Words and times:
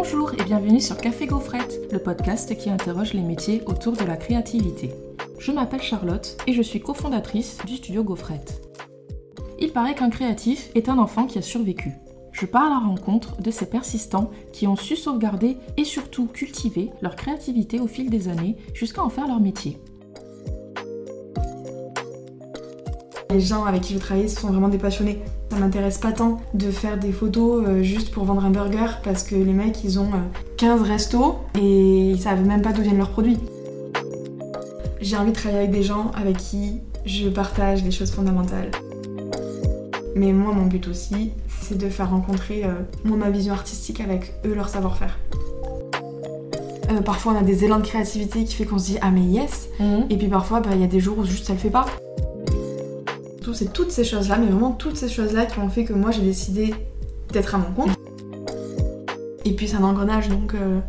Bonjour 0.00 0.32
et 0.34 0.44
bienvenue 0.44 0.80
sur 0.80 0.96
Café 0.96 1.26
Gaufrette, 1.26 1.80
le 1.90 1.98
podcast 1.98 2.56
qui 2.56 2.70
interroge 2.70 3.14
les 3.14 3.20
métiers 3.20 3.64
autour 3.66 3.94
de 3.94 4.04
la 4.04 4.16
créativité. 4.16 4.92
Je 5.40 5.50
m'appelle 5.50 5.82
Charlotte 5.82 6.36
et 6.46 6.52
je 6.52 6.62
suis 6.62 6.78
cofondatrice 6.78 7.58
du 7.66 7.74
studio 7.74 8.04
Gaufrette. 8.04 8.62
Il 9.58 9.72
paraît 9.72 9.96
qu'un 9.96 10.08
créatif 10.08 10.70
est 10.76 10.88
un 10.88 10.98
enfant 10.98 11.26
qui 11.26 11.36
a 11.38 11.42
survécu. 11.42 11.94
Je 12.30 12.46
pars 12.46 12.66
à 12.66 12.68
la 12.68 12.78
rencontre 12.78 13.42
de 13.42 13.50
ces 13.50 13.68
persistants 13.68 14.30
qui 14.52 14.68
ont 14.68 14.76
su 14.76 14.94
sauvegarder 14.94 15.56
et 15.76 15.82
surtout 15.82 16.28
cultiver 16.28 16.90
leur 17.02 17.16
créativité 17.16 17.80
au 17.80 17.88
fil 17.88 18.08
des 18.08 18.28
années 18.28 18.56
jusqu'à 18.74 19.02
en 19.02 19.08
faire 19.08 19.26
leur 19.26 19.40
métier. 19.40 19.82
Les 23.30 23.40
gens 23.40 23.64
avec 23.64 23.80
qui 23.80 23.94
je 23.94 23.98
travaille 23.98 24.28
sont 24.28 24.46
vraiment 24.46 24.68
des 24.68 24.78
passionnés. 24.78 25.18
Ça 25.58 25.64
m'intéresse 25.64 25.98
pas 25.98 26.12
tant 26.12 26.40
de 26.54 26.70
faire 26.70 26.98
des 26.98 27.10
photos 27.10 27.64
euh, 27.66 27.82
juste 27.82 28.12
pour 28.12 28.22
vendre 28.22 28.44
un 28.44 28.50
burger 28.50 28.86
parce 29.02 29.24
que 29.24 29.34
les 29.34 29.52
mecs 29.52 29.82
ils 29.82 29.98
ont 29.98 30.08
15 30.56 30.80
euh, 30.80 30.84
restos 30.84 31.34
et 31.60 32.10
ils 32.10 32.20
savent 32.20 32.46
même 32.46 32.62
pas 32.62 32.72
d'où 32.72 32.82
viennent 32.82 32.98
leurs 32.98 33.10
produits. 33.10 33.38
J'ai 35.00 35.16
envie 35.16 35.32
de 35.32 35.36
travailler 35.36 35.64
avec 35.64 35.72
des 35.72 35.82
gens 35.82 36.12
avec 36.14 36.36
qui 36.36 36.78
je 37.06 37.28
partage 37.28 37.82
des 37.82 37.90
choses 37.90 38.12
fondamentales. 38.12 38.70
Mais 40.14 40.32
moi 40.32 40.52
mon 40.54 40.66
but 40.66 40.86
aussi 40.86 41.32
c'est 41.60 41.76
de 41.76 41.88
faire 41.88 42.10
rencontrer 42.10 42.62
euh, 42.62 42.74
ma 43.04 43.28
vision 43.28 43.52
artistique 43.52 44.00
avec 44.00 44.34
eux 44.44 44.54
leur 44.54 44.68
savoir-faire. 44.68 45.18
parfois 47.04 47.32
on 47.32 47.36
a 47.36 47.42
des 47.42 47.64
élans 47.64 47.80
de 47.80 47.84
créativité 47.84 48.44
qui 48.44 48.54
fait 48.54 48.64
qu'on 48.64 48.78
se 48.78 48.92
dit 48.92 48.98
ah 49.00 49.10
mais 49.10 49.22
yes 49.22 49.70
mhm. 49.80 50.06
et 50.08 50.16
puis 50.16 50.28
parfois 50.28 50.60
bah, 50.60 50.70
il 50.74 50.80
y 50.80 50.84
a 50.84 50.86
des 50.86 51.00
jours 51.00 51.18
où 51.18 51.24
juste 51.24 51.46
ça 51.46 51.52
le 51.52 51.58
fait 51.58 51.70
pas 51.70 51.86
c'est 53.54 53.72
toutes 53.72 53.90
ces 53.90 54.04
choses-là, 54.04 54.38
mais 54.38 54.46
vraiment 54.46 54.72
toutes 54.72 54.96
ces 54.96 55.08
choses-là 55.08 55.46
qui 55.46 55.58
ont 55.58 55.68
fait 55.68 55.84
que 55.84 55.92
moi 55.92 56.10
j'ai 56.10 56.22
décidé 56.22 56.74
d'être 57.32 57.54
à 57.54 57.58
mon 57.58 57.72
compte. 57.72 57.90
Et 59.44 59.52
puis 59.52 59.68
c'est 59.68 59.76
un 59.76 59.84
engrenage, 59.84 60.28
donc, 60.28 60.54
euh, 60.54 60.80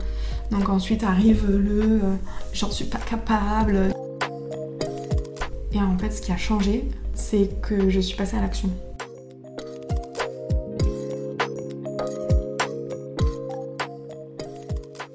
donc 0.51 0.69
ensuite 0.69 1.03
arrive 1.03 1.45
le 1.49 1.81
euh, 1.81 2.15
j'en 2.53 2.71
suis 2.71 2.85
pas 2.85 2.97
capable. 2.97 3.93
Et 5.71 5.79
en 5.79 5.97
fait, 5.97 6.11
ce 6.11 6.21
qui 6.21 6.31
a 6.31 6.37
changé, 6.37 6.89
c'est 7.13 7.61
que 7.61 7.89
je 7.89 7.99
suis 7.99 8.17
passée 8.17 8.37
à 8.37 8.41
l'action. 8.41 8.69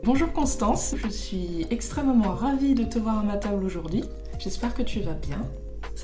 Bonjour 0.04 0.32
Constance, 0.32 0.94
je 1.02 1.08
suis 1.08 1.66
extrêmement 1.70 2.34
ravie 2.34 2.74
de 2.74 2.84
te 2.84 2.98
voir 2.98 3.18
à 3.18 3.22
ma 3.22 3.36
table 3.36 3.64
aujourd'hui. 3.64 4.04
J'espère 4.38 4.74
que 4.74 4.82
tu 4.82 5.00
vas 5.00 5.14
bien. 5.14 5.40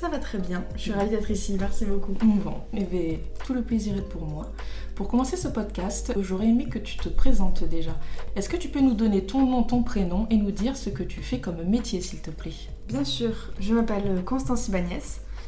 Ça 0.01 0.09
va 0.09 0.17
très 0.17 0.39
bien. 0.39 0.65
Je 0.73 0.81
suis 0.81 0.93
ravie 0.93 1.11
d'être 1.11 1.29
ici. 1.29 1.55
Merci 1.59 1.85
beaucoup. 1.85 2.13
Bon, 2.13 2.55
et 2.73 2.85
bien, 2.85 3.19
tout 3.45 3.53
le 3.53 3.61
plaisir 3.61 3.95
est 3.95 4.09
pour 4.09 4.25
moi. 4.25 4.51
Pour 4.95 5.07
commencer 5.07 5.37
ce 5.37 5.47
podcast, 5.47 6.11
j'aurais 6.19 6.47
aimé 6.47 6.65
que 6.65 6.79
tu 6.79 6.97
te 6.97 7.07
présentes 7.07 7.63
déjà. 7.65 7.91
Est-ce 8.35 8.49
que 8.49 8.57
tu 8.57 8.69
peux 8.69 8.79
nous 8.79 8.95
donner 8.95 9.27
ton 9.27 9.45
nom, 9.45 9.61
ton 9.61 9.83
prénom 9.83 10.25
et 10.31 10.37
nous 10.37 10.49
dire 10.49 10.75
ce 10.75 10.89
que 10.89 11.03
tu 11.03 11.21
fais 11.21 11.39
comme 11.39 11.61
métier, 11.65 12.01
s'il 12.01 12.19
te 12.19 12.31
plaît? 12.31 12.55
Bien 12.87 13.03
sûr. 13.03 13.51
Je 13.59 13.75
m'appelle 13.75 14.23
Constance 14.25 14.69
Ibanez. 14.69 15.03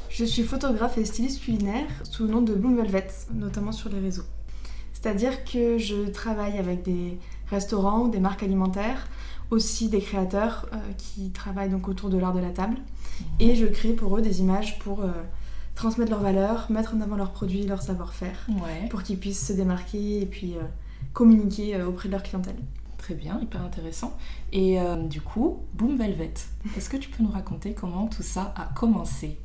Je 0.09 0.23
suis 0.23 0.43
photographe 0.43 0.99
et 0.99 1.05
styliste 1.05 1.41
culinaire 1.41 1.87
sous 2.03 2.25
le 2.25 2.29
nom 2.29 2.43
de 2.43 2.53
Bloom 2.53 2.77
Velvet, 2.77 3.07
notamment 3.33 3.71
sur 3.71 3.89
les 3.89 3.99
réseaux. 3.99 4.25
C'est-à-dire 4.93 5.45
que 5.45 5.79
je 5.79 6.09
travaille 6.11 6.59
avec 6.59 6.83
des 6.83 7.17
restaurants 7.49 8.01
ou 8.01 8.09
des 8.09 8.19
marques 8.19 8.43
alimentaires 8.43 9.07
aussi 9.53 9.87
des 9.87 10.01
créateurs 10.01 10.67
euh, 10.73 10.77
qui 10.97 11.29
travaillent 11.29 11.69
donc 11.69 11.87
autour 11.87 12.09
de 12.09 12.17
l'art 12.17 12.33
de 12.33 12.39
la 12.39 12.49
table. 12.49 12.77
Et 13.39 13.55
je 13.55 13.65
crée 13.65 13.93
pour 13.93 14.17
eux 14.17 14.21
des 14.21 14.41
images 14.41 14.79
pour 14.79 15.01
euh, 15.01 15.11
transmettre 15.75 16.11
leurs 16.11 16.21
valeurs, 16.21 16.69
mettre 16.71 16.95
en 16.95 17.01
avant 17.01 17.15
leurs 17.15 17.31
produits, 17.31 17.65
leur 17.65 17.81
savoir-faire, 17.81 18.47
pour 18.89 19.03
qu'ils 19.03 19.19
puissent 19.19 19.47
se 19.47 19.53
démarquer 19.53 20.21
et 20.21 20.25
puis 20.25 20.55
euh, 20.55 20.61
communiquer 21.13 21.81
auprès 21.83 22.09
de 22.09 22.13
leur 22.13 22.23
clientèle. 22.23 22.57
Très 22.97 23.13
bien, 23.13 23.39
hyper 23.41 23.61
intéressant. 23.61 24.17
Et 24.53 24.77
du 25.09 25.19
coup, 25.19 25.59
Boom 25.73 25.97
Velvet, 25.97 26.33
est-ce 26.77 26.89
que 26.89 26.95
tu 26.95 27.09
peux 27.09 27.21
nous 27.21 27.31
raconter 27.31 27.73
comment 27.73 28.07
tout 28.07 28.23
ça 28.23 28.53
a 28.55 28.73
commencé? 28.73 29.37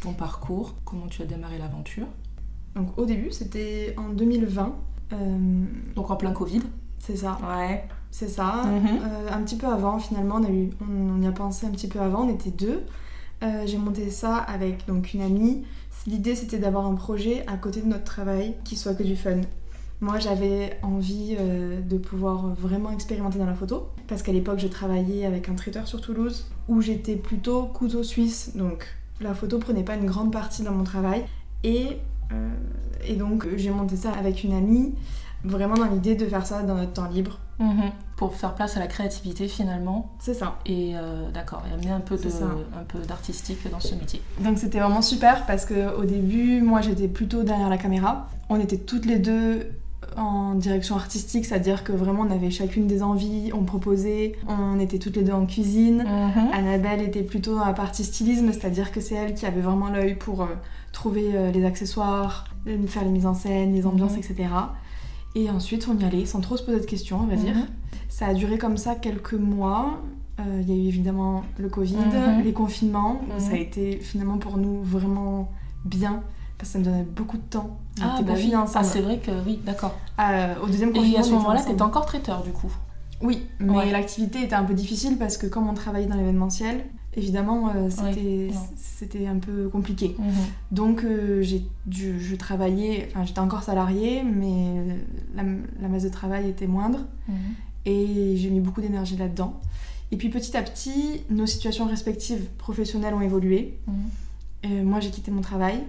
Ton 0.00 0.14
parcours, 0.14 0.74
comment 0.84 1.06
tu 1.06 1.22
as 1.22 1.24
démarré 1.24 1.56
l'aventure? 1.58 2.08
Donc 2.74 2.98
au 2.98 3.06
début, 3.06 3.30
c'était 3.30 3.94
en 3.96 4.08
2020. 4.08 4.74
Donc 5.94 6.10
en 6.10 6.16
plein 6.16 6.32
Covid? 6.32 6.62
C'est 6.98 7.16
ça. 7.16 7.38
Ouais. 7.46 7.84
C'est 8.14 8.28
ça. 8.28 8.62
Mhm. 8.64 8.86
Euh, 8.86 9.28
un 9.32 9.42
petit 9.42 9.56
peu 9.56 9.66
avant, 9.66 9.98
finalement, 9.98 10.36
on, 10.36 10.44
a 10.44 10.48
eu, 10.48 10.70
on, 10.80 11.20
y 11.20 11.26
a 11.26 11.32
pensé 11.32 11.66
un 11.66 11.70
petit 11.70 11.88
peu 11.88 11.98
avant, 11.98 12.26
on 12.26 12.32
était 12.32 12.52
deux. 12.52 12.84
Euh, 13.42 13.64
j'ai 13.66 13.76
monté 13.76 14.08
ça 14.08 14.36
avec 14.36 14.86
donc 14.86 15.14
une 15.14 15.20
amie. 15.20 15.64
L'idée 16.06 16.36
c'était 16.36 16.58
d'avoir 16.58 16.86
un 16.86 16.94
projet 16.94 17.44
à 17.48 17.56
côté 17.56 17.80
de 17.80 17.88
notre 17.88 18.04
travail 18.04 18.54
qui 18.62 18.76
soit 18.76 18.94
que 18.94 19.02
du 19.02 19.16
fun. 19.16 19.40
Moi 20.00 20.20
j'avais 20.20 20.78
envie 20.82 21.34
euh, 21.40 21.80
de 21.80 21.98
pouvoir 21.98 22.54
vraiment 22.54 22.92
expérimenter 22.92 23.40
dans 23.40 23.46
la 23.46 23.54
photo 23.54 23.88
parce 24.06 24.22
qu'à 24.22 24.30
l'époque 24.30 24.60
je 24.60 24.68
travaillais 24.68 25.26
avec 25.26 25.48
un 25.48 25.54
traiteur 25.56 25.88
sur 25.88 26.00
Toulouse 26.00 26.46
où 26.68 26.80
j'étais 26.80 27.16
plutôt 27.16 27.64
couteau 27.64 28.04
suisse 28.04 28.52
donc 28.54 28.86
la 29.20 29.34
photo 29.34 29.58
prenait 29.58 29.82
pas 29.82 29.96
une 29.96 30.06
grande 30.06 30.32
partie 30.32 30.62
dans 30.62 30.72
mon 30.72 30.84
travail 30.84 31.24
et, 31.62 31.98
et 33.06 33.14
donc 33.14 33.46
j'ai 33.56 33.70
monté 33.70 33.96
ça 33.96 34.12
avec 34.12 34.44
une 34.44 34.52
amie 34.52 34.94
vraiment 35.44 35.74
dans 35.74 35.86
l'idée 35.86 36.14
de 36.14 36.26
faire 36.26 36.46
ça 36.46 36.62
dans 36.62 36.74
notre 36.74 36.92
temps 36.92 37.08
libre. 37.08 37.38
Mhm. 37.58 37.92
Pour 38.16 38.34
faire 38.34 38.54
place 38.54 38.76
à 38.76 38.80
la 38.80 38.86
créativité 38.86 39.46
finalement. 39.48 40.12
C'est 40.18 40.34
ça. 40.34 40.56
Et 40.66 40.92
euh, 40.94 41.30
d'accord, 41.30 41.62
et 41.68 41.74
amener 41.74 41.90
un 41.90 42.00
peu, 42.00 42.16
de, 42.16 42.28
un 42.28 42.84
peu 42.86 42.98
d'artistique 43.00 43.70
dans 43.70 43.80
ce 43.80 43.94
métier. 43.94 44.20
Donc 44.40 44.58
c'était 44.58 44.80
vraiment 44.80 45.02
super 45.02 45.46
parce 45.46 45.66
qu'au 45.66 46.04
début, 46.04 46.60
moi 46.62 46.80
j'étais 46.80 47.08
plutôt 47.08 47.42
derrière 47.42 47.68
la 47.68 47.78
caméra. 47.78 48.28
On 48.48 48.58
était 48.58 48.78
toutes 48.78 49.06
les 49.06 49.18
deux 49.18 49.68
en 50.16 50.54
direction 50.54 50.96
artistique, 50.96 51.44
c'est-à-dire 51.46 51.84
que 51.84 51.92
vraiment 51.92 52.22
on 52.22 52.30
avait 52.30 52.50
chacune 52.50 52.86
des 52.86 53.02
envies, 53.02 53.50
on 53.52 53.64
proposait, 53.64 54.36
on 54.48 54.78
était 54.78 54.98
toutes 54.98 55.16
les 55.16 55.22
deux 55.22 55.32
en 55.32 55.46
cuisine. 55.46 56.04
Mhm. 56.04 56.52
Annabelle 56.52 57.02
était 57.02 57.22
plutôt 57.22 57.56
dans 57.56 57.64
la 57.64 57.72
partie 57.72 58.04
stylisme, 58.04 58.52
c'est-à-dire 58.52 58.92
que 58.92 59.00
c'est 59.00 59.14
elle 59.14 59.34
qui 59.34 59.46
avait 59.46 59.60
vraiment 59.60 59.90
l'œil 59.90 60.14
pour 60.14 60.42
euh, 60.42 60.46
trouver 60.92 61.30
euh, 61.34 61.50
les 61.50 61.64
accessoires, 61.64 62.46
faire 62.86 63.04
les 63.04 63.10
mises 63.10 63.26
en 63.26 63.34
scène, 63.34 63.74
les 63.74 63.86
ambiances, 63.86 64.12
mhm. 64.12 64.18
etc. 64.18 64.48
Et 65.34 65.50
ensuite, 65.50 65.88
on 65.88 65.98
y 65.98 66.04
allait 66.04 66.26
sans 66.26 66.40
trop 66.40 66.56
se 66.56 66.62
poser 66.62 66.80
de 66.80 66.86
questions, 66.86 67.20
on 67.22 67.26
va 67.26 67.36
dire. 67.36 67.54
Mhm. 67.54 67.66
Ça 68.08 68.26
a 68.26 68.34
duré 68.34 68.58
comme 68.58 68.76
ça 68.76 68.94
quelques 68.94 69.34
mois. 69.34 70.00
Euh, 70.40 70.62
il 70.62 70.68
y 70.68 70.72
a 70.72 70.76
eu 70.76 70.88
évidemment 70.88 71.42
le 71.58 71.68
Covid, 71.68 71.96
mhm. 71.96 72.42
les 72.44 72.52
confinements. 72.52 73.20
Mhm. 73.22 73.40
Ça 73.40 73.52
a 73.52 73.56
été 73.56 73.96
finalement 73.96 74.38
pour 74.38 74.56
nous 74.56 74.82
vraiment 74.82 75.50
bien 75.84 76.22
parce 76.56 76.70
que 76.70 76.72
ça 76.72 76.78
me 76.78 76.84
donnait 76.84 77.02
beaucoup 77.04 77.36
de 77.36 77.42
temps. 77.42 77.78
ah, 78.00 78.20
bah 78.22 78.34
oui. 78.36 78.52
ah, 78.54 78.84
c'est 78.84 79.00
vrai 79.00 79.18
que 79.18 79.32
oui, 79.44 79.60
d'accord. 79.64 79.94
Euh, 80.20 80.54
au 80.62 80.66
deuxième 80.66 80.92
confinement. 80.92 81.16
Et 81.16 81.20
à 81.20 81.22
ce 81.22 81.32
moment-là, 81.32 81.62
tu 81.64 81.72
étais 81.72 81.82
encore 81.82 82.06
traiteur 82.06 82.42
du 82.42 82.52
coup 82.52 82.72
Oui, 83.20 83.46
mais 83.58 83.90
l'activité 83.90 84.42
était 84.42 84.54
un 84.54 84.64
peu 84.64 84.74
difficile 84.74 85.18
parce 85.18 85.36
que 85.36 85.46
comme 85.46 85.68
on 85.68 85.74
travaillait 85.74 86.06
dans 86.06 86.16
l'événementiel, 86.16 86.84
évidemment, 87.16 87.70
euh, 87.74 87.88
c'était 88.76 89.26
un 89.26 89.38
peu 89.38 89.68
compliqué. 89.68 90.16
Mhm. 90.18 90.32
Donc, 90.70 91.04
euh, 91.04 91.42
j'ai 91.42 91.64
je, 91.90 92.34
travaillais, 92.36 93.08
enfin, 93.10 93.24
j'étais 93.24 93.40
encore 93.40 93.62
salariée, 93.62 94.22
mais 94.22 94.98
la, 95.34 95.88
masse 95.88 96.04
de 96.04 96.08
travail 96.08 96.48
était 96.48 96.66
moindre. 96.66 97.00
Mhm. 97.28 97.34
Et 97.86 98.36
j'ai 98.36 98.50
mis 98.50 98.60
beaucoup 98.60 98.80
d'énergie 98.80 99.16
là-dedans. 99.16 99.60
Et 100.10 100.16
puis, 100.16 100.28
petit 100.28 100.56
à 100.56 100.62
petit, 100.62 101.22
nos 101.30 101.46
situations 101.46 101.86
respectives 101.86 102.46
professionnelles 102.58 103.14
ont 103.14 103.20
évolué. 103.20 103.78
Mhm. 103.86 103.94
Euh, 104.64 104.82
moi, 104.82 105.00
j'ai 105.00 105.10
quitté 105.10 105.30
mon 105.30 105.42
travail. 105.42 105.80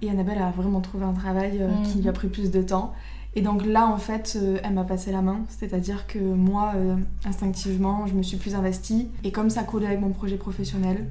Et 0.00 0.10
Annabelle 0.10 0.38
a 0.38 0.50
vraiment 0.50 0.80
trouvé 0.80 1.04
un 1.04 1.12
travail 1.12 1.60
qui 1.84 2.00
lui 2.00 2.08
a 2.08 2.12
pris 2.12 2.28
plus 2.28 2.50
de 2.50 2.62
temps. 2.62 2.94
Et 3.34 3.42
donc 3.42 3.64
là, 3.64 3.86
en 3.86 3.98
fait, 3.98 4.36
euh, 4.36 4.58
elle 4.64 4.74
m'a 4.74 4.84
passé 4.84 5.12
la 5.12 5.22
main. 5.22 5.40
C'est-à-dire 5.48 6.06
que 6.06 6.18
moi, 6.18 6.72
euh, 6.76 6.96
instinctivement, 7.24 8.06
je 8.06 8.14
me 8.14 8.22
suis 8.22 8.36
plus 8.36 8.54
investie. 8.54 9.08
Et 9.24 9.32
comme 9.32 9.50
ça 9.50 9.62
collait 9.62 9.86
avec 9.86 10.00
mon 10.00 10.10
projet 10.10 10.36
professionnel, 10.36 11.06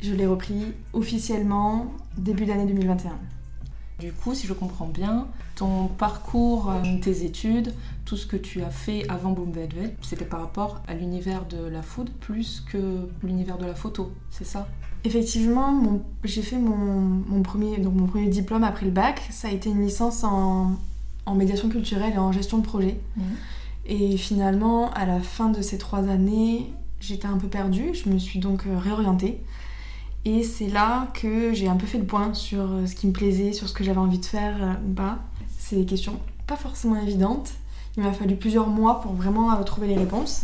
je 0.00 0.12
l'ai 0.12 0.26
repris 0.26 0.72
officiellement 0.92 1.86
début 2.16 2.46
d'année 2.46 2.66
2021. 2.66 3.12
Du 4.00 4.12
coup, 4.12 4.34
si 4.34 4.46
je 4.46 4.52
comprends 4.52 4.88
bien, 4.88 5.28
ton 5.54 5.86
parcours, 5.86 6.70
euh, 6.70 6.98
tes 7.00 7.24
études, 7.24 7.72
tout 8.04 8.16
ce 8.16 8.26
que 8.26 8.36
tu 8.36 8.62
as 8.62 8.70
fait 8.70 9.08
avant 9.08 9.30
Boom 9.30 9.52
Velvet, 9.52 9.94
c'était 10.02 10.24
par 10.24 10.40
rapport 10.40 10.82
à 10.88 10.94
l'univers 10.94 11.46
de 11.46 11.68
la 11.68 11.80
food 11.80 12.10
plus 12.10 12.64
que 12.70 13.08
l'univers 13.22 13.56
de 13.56 13.66
la 13.66 13.74
photo, 13.74 14.12
c'est 14.30 14.44
ça? 14.44 14.66
Effectivement, 15.04 16.00
j'ai 16.24 16.42
fait 16.42 16.56
mon, 16.56 16.76
mon, 16.76 17.42
premier, 17.42 17.78
donc 17.78 17.94
mon 17.94 18.06
premier 18.06 18.28
diplôme 18.28 18.64
après 18.64 18.86
le 18.86 18.90
bac. 18.92 19.22
Ça 19.30 19.48
a 19.48 19.50
été 19.52 19.70
une 19.70 19.82
licence 19.82 20.24
en 20.24 20.72
en 21.26 21.34
médiation 21.34 21.68
culturelle 21.68 22.14
et 22.14 22.18
en 22.18 22.32
gestion 22.32 22.58
de 22.58 22.64
projet. 22.64 23.00
Mhm. 23.16 23.24
Et 23.86 24.16
finalement, 24.16 24.90
à 24.92 25.04
la 25.06 25.20
fin 25.20 25.50
de 25.50 25.60
ces 25.60 25.78
trois 25.78 26.08
années, 26.08 26.72
j'étais 27.00 27.26
un 27.26 27.36
peu 27.36 27.48
perdue. 27.48 27.92
Je 27.92 28.08
me 28.08 28.18
suis 28.18 28.38
donc 28.38 28.66
euh, 28.66 28.78
réorientée. 28.78 29.40
Et 30.24 30.42
c'est 30.42 30.68
là 30.68 31.08
que 31.12 31.52
j'ai 31.52 31.68
un 31.68 31.76
peu 31.76 31.86
fait 31.86 31.98
le 31.98 32.06
point 32.06 32.32
sur 32.32 32.62
euh, 32.62 32.86
ce 32.86 32.94
qui 32.94 33.06
me 33.06 33.12
plaisait, 33.12 33.52
sur 33.52 33.68
ce 33.68 33.74
que 33.74 33.84
j'avais 33.84 33.98
envie 33.98 34.18
de 34.18 34.24
faire 34.24 34.56
euh, 34.62 34.72
ou 34.88 34.94
pas. 34.94 35.18
C'est 35.58 35.76
des 35.76 35.84
questions 35.84 36.18
pas 36.46 36.56
forcément 36.56 36.96
évidentes. 36.96 37.52
Il 37.96 38.02
m'a 38.02 38.12
fallu 38.12 38.36
plusieurs 38.36 38.68
mois 38.68 39.00
pour 39.00 39.12
vraiment 39.12 39.62
trouver 39.62 39.86
les 39.86 39.96
réponses. 39.96 40.42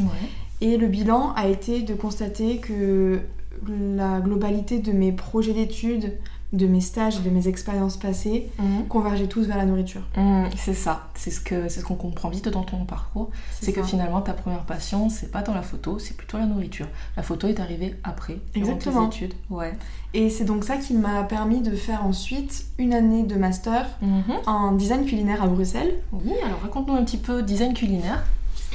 Et 0.61 0.77
le 0.77 0.87
bilan 0.87 1.33
a 1.35 1.49
été 1.49 1.83
de 1.83 1.95
constater 1.95 2.59
que 2.59 3.21
la 3.67 4.21
globalité 4.21 4.79
de 4.79 4.93
mes 4.93 5.11
projets 5.11 5.53
d'études, 5.53 6.17
de 6.53 6.67
mes 6.67 6.81
stages 6.81 7.19
et 7.19 7.21
de 7.21 7.31
mes 7.31 7.47
expériences 7.47 7.97
passées 7.97 8.51
mhm. 8.59 8.87
convergeaient 8.89 9.29
tous 9.29 9.45
vers 9.45 9.57
la 9.57 9.65
nourriture. 9.65 10.03
Mhm, 10.17 10.49
c'est 10.57 10.75
ça, 10.75 11.09
c'est 11.15 11.31
ce 11.31 11.41
que 11.41 11.69
c'est 11.69 11.81
ce 11.81 11.85
qu'on 11.85 11.95
comprend 11.95 12.29
vite 12.29 12.49
dans 12.49 12.65
ton 12.65 12.85
parcours, 12.85 13.31
c'est 13.61 13.73
que 13.73 13.83
finalement 13.83 14.21
ta 14.21 14.33
première 14.33 14.65
passion 14.65 15.09
c'est 15.09 15.31
pas 15.31 15.43
dans 15.43 15.55
la 15.55 15.63
photo, 15.63 15.99
c'est 15.99 16.17
plutôt 16.17 16.39
la 16.39 16.47
nourriture. 16.47 16.87
La 17.17 17.23
photo 17.23 17.47
est 17.47 17.61
arrivée 17.61 17.97
après, 18.03 18.39
Exactement. 18.55 19.09
tes 19.09 19.17
études. 19.17 19.35
Ouais. 19.49 19.77
Et 20.13 20.29
c'est 20.29 20.45
donc 20.45 20.65
ça 20.65 20.77
qui 20.77 20.95
m'a 20.95 21.23
permis 21.23 21.61
de 21.61 21.77
faire 21.77 22.05
ensuite 22.05 22.67
une 22.79 22.95
année 22.95 23.23
de 23.23 23.37
master 23.37 23.87
mhm. 24.03 24.23
en 24.47 24.73
design 24.73 25.05
culinaire 25.05 25.43
à 25.43 25.47
Bruxelles. 25.47 25.99
Oui, 26.13 26.33
alors 26.45 26.61
raconte-nous 26.63 26.95
un 26.95 27.05
petit 27.05 27.19
peu 27.19 27.43
design 27.43 27.75
culinaire 27.75 28.25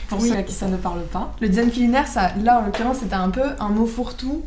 pour 0.07 0.21
ceux 0.21 0.35
à 0.35 0.43
qui 0.43 0.53
ça 0.53 0.67
ne 0.67 0.77
parle 0.77 1.03
pas. 1.03 1.33
Le 1.41 1.49
design 1.49 1.71
culinaire, 1.71 2.07
ça, 2.07 2.31
là 2.43 2.59
en 2.59 2.65
l'occurrence, 2.65 2.97
c'était 2.97 3.15
un 3.15 3.29
peu 3.29 3.43
un 3.59 3.69
mot 3.69 3.85
fourre-tout 3.85 4.43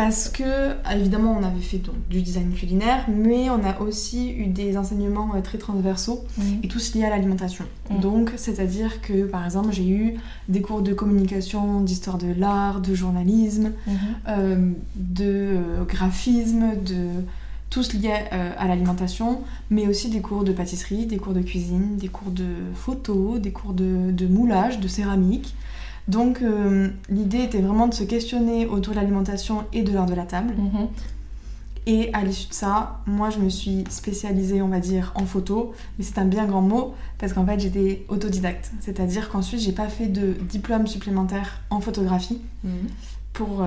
parce 0.00 0.30
que 0.30 0.76
évidemment 0.90 1.36
on 1.38 1.44
avait 1.44 1.60
fait 1.60 1.76
donc, 1.76 1.94
du 2.08 2.22
design 2.22 2.54
culinaire, 2.54 3.04
mais 3.06 3.50
on 3.50 3.62
a 3.62 3.80
aussi 3.80 4.30
eu 4.32 4.46
des 4.46 4.78
enseignements 4.78 5.34
euh, 5.34 5.42
très 5.42 5.58
transversaux 5.58 6.24
et 6.62 6.68
tous 6.68 6.94
liés 6.94 7.04
à 7.04 7.10
l'alimentation. 7.10 7.66
Donc 8.00 8.32
c'est-à-dire 8.36 9.02
que 9.02 9.24
par 9.24 9.44
exemple 9.44 9.72
j'ai 9.72 9.86
eu 9.86 10.14
des 10.48 10.62
cours 10.62 10.80
de 10.80 10.94
communication, 10.94 11.82
d'histoire 11.82 12.16
de 12.16 12.32
l'art, 12.32 12.80
de 12.80 12.94
journalisme, 12.94 13.72
mhm. 13.86 13.94
euh, 14.28 14.72
de 14.96 15.24
euh, 15.24 15.84
graphisme, 15.86 16.76
de 16.82 17.08
tous 17.68 17.92
liés 17.92 18.24
à 18.58 18.66
l'alimentation, 18.66 19.42
mais 19.68 19.86
aussi 19.86 20.08
des 20.08 20.20
cours 20.20 20.44
de 20.44 20.52
pâtisserie, 20.52 21.04
des 21.04 21.18
cours 21.18 21.34
de 21.34 21.42
cuisine, 21.42 21.98
des 21.98 22.08
cours 22.08 22.32
de 22.32 22.48
photo, 22.74 23.38
des 23.38 23.52
cours 23.52 23.74
de 23.74 24.26
moulage, 24.26 24.80
de 24.80 24.88
céramique. 24.88 25.54
Donc 26.08 26.42
euh, 26.42 26.88
l'idée 27.08 27.44
était 27.44 27.60
vraiment 27.60 27.88
de 27.88 27.94
se 27.94 28.04
questionner 28.04 28.66
autour 28.66 28.94
de 28.94 28.98
l'alimentation 28.98 29.64
et 29.72 29.82
de 29.82 29.92
l'art 29.92 30.06
de 30.06 30.14
la 30.14 30.24
table. 30.24 30.54
Mhm. 30.56 30.88
Et 31.86 32.12
à 32.12 32.22
l'issue 32.22 32.48
de 32.48 32.54
ça, 32.54 33.00
moi 33.06 33.30
je 33.30 33.38
me 33.38 33.48
suis 33.48 33.84
spécialisée, 33.88 34.60
on 34.60 34.68
va 34.68 34.80
dire, 34.80 35.12
en 35.14 35.24
photo, 35.24 35.72
mais 35.98 36.04
c'est 36.04 36.18
un 36.18 36.26
bien 36.26 36.46
grand 36.46 36.60
mot 36.60 36.94
parce 37.18 37.32
qu'en 37.32 37.46
fait 37.46 37.58
j'étais 37.58 38.04
autodidacte. 38.08 38.70
C'est-à-dire 38.80 39.30
qu'ensuite 39.30 39.60
j'ai 39.60 39.72
pas 39.72 39.88
fait 39.88 40.06
de 40.06 40.32
diplôme 40.32 40.86
supplémentaire 40.86 41.62
en 41.70 41.80
photographie 41.80 42.40
mhm. 42.64 42.88
pour, 43.32 43.62
euh, 43.62 43.66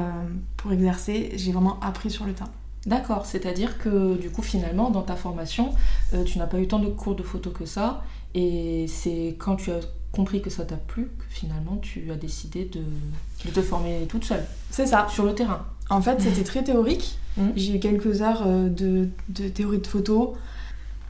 pour 0.58 0.72
exercer, 0.74 1.32
j'ai 1.36 1.52
vraiment 1.52 1.80
appris 1.82 2.12
sur 2.12 2.26
le 2.26 2.34
tas. 2.34 2.50
D'accord, 2.86 3.26
c'est-à-dire 3.26 3.78
que 3.78 4.18
du 4.18 4.30
coup 4.30 4.42
finalement 4.42 4.90
dans 4.90 5.04
ta 5.04 5.16
formation, 5.16 5.74
euh, 6.14 6.24
tu 6.24 6.38
n'as 6.38 6.48
pas 6.48 6.60
eu 6.60 6.68
tant 6.68 6.80
de 6.80 6.90
cours 6.90 7.16
de 7.16 7.24
photo 7.24 7.50
que 7.50 7.66
ça, 7.66 8.04
et 8.36 8.86
c'est 8.88 9.36
quand 9.40 9.56
tu 9.56 9.72
as 9.72 9.80
compris 10.14 10.42
que 10.42 10.50
ça 10.50 10.64
t'a 10.64 10.78
plu 10.78 11.06
que 11.18 11.26
finalement 11.30 11.78
tu 11.78 12.12
as 12.12 12.16
décidé 12.16 12.66
de, 12.66 13.52
te 13.52 13.62
former 13.62 14.06
toute 14.08 14.24
seule. 14.24 14.46
C'est 14.70 14.88
ça. 14.88 15.08
Sur 15.10 15.26
le 15.26 15.36
terrain. 15.36 15.66
En 15.90 16.02
fait, 16.02 16.22
c'était 16.22 16.44
très 16.44 16.64
théorique. 16.64 17.18
Mmh. 17.36 17.48
J'ai 17.56 17.76
eu 17.76 17.80
quelques 17.80 18.22
heures 18.22 18.44
euh, 18.46 18.70
de, 18.70 19.10
de, 19.30 19.50
théorie 19.50 19.80
de 19.80 19.88
photo. 19.88 20.36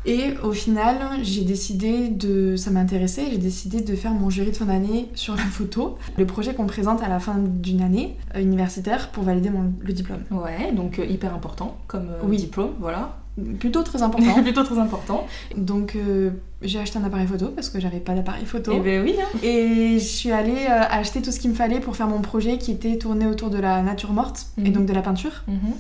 Et 0.05 0.33
au 0.44 0.51
final, 0.51 0.97
j'ai 1.21 1.44
décidé 1.44 2.09
de. 2.09 2.55
Ça 2.55 2.71
m'intéressait, 2.71 3.27
j'ai 3.31 3.38
décidé 3.38 3.81
de 3.81 3.95
faire 3.95 4.11
mon 4.11 4.29
jury 4.29 4.51
de 4.51 4.55
fin 4.55 4.65
d'année 4.65 5.09
sur 5.15 5.35
la 5.35 5.44
photo. 5.44 5.97
Le 6.17 6.25
projet 6.25 6.53
qu'on 6.53 6.67
présente 6.67 7.01
à 7.01 7.07
la 7.07 7.19
fin 7.19 7.35
d'une 7.38 7.81
année 7.81 8.17
euh, 8.35 8.41
universitaire 8.41 9.09
pour 9.11 9.23
valider 9.23 9.50
mon, 9.50 9.73
le 9.79 9.94
diplôme. 9.94 10.23
Ouais, 10.31 10.71
donc 10.73 11.00
euh, 11.00 11.05
hyper 11.05 11.33
important 11.33 11.77
comme 11.88 12.07
oui. 12.23 12.38
diplôme, 12.38 12.71
voilà 12.79 13.17
plutôt 13.59 13.83
très 13.83 14.01
important. 14.01 14.41
plutôt 14.44 14.63
très 14.63 14.77
important. 14.77 15.25
Donc 15.57 15.95
euh, 15.95 16.31
j'ai 16.61 16.79
acheté 16.79 16.99
un 16.99 17.03
appareil 17.03 17.27
photo 17.27 17.47
parce 17.47 17.69
que 17.69 17.79
j'avais 17.79 17.99
pas 17.99 18.13
d'appareil 18.13 18.45
photo. 18.45 18.71
Et 18.73 18.77
eh 18.77 18.79
ben 18.79 19.03
oui. 19.03 19.15
Hein. 19.19 19.38
Et 19.41 19.99
je 19.99 20.06
suis 20.06 20.31
allée 20.31 20.67
euh, 20.69 20.83
acheter 20.89 21.21
tout 21.21 21.31
ce 21.31 21.39
qu'il 21.39 21.49
me 21.49 21.56
fallait 21.56 21.79
pour 21.79 21.95
faire 21.95 22.07
mon 22.07 22.21
projet 22.21 22.57
qui 22.57 22.71
était 22.71 22.97
tourné 22.97 23.25
autour 23.25 23.49
de 23.49 23.57
la 23.57 23.81
nature 23.81 24.11
morte 24.11 24.47
et 24.57 24.69
mhm. 24.69 24.71
donc 24.71 24.85
de 24.85 24.94
la 24.94 25.01
peinture. 25.01 25.44
Mhm. 25.47 25.73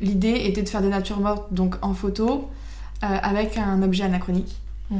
L'idée 0.00 0.42
était 0.46 0.62
de 0.62 0.68
faire 0.68 0.82
des 0.82 0.88
natures 0.88 1.20
mortes 1.20 1.52
donc 1.52 1.76
en 1.82 1.94
photo 1.94 2.32
euh, 2.32 2.63
avec 3.08 3.58
un 3.58 3.82
objet 3.82 4.04
anachronique. 4.04 4.56
Mhm. 4.90 4.98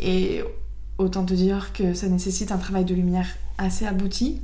Et 0.00 0.42
autant 0.98 1.24
te 1.24 1.34
dire 1.34 1.72
que 1.72 1.94
ça 1.94 2.08
nécessite 2.08 2.52
un 2.52 2.58
travail 2.58 2.84
de 2.84 2.94
lumière 2.94 3.28
assez 3.58 3.86
abouti. 3.86 4.40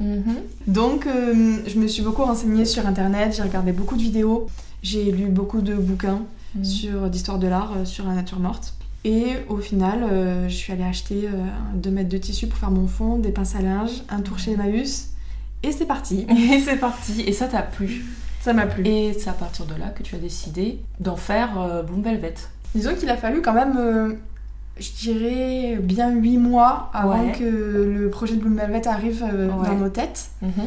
Donc 0.67 1.07
je 1.07 1.79
me 1.79 1.87
suis 1.89 2.03
beaucoup 2.03 2.25
renseignée 2.25 2.65
sur 2.65 2.87
internet, 2.87 3.35
j'ai 3.37 3.43
regardé 3.43 3.73
beaucoup 3.73 3.97
de 3.97 4.03
vidéos, 4.03 4.49
j'ai 4.83 5.11
lu 5.11 5.27
beaucoup 5.27 5.61
de 5.61 5.75
bouquins. 5.75 6.23
Mm. 6.55 6.65
sur 6.65 7.11
d'histoire 7.11 7.39
de 7.39 7.47
l'art 7.47 7.73
euh, 7.77 7.85
sur 7.85 8.07
la 8.07 8.15
nature 8.15 8.41
morte. 8.41 8.75
Et 9.05 9.37
au 9.49 9.59
final, 9.59 10.03
euh, 10.03 10.49
je 10.49 10.55
suis 10.55 10.73
allée 10.73 10.85
acheter 10.85 11.29
2 11.75 11.89
euh, 11.89 11.93
mètres 11.93 12.09
de 12.09 12.19
tissu 12.19 12.49
pour 12.49 12.59
faire 12.59 12.71
mon 12.71 12.87
fond, 12.87 13.19
des 13.19 13.31
pinces 13.31 13.55
à 13.55 13.63
linge, 13.63 14.03
un 14.11 14.21
tour 14.21 14.39
chez 14.39 14.53
Emmaüs, 14.53 15.11
et 15.63 15.73
c'est 15.73 15.87
parti. 15.87 16.27
Et 16.53 16.61
c'est 16.61 16.77
parti. 16.77 17.23
Et 17.23 17.33
ça 17.33 17.47
t'a 17.47 17.63
plu? 17.63 18.05
Ça 18.41 18.53
m'a 18.53 18.67
plu. 18.67 18.87
Et 18.87 19.13
c'est 19.13 19.31
à 19.31 19.35
partir 19.35 19.67
de 19.67 19.75
là 19.75 19.89
que 19.89 20.03
tu 20.03 20.15
as 20.15 20.19
décidé 20.19 20.81
d'en 20.99 21.17
faire 21.17 21.85
Bloom 21.87 22.03
Velvet. 22.03 22.35
Disons 22.75 22.95
qu'il 22.95 23.09
a 23.11 23.17
fallu 23.17 23.43
quand 23.43 23.53
même, 23.53 24.17
je 24.79 24.91
dirais, 24.93 25.79
bien 25.83 26.11
8 26.11 26.39
mois 26.39 26.91
avant 26.93 27.33
que 27.33 27.45
le 27.45 28.09
projet 28.11 28.37
de 28.37 28.41
Bloom 28.41 28.57
Velvet 28.57 28.87
arrive 28.87 29.25
dans 29.67 29.75
nos 29.75 29.89
têtes. 29.89 30.31
Mhm. 30.43 30.67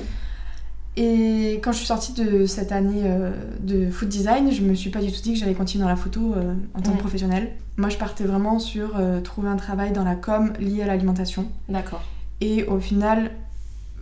Et 0.96 1.60
quand 1.64 1.72
je 1.72 1.78
suis 1.78 1.88
sortie 1.88 2.14
de 2.14 2.46
cette 2.46 2.72
année 2.72 3.02
euh, 3.04 3.32
de 3.60 3.90
food 3.90 4.10
design, 4.10 4.52
je 4.52 4.62
me 4.62 4.76
suis 4.76 4.92
pas 4.92 5.02
du 5.02 5.12
tout 5.12 5.22
dit 5.22 5.34
que 5.34 5.40
j'allais 5.40 5.56
continuer 5.56 5.84
dans 5.84 5.90
la 5.90 5.96
photo 5.96 6.34
euh, 6.36 6.54
en 6.76 6.82
tant 6.82 6.92
que 6.92 7.00
professionnelle. 7.00 7.52
Moi, 7.78 7.90
je 7.90 7.98
partais 7.98 8.26
vraiment 8.26 8.60
sur 8.60 8.96
euh, 8.96 9.20
trouver 9.20 9.50
un 9.50 9.56
travail 9.56 9.92
dans 9.92 10.04
la 10.04 10.16
com 10.16 10.54
lié 10.60 10.84
à 10.84 10.86
l'alimentation. 10.86 11.48
D'accord. 11.68 12.04
Et 12.42 12.66
au 12.66 12.80
final, 12.80 13.32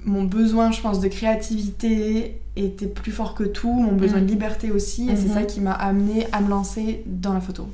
mon 0.04 0.24
besoin, 0.24 0.72
je 0.72 0.82
pense, 0.82 1.00
de 1.00 1.08
créativité 1.08 2.42
était 2.58 2.88
plus 2.88 3.14
fort 3.14 3.36
que 3.36 3.46
tout, 3.46 3.72
mon 3.72 3.94
besoin 3.94 4.20
de 4.20 4.26
mm. 4.26 4.28
liberté 4.28 4.72
aussi, 4.72 5.10
et 5.10 5.16
c'est 5.16 5.30
mm-hmm. 5.30 5.34
ça 5.34 5.44
qui 5.44 5.62
m'a 5.62 5.72
amené 5.72 6.28
à 6.34 6.42
me 6.42 6.50
lancer 6.50 7.04
dans 7.06 7.34
la 7.34 7.40
photo. 7.40 7.70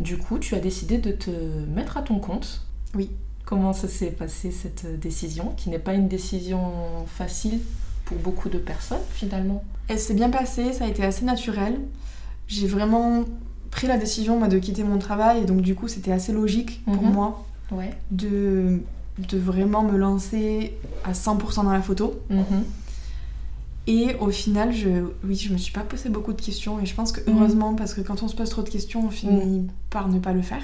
Du 0.00 0.18
coup, 0.18 0.38
tu 0.38 0.54
as 0.54 0.60
décidé 0.60 0.98
de 0.98 1.12
te 1.12 1.30
mettre 1.30 1.96
à 1.96 2.02
ton 2.02 2.18
compte. 2.18 2.62
Oui. 2.94 3.10
Comment 3.44 3.72
ça 3.72 3.88
s'est 3.88 4.10
passé 4.10 4.50
cette 4.50 4.98
décision, 4.98 5.52
qui 5.56 5.68
n'est 5.68 5.78
pas 5.78 5.94
une 5.94 6.08
décision 6.08 6.60
facile 7.06 7.60
pour 8.06 8.16
beaucoup 8.18 8.48
de 8.48 8.58
personnes 8.58 9.02
finalement? 9.10 9.62
Elle 9.88 9.98
s'est 9.98 10.14
bien 10.14 10.30
passée, 10.30 10.72
ça 10.72 10.84
a 10.84 10.88
été 10.88 11.04
assez 11.04 11.24
naturel. 11.24 11.78
J'ai 12.48 12.66
vraiment 12.66 13.24
pris 13.70 13.86
la 13.86 13.98
décision 13.98 14.38
moi, 14.38 14.48
de 14.48 14.58
quitter 14.58 14.82
mon 14.84 14.98
travail 14.98 15.42
et 15.42 15.44
donc 15.44 15.60
du 15.60 15.74
coup 15.74 15.88
c'était 15.88 16.12
assez 16.12 16.32
logique 16.32 16.82
pour 16.84 17.02
mhm. 17.02 17.12
moi 17.12 17.44
ouais. 17.72 17.90
de, 18.10 18.80
de 19.18 19.38
vraiment 19.38 19.82
me 19.82 19.98
lancer 19.98 20.74
à 21.04 21.12
100% 21.12 21.64
dans 21.64 21.72
la 21.72 21.82
photo. 21.82 22.20
Mhm. 22.30 22.64
Et 23.86 24.14
au 24.20 24.30
final, 24.30 24.72
je, 24.72 24.88
oui, 25.24 25.34
je 25.36 25.52
me 25.52 25.58
suis 25.58 25.72
pas 25.72 25.80
posé 25.80 26.08
beaucoup 26.08 26.32
de 26.32 26.40
questions 26.40 26.80
et 26.80 26.86
je 26.86 26.94
pense 26.94 27.12
que 27.12 27.28
mhm. 27.28 27.36
heureusement, 27.36 27.74
parce 27.74 27.94
que 27.94 28.00
quand 28.00 28.22
on 28.22 28.28
se 28.28 28.36
pose 28.36 28.48
trop 28.48 28.62
de 28.62 28.70
questions, 28.70 29.06
on 29.06 29.10
finit 29.10 29.66
par 29.90 30.08
ne 30.08 30.18
pas 30.18 30.32
le 30.32 30.42
faire. 30.42 30.62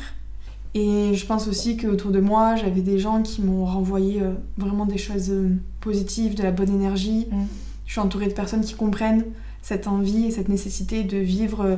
Et 0.74 1.14
je 1.14 1.26
pense 1.26 1.48
aussi 1.48 1.76
qu'autour 1.76 2.12
de 2.12 2.20
moi, 2.20 2.54
j'avais 2.56 2.80
des 2.80 2.98
gens 2.98 3.22
qui 3.22 3.42
m'ont 3.42 3.64
renvoyé 3.64 4.22
euh, 4.22 4.34
vraiment 4.56 4.86
des 4.86 4.98
choses 4.98 5.30
euh, 5.30 5.50
positives, 5.80 6.36
de 6.36 6.44
la 6.44 6.52
bonne 6.52 6.72
énergie. 6.72 7.26
Mm. 7.30 7.44
Je 7.86 7.92
suis 7.92 8.00
entourée 8.00 8.28
de 8.28 8.32
personnes 8.32 8.60
qui 8.60 8.74
comprennent 8.74 9.24
cette 9.62 9.88
envie 9.88 10.26
et 10.26 10.30
cette 10.30 10.48
nécessité 10.48 11.02
de 11.02 11.16
vivre 11.16 11.60
euh, 11.64 11.76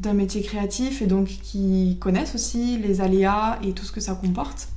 d'un 0.00 0.12
métier 0.12 0.42
créatif 0.42 1.02
et 1.02 1.06
donc 1.06 1.26
qui 1.26 1.96
connaissent 2.00 2.34
aussi 2.34 2.76
les 2.78 3.00
aléas 3.00 3.58
et 3.62 3.72
tout 3.72 3.84
ce 3.84 3.92
que 3.92 4.00
ça 4.00 4.14
comporte. 4.14 4.68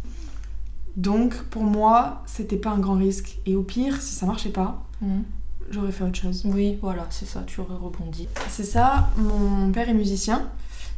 Donc 0.96 1.34
pour 1.50 1.64
moi, 1.64 2.22
c'était 2.28 2.58
pas 2.58 2.70
un 2.70 2.80
grand 2.80 2.96
risque. 2.96 3.40
Et 3.48 3.56
au 3.56 3.64
pire, 3.64 4.00
si 4.02 4.14
ça 4.14 4.28
marchait 4.28 4.50
pas, 4.50 4.86
mm. 5.02 5.24
j'aurais 5.72 5.92
fait 5.92 6.04
autre 6.04 6.18
chose. 6.18 6.44
Oui, 6.46 6.78
voilà, 6.82 7.08
c'est 7.10 7.28
ça, 7.28 7.44
tu 7.46 7.62
aurais 7.62 7.76
rebondi. 7.76 8.28
C'est 8.50 8.64
ça, 8.64 9.10
mon 9.18 9.72
père 9.72 9.90
est 9.90 9.94
musicien, 9.94 10.48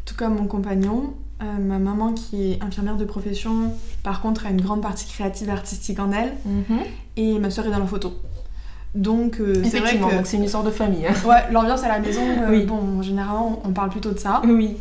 tout 0.05 0.15
comme 0.15 0.35
mon 0.35 0.47
compagnon. 0.47 1.13
Euh, 1.41 1.57
ma 1.57 1.79
maman, 1.79 2.13
qui 2.13 2.51
est 2.51 2.63
infirmière 2.63 2.97
de 2.97 3.05
profession, 3.05 3.73
par 4.03 4.21
contre, 4.21 4.45
a 4.45 4.51
une 4.51 4.61
grande 4.61 4.81
partie 4.81 5.07
créative 5.07 5.49
artistique 5.49 5.99
en 5.99 6.11
elle. 6.11 6.33
Mhm. 6.45 6.79
Et 7.17 7.39
ma 7.39 7.49
soeur 7.49 7.65
est 7.65 7.71
dans 7.71 7.79
la 7.79 7.87
photo. 7.87 8.13
Donc, 8.93 9.39
euh, 9.39 9.63
c'est 9.63 9.79
vrai 9.79 9.97
que. 9.97 10.25
c'est 10.25 10.37
une 10.37 10.43
histoire 10.43 10.63
de 10.63 10.69
famille. 10.69 11.07
Hein. 11.07 11.13
Ouais, 11.27 11.51
l'ambiance 11.51 11.83
à 11.83 11.87
la 11.87 11.97
maison, 11.97 12.21
euh, 12.21 12.65
bon, 12.65 13.01
généralement, 13.01 13.59
on 13.65 13.71
parle 13.71 13.89
plutôt 13.89 14.11
de 14.11 14.19
ça. 14.19 14.43
Oui. 14.45 14.77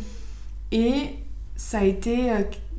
Et 0.71 1.15
ça 1.55 1.79
a 1.79 1.83
été 1.83 2.31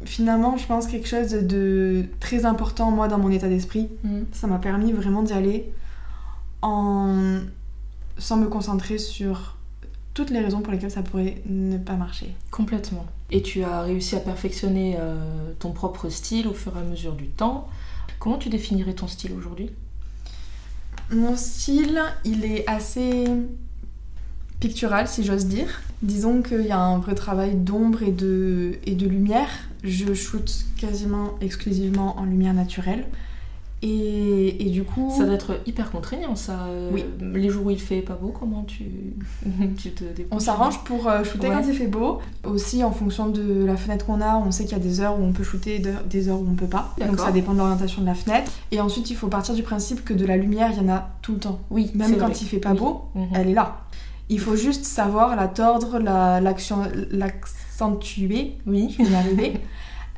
finalement, 0.04 0.56
je 0.56 0.66
pense, 0.66 0.86
quelque 0.86 1.08
chose 1.08 1.32
de 1.32 2.04
très 2.20 2.44
important, 2.44 2.90
moi, 2.92 3.08
dans 3.08 3.18
mon 3.18 3.30
état 3.30 3.48
d'esprit. 3.48 3.88
Mhm. 4.04 4.26
Ça 4.30 4.46
m'a 4.46 4.58
permis 4.58 4.92
vraiment 4.92 5.22
d'y 5.22 5.32
aller 5.32 5.72
en... 6.62 7.40
sans 8.18 8.36
me 8.36 8.48
concentrer 8.48 8.98
sur 8.98 9.56
toutes 10.14 10.30
les 10.30 10.40
raisons 10.40 10.60
pour 10.60 10.72
lesquelles 10.72 10.90
ça 10.90 11.02
pourrait 11.02 11.42
ne 11.46 11.78
pas 11.78 11.94
marcher. 11.94 12.34
Complètement. 12.50 13.06
Et 13.30 13.42
tu 13.42 13.62
as 13.62 13.82
réussi 13.82 14.14
à 14.14 14.20
perfectionner 14.20 14.96
euh, 14.98 15.52
ton 15.58 15.72
propre 15.72 16.08
style 16.08 16.46
au 16.46 16.52
fur 16.52 16.76
et 16.76 16.80
à 16.80 16.84
mesure 16.84 17.14
du 17.14 17.28
temps. 17.28 17.68
Comment 18.18 18.38
tu 18.38 18.50
définirais 18.50 18.92
ton 18.92 19.08
style 19.08 19.32
aujourd'hui? 19.32 19.70
Mon 21.10 21.36
style, 21.36 22.00
il 22.24 22.44
est 22.44 22.68
assez 22.68 23.24
pictural, 24.60 25.08
si 25.08 25.24
j'ose 25.24 25.46
dire. 25.46 25.82
Disons 26.02 26.42
qu'il 26.42 26.66
y 26.66 26.70
a 26.70 26.78
un 26.78 26.98
vrai 26.98 27.14
travail 27.14 27.54
d'ombre 27.54 28.02
et 28.02 28.12
de, 28.12 28.78
et 28.86 28.94
de 28.94 29.06
lumière. 29.08 29.48
Je 29.82 30.14
shoote 30.14 30.66
quasiment 30.76 31.34
exclusivement 31.40 32.18
en 32.18 32.24
lumière 32.24 32.54
naturelle. 32.54 33.06
Et, 33.84 34.64
et, 34.64 34.70
du 34.70 34.84
coup. 34.84 35.12
Ça 35.16 35.24
doit 35.24 35.34
être 35.34 35.58
hyper 35.66 35.90
contraignant, 35.90 36.36
ça. 36.36 36.68
Oui. 36.92 37.04
Les 37.20 37.50
jours 37.50 37.66
où 37.66 37.70
il 37.70 37.80
fait 37.80 38.00
pas 38.00 38.14
beau, 38.14 38.28
comment 38.28 38.62
tu, 38.62 38.84
tu 39.76 39.90
te 39.90 40.04
On 40.30 40.38
s'arrange 40.38 40.84
pour 40.84 41.08
euh, 41.08 41.24
shooter 41.24 41.48
quand 41.48 41.64
il 41.66 41.74
fait 41.74 41.88
beau. 41.88 42.20
Aussi, 42.44 42.84
en 42.84 42.92
fonction 42.92 43.28
de 43.28 43.64
la 43.64 43.76
fenêtre 43.76 44.06
qu'on 44.06 44.20
a, 44.20 44.36
on 44.36 44.52
sait 44.52 44.64
qu'il 44.64 44.78
y 44.78 44.80
a 44.80 44.84
des 44.84 45.00
heures 45.00 45.18
où 45.18 45.24
on 45.24 45.32
peut 45.32 45.42
shooter, 45.42 45.82
des 46.08 46.28
heures 46.28 46.38
où 46.38 46.46
on 46.48 46.54
peut 46.54 46.66
pas. 46.66 46.94
Donc 47.06 47.18
ça 47.18 47.32
dépend 47.32 47.54
de 47.54 47.58
l'orientation 47.58 48.02
de 48.02 48.06
la 48.06 48.14
fenêtre. 48.14 48.52
Et 48.70 48.80
ensuite, 48.80 49.10
il 49.10 49.16
faut 49.16 49.28
partir 49.28 49.54
du 49.54 49.64
principe 49.64 50.04
que 50.04 50.14
de 50.14 50.26
la 50.26 50.36
lumière, 50.36 50.70
il 50.72 50.78
y 50.78 50.80
en 50.80 50.92
a 50.92 51.08
tout 51.20 51.32
le 51.32 51.38
temps. 51.38 51.58
Oui. 51.70 51.90
Même 51.94 52.18
quand 52.18 52.40
il 52.40 52.46
fait 52.46 52.58
pas 52.58 52.74
beau, 52.74 53.06
mhm. 53.14 53.28
elle 53.34 53.48
est 53.48 53.54
là. 53.54 53.78
Il 54.28 54.38
faut 54.38 54.54
juste 54.56 54.84
savoir 54.84 55.34
la 55.34 55.48
tordre, 55.48 55.98
l'accentuer. 55.98 58.58
oui, 58.66 58.94
je 58.96 59.04
vais 59.04 59.10
y 59.10 59.14
arriver. 59.14 59.60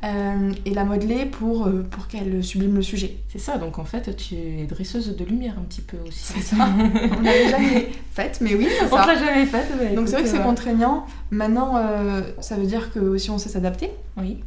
Euh, 0.05 0.53
et 0.65 0.73
la 0.75 0.83
modeler 0.83 1.25
pour, 1.25 1.65
euh, 1.65 1.81
pour 1.89 2.07
qu'elle 2.07 2.43
sublime 2.43 2.75
le 2.75 2.83
sujet. 2.83 3.17
C'est 3.29 3.39
ça, 3.39 3.57
donc 3.57 3.79
en 3.79 3.85
fait, 3.85 4.15
tu 4.15 4.35
es 4.35 4.65
dresseuse 4.65 5.15
de 5.15 5.25
lumière 5.25 5.55
un 5.57 5.63
petit 5.63 5.81
peu 5.81 5.97
aussi. 6.05 6.19
C'est 6.19 6.41
ça. 6.41 6.57
on 7.17 7.21
l'avait 7.21 7.49
jamais 7.49 7.89
faite, 8.11 8.37
mais 8.39 8.53
oui, 8.53 8.67
c'est 8.69 8.87
ça. 8.87 8.93
On 8.93 8.97
l'a 8.97 9.17
jamais 9.17 9.45
faite. 9.47 9.95
donc 9.95 10.07
c'est 10.07 10.13
vrai 10.13 10.23
que 10.23 10.29
c'est 10.29 10.39
euh, 10.39 10.43
contraignant. 10.43 11.07
Maintenant, 11.31 11.81
ça 12.39 12.55
veut 12.55 12.67
dire 12.67 12.91
que 12.91 12.99
aussi 12.99 13.31
on 13.31 13.39
sait 13.39 13.49
s'adapter. 13.49 13.89
Oui. 14.17 14.43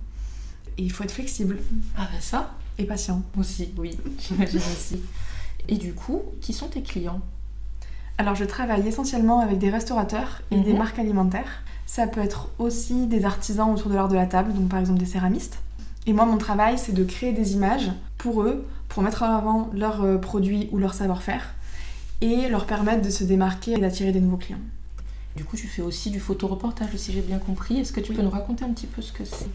Et 0.76 0.82
il 0.82 0.92
faut 0.92 1.02
être 1.02 1.12
flexible. 1.12 1.58
Ah 1.96 2.08
ben 2.12 2.20
ça. 2.20 2.54
Et 2.78 2.84
patient. 2.84 3.22
Aussi, 3.36 3.70
oui, 3.78 3.98
j'imagine 4.20 4.60
aussi. 4.60 5.02
Et 5.66 5.76
du 5.76 5.92
coup, 5.92 6.22
qui 6.40 6.52
sont 6.52 6.68
tes 6.68 6.82
clients? 6.82 7.20
Alors 8.16 8.36
je 8.36 8.44
travaille 8.44 8.86
essentiellement 8.86 9.40
avec 9.40 9.58
des 9.58 9.70
restaurateurs 9.70 10.42
et 10.52 10.60
des 10.60 10.72
mhm. 10.72 10.78
marques 10.78 10.98
alimentaires. 11.00 11.62
Ça 11.88 12.06
peut 12.06 12.20
être 12.20 12.50
aussi 12.58 13.06
des 13.06 13.24
artisans 13.24 13.72
autour 13.72 13.88
de 13.88 13.94
l'art 13.94 14.08
de 14.08 14.14
la 14.14 14.26
table, 14.26 14.52
donc 14.52 14.68
par 14.68 14.78
exemple 14.78 15.00
des 15.00 15.06
céramistes. 15.06 15.58
Et 16.06 16.12
moi, 16.12 16.26
mon 16.26 16.36
travail, 16.36 16.76
c'est 16.76 16.92
de 16.92 17.02
créer 17.02 17.32
des 17.32 17.54
images 17.54 17.90
pour 18.18 18.42
eux, 18.42 18.66
pour 18.90 19.02
mettre 19.02 19.22
en 19.22 19.34
avant 19.34 19.70
leurs 19.72 20.04
euh, 20.04 20.18
produits 20.18 20.68
ou 20.70 20.76
leur 20.76 20.92
savoir-faire, 20.92 21.54
et 22.20 22.46
leur 22.50 22.66
permettre 22.66 23.00
de 23.00 23.08
se 23.08 23.24
démarquer 23.24 23.72
et 23.72 23.78
d'attirer 23.78 24.12
des 24.12 24.20
nouveaux 24.20 24.36
clients. 24.36 24.60
Du 25.34 25.44
coup, 25.44 25.56
tu 25.56 25.66
fais 25.66 25.80
aussi 25.80 26.10
du 26.10 26.20
photoreportage, 26.20 26.94
si 26.96 27.10
j'ai 27.10 27.22
bien 27.22 27.38
compris. 27.38 27.78
Est-ce 27.78 27.92
que 27.92 28.00
tu 28.00 28.12
peux 28.12 28.22
nous 28.22 28.30
raconter 28.30 28.66
un 28.66 28.72
petit 28.74 28.86
peu 28.86 29.00
ce 29.00 29.12
que 29.12 29.24
c'est? 29.24 29.48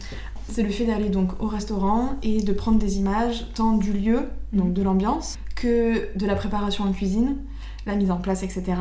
C'est 0.50 0.64
le 0.64 0.70
fait 0.70 0.86
d'aller 0.86 1.10
donc 1.10 1.40
au 1.40 1.46
restaurant 1.46 2.16
et 2.24 2.42
de 2.42 2.52
prendre 2.52 2.80
des 2.80 2.98
images 2.98 3.46
tant 3.54 3.76
du 3.76 3.92
lieu, 3.92 4.28
donc 4.52 4.72
de 4.72 4.82
l'ambiance, 4.82 5.38
que 5.54 6.08
de 6.18 6.26
la 6.26 6.34
préparation 6.34 6.82
en 6.82 6.92
cuisine, 6.92 7.36
la 7.86 7.94
mise 7.94 8.10
en 8.10 8.16
place, 8.16 8.42
etc 8.42 8.74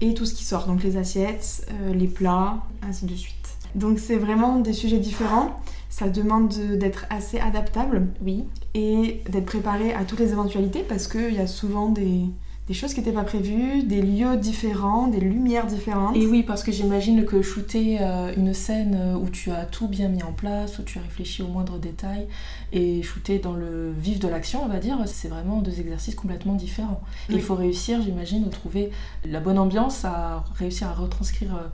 et 0.00 0.14
tout 0.14 0.26
ce 0.26 0.34
qui 0.34 0.44
sort, 0.44 0.66
donc 0.66 0.82
les 0.82 0.96
assiettes, 0.96 1.66
euh, 1.70 1.92
les 1.92 2.06
plats, 2.06 2.58
ainsi 2.88 3.06
de 3.06 3.14
suite. 3.14 3.34
Donc 3.74 3.98
c'est 3.98 4.16
vraiment 4.16 4.58
des 4.58 4.72
sujets 4.72 4.98
différents. 4.98 5.60
Ça 5.90 6.08
demande 6.08 6.48
d'être 6.78 7.06
assez 7.10 7.38
adaptable, 7.38 8.06
oui, 8.22 8.44
et 8.74 9.22
d'être 9.28 9.46
préparé 9.46 9.94
à 9.94 10.04
toutes 10.04 10.20
les 10.20 10.32
éventualités 10.32 10.84
parce 10.86 11.08
qu'il 11.08 11.34
y 11.34 11.38
a 11.38 11.46
souvent 11.46 11.88
des, 11.88 12.26
des 12.68 12.74
choses 12.74 12.92
qui 12.92 13.00
n'étaient 13.00 13.12
pas 13.12 13.24
prévues, 13.24 13.82
des 13.82 14.02
lieux 14.02 14.36
différents, 14.36 15.08
des 15.08 15.20
lumières 15.20 15.66
différentes. 15.66 16.14
Et 16.14 16.26
oui, 16.26 16.42
parce 16.42 16.62
que 16.62 16.70
j'imagine 16.70 17.24
que 17.24 17.40
shooter 17.40 17.96
euh, 18.02 18.30
une 18.36 18.52
scène 18.52 18.94
euh, 18.94 19.14
où 19.14 19.30
tu 19.30 19.50
as 19.50 19.64
tout 19.64 19.88
bien 19.88 20.08
mis 20.08 20.22
en 20.22 20.32
place, 20.32 20.78
où 20.78 20.82
tu 20.82 20.98
as 20.98 21.02
réfléchi 21.02 21.42
aux 21.42 21.48
moindres 21.48 21.78
détails, 21.78 22.26
et 22.72 23.02
shooter 23.02 23.38
dans 23.38 23.54
le 23.54 23.90
vif 23.98 24.18
de 24.18 24.28
l'action, 24.28 24.62
on 24.62 24.68
va 24.68 24.80
dire, 24.80 24.98
c'est 25.06 25.28
vraiment 25.28 25.62
deux 25.62 25.80
exercices 25.80 26.14
complètement 26.14 26.54
différents. 26.54 27.00
il 27.30 27.40
faut 27.40 27.54
réussir, 27.54 28.02
j'imagine, 28.02 28.44
à 28.44 28.50
trouver 28.50 28.90
la 29.24 29.40
bonne 29.40 29.58
ambiance, 29.58 30.04
à 30.04 30.44
réussir 30.58 30.88
à 30.88 30.92
retranscrire 30.92 31.56
euh, 31.56 31.68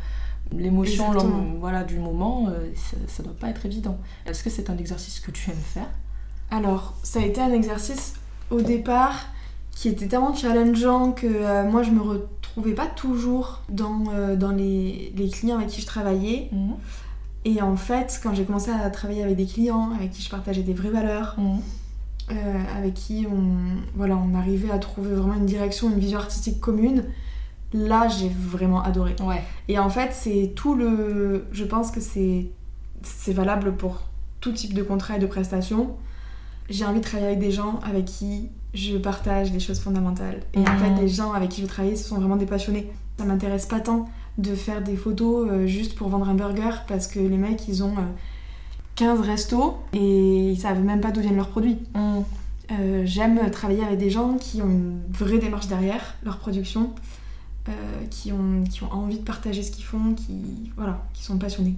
l'émotion 0.52 1.12
voilà, 1.58 1.84
du 1.84 1.98
moment, 1.98 2.48
ça 3.08 3.22
ne 3.22 3.28
doit 3.28 3.36
pas 3.36 3.48
être 3.48 3.66
évident. 3.66 3.98
Est-ce 4.26 4.44
que 4.44 4.50
c'est 4.50 4.70
un 4.70 4.78
exercice 4.78 5.20
que 5.20 5.30
tu 5.30 5.50
aimes 5.50 5.56
faire? 5.56 5.88
Alors, 6.50 6.94
ça 7.02 7.20
a 7.20 7.22
été 7.22 7.40
un 7.40 7.52
exercice 7.52 8.14
au 8.50 8.60
départ 8.60 9.26
qui 9.74 9.88
était 9.88 10.06
tellement 10.06 10.34
challengeant 10.34 11.12
que 11.12 11.26
euh, 11.26 11.68
moi 11.68 11.82
je 11.82 11.90
me 11.90 12.00
retrouvais 12.00 12.74
pas 12.74 12.86
toujours 12.86 13.62
dans, 13.68 14.04
euh, 14.12 14.36
dans 14.36 14.52
les, 14.52 15.12
les, 15.16 15.28
clients 15.28 15.56
avec 15.56 15.68
qui 15.68 15.80
je 15.80 15.86
travaillais. 15.86 16.48
Mhm. 16.52 16.74
Et 17.44 17.60
en 17.60 17.76
fait, 17.76 18.20
quand 18.22 18.34
j'ai 18.34 18.44
commencé 18.44 18.70
à 18.70 18.88
travailler 18.90 19.22
avec 19.22 19.36
des 19.36 19.46
clients 19.46 19.90
avec 19.94 20.12
qui 20.12 20.22
je 20.22 20.30
partageais 20.30 20.62
des 20.62 20.74
vraies 20.74 20.90
valeurs, 20.90 21.34
mhm. 21.38 21.60
euh, 22.30 22.62
avec 22.78 22.94
qui 22.94 23.26
on, 23.30 23.82
voilà, 23.96 24.16
on 24.16 24.34
arrivait 24.34 24.70
à 24.70 24.78
trouver 24.78 25.14
vraiment 25.14 25.34
une 25.34 25.46
direction, 25.46 25.90
une 25.90 25.98
vision 25.98 26.18
artistique 26.18 26.60
commune, 26.60 27.04
là 27.74 28.08
j'ai 28.08 28.28
vraiment 28.30 28.82
adoré. 28.82 29.14
Ouais. 29.22 29.42
Et 29.68 29.78
en 29.78 29.90
fait, 29.90 30.12
c'est 30.12 30.52
tout 30.56 30.74
le. 30.74 31.44
Je 31.52 31.64
pense 31.64 31.90
que 31.90 32.00
c'est 32.00 33.32
valable 33.32 33.76
pour 33.76 34.04
tout 34.40 34.52
type 34.52 34.72
de 34.72 34.82
contrat 34.82 35.16
et 35.16 35.18
de 35.18 35.26
prestation. 35.26 35.96
J'ai 36.70 36.86
envie 36.86 37.00
de 37.00 37.04
travailler 37.04 37.28
avec 37.28 37.40
des 37.40 37.50
gens 37.50 37.80
avec 37.84 38.06
qui 38.06 38.48
je 38.72 38.96
partage 38.96 39.52
des 39.52 39.60
choses 39.60 39.80
fondamentales. 39.80 40.40
Et 40.54 40.60
en 40.60 40.78
fait, 40.78 41.00
les 41.00 41.08
gens 41.08 41.32
avec 41.32 41.50
qui 41.50 41.60
je 41.60 41.66
travaille, 41.66 41.96
ce 41.96 42.04
sont 42.04 42.16
vraiment 42.16 42.36
des 42.36 42.46
passionnés. 42.46 42.90
Ça 43.18 43.24
m'intéresse 43.24 43.66
pas 43.66 43.80
tant 43.80 44.06
de 44.38 44.54
faire 44.54 44.82
des 44.82 44.96
photos 44.96 45.48
euh, 45.48 45.66
juste 45.66 45.94
pour 45.94 46.08
vendre 46.08 46.28
un 46.28 46.34
burger 46.34 46.70
parce 46.88 47.06
que 47.06 47.20
les 47.20 47.36
mecs, 47.36 47.68
ils 47.68 47.84
ont 47.84 47.94
15 48.96 49.18
euh, 49.18 49.22
restos 49.22 49.76
et 49.92 50.50
ils 50.50 50.58
savent 50.58 50.82
même 50.82 51.00
pas 51.00 51.12
d'où 51.12 51.20
viennent 51.20 51.36
leurs 51.36 51.50
produits. 51.50 51.78
Mm. 51.94 52.20
Euh, 52.72 53.02
j'aime 53.04 53.50
travailler 53.50 53.84
avec 53.84 53.98
des 53.98 54.10
gens 54.10 54.34
qui 54.34 54.62
ont 54.62 54.70
une 54.70 55.00
vraie 55.10 55.38
démarche 55.38 55.68
derrière 55.68 56.14
leur 56.24 56.38
production, 56.38 56.90
qui, 58.10 58.32
ont, 58.32 58.64
qui 58.64 58.82
ont 58.82 58.92
envie 58.92 59.18
de 59.18 59.24
partager 59.24 59.62
ce 59.62 59.70
qu'ils 59.70 59.84
font, 59.84 60.14
qui, 60.14 60.70
voilà, 60.76 61.02
qui 61.14 61.24
sont 61.24 61.38
passionnés. 61.38 61.76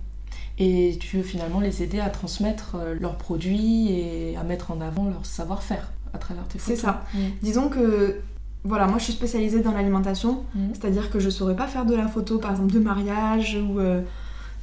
Et 0.59 0.97
tu 1.01 1.19
veux 1.19 1.23
finalement 1.23 1.61
les 1.61 1.83
aider 1.83 2.01
à 2.01 2.11
transmettre 2.11 2.77
leurs 3.01 3.17
produits 3.17 3.91
et 3.91 4.37
à 4.37 4.43
mettre 4.43 4.71
en 4.71 4.81
avant 4.81 5.05
leur 5.05 5.25
savoir-faire 5.25 5.93
travers 6.19 6.47
tes 6.49 6.59
photos. 6.59 6.77
C'est 6.77 6.83
ça. 6.83 7.05
Disons 7.43 7.69
que 7.69 8.21
voilà, 8.65 8.87
moi 8.87 8.99
je 8.99 9.05
suis 9.05 9.13
spécialisée 9.13 9.61
dans 9.61 9.73
l'alimentation, 9.73 10.45
mm. 10.55 10.69
c'est-à-dire 10.73 11.11
que 11.11 11.21
je 11.21 11.31
saurais 11.31 11.55
pas 11.55 11.69
faire 11.69 11.87
de 11.87 11.95
la 11.95 12.09
photo 12.09 12.39
par 12.39 12.51
exemple 12.51 12.73
de 12.73 12.81
mariage 12.81 13.57
ou, 13.63 13.79
euh, 13.79 14.03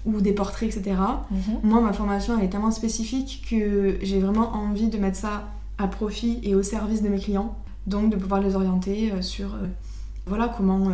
ou 0.05 0.19
des 0.19 0.33
portraits, 0.33 0.75
etc. 0.75 0.97
Mm-hmm. 0.97 1.63
Moi 1.63 1.81
ma 1.81 1.93
formation 1.93 2.37
elle 2.37 2.45
est 2.45 2.49
tellement 2.49 2.71
spécifique 2.71 3.45
que 3.49 3.97
j'ai 4.01 4.19
vraiment 4.19 4.53
envie 4.55 4.87
de 4.87 4.97
mettre 4.97 5.17
ça 5.17 5.47
à 5.77 5.87
profit 5.87 6.39
et 6.43 6.53
au 6.53 6.63
service 6.63 7.01
de 7.01 7.07
mes 7.07 7.19
clients, 7.19 7.55
donc 7.87 8.09
de 8.09 8.17
pouvoir 8.17 8.41
les 8.41 8.55
orienter 8.55 9.11
euh, 9.13 9.21
sur 9.21 9.55
euh, 9.55 9.67
voilà 10.25 10.53
comment 10.55 10.89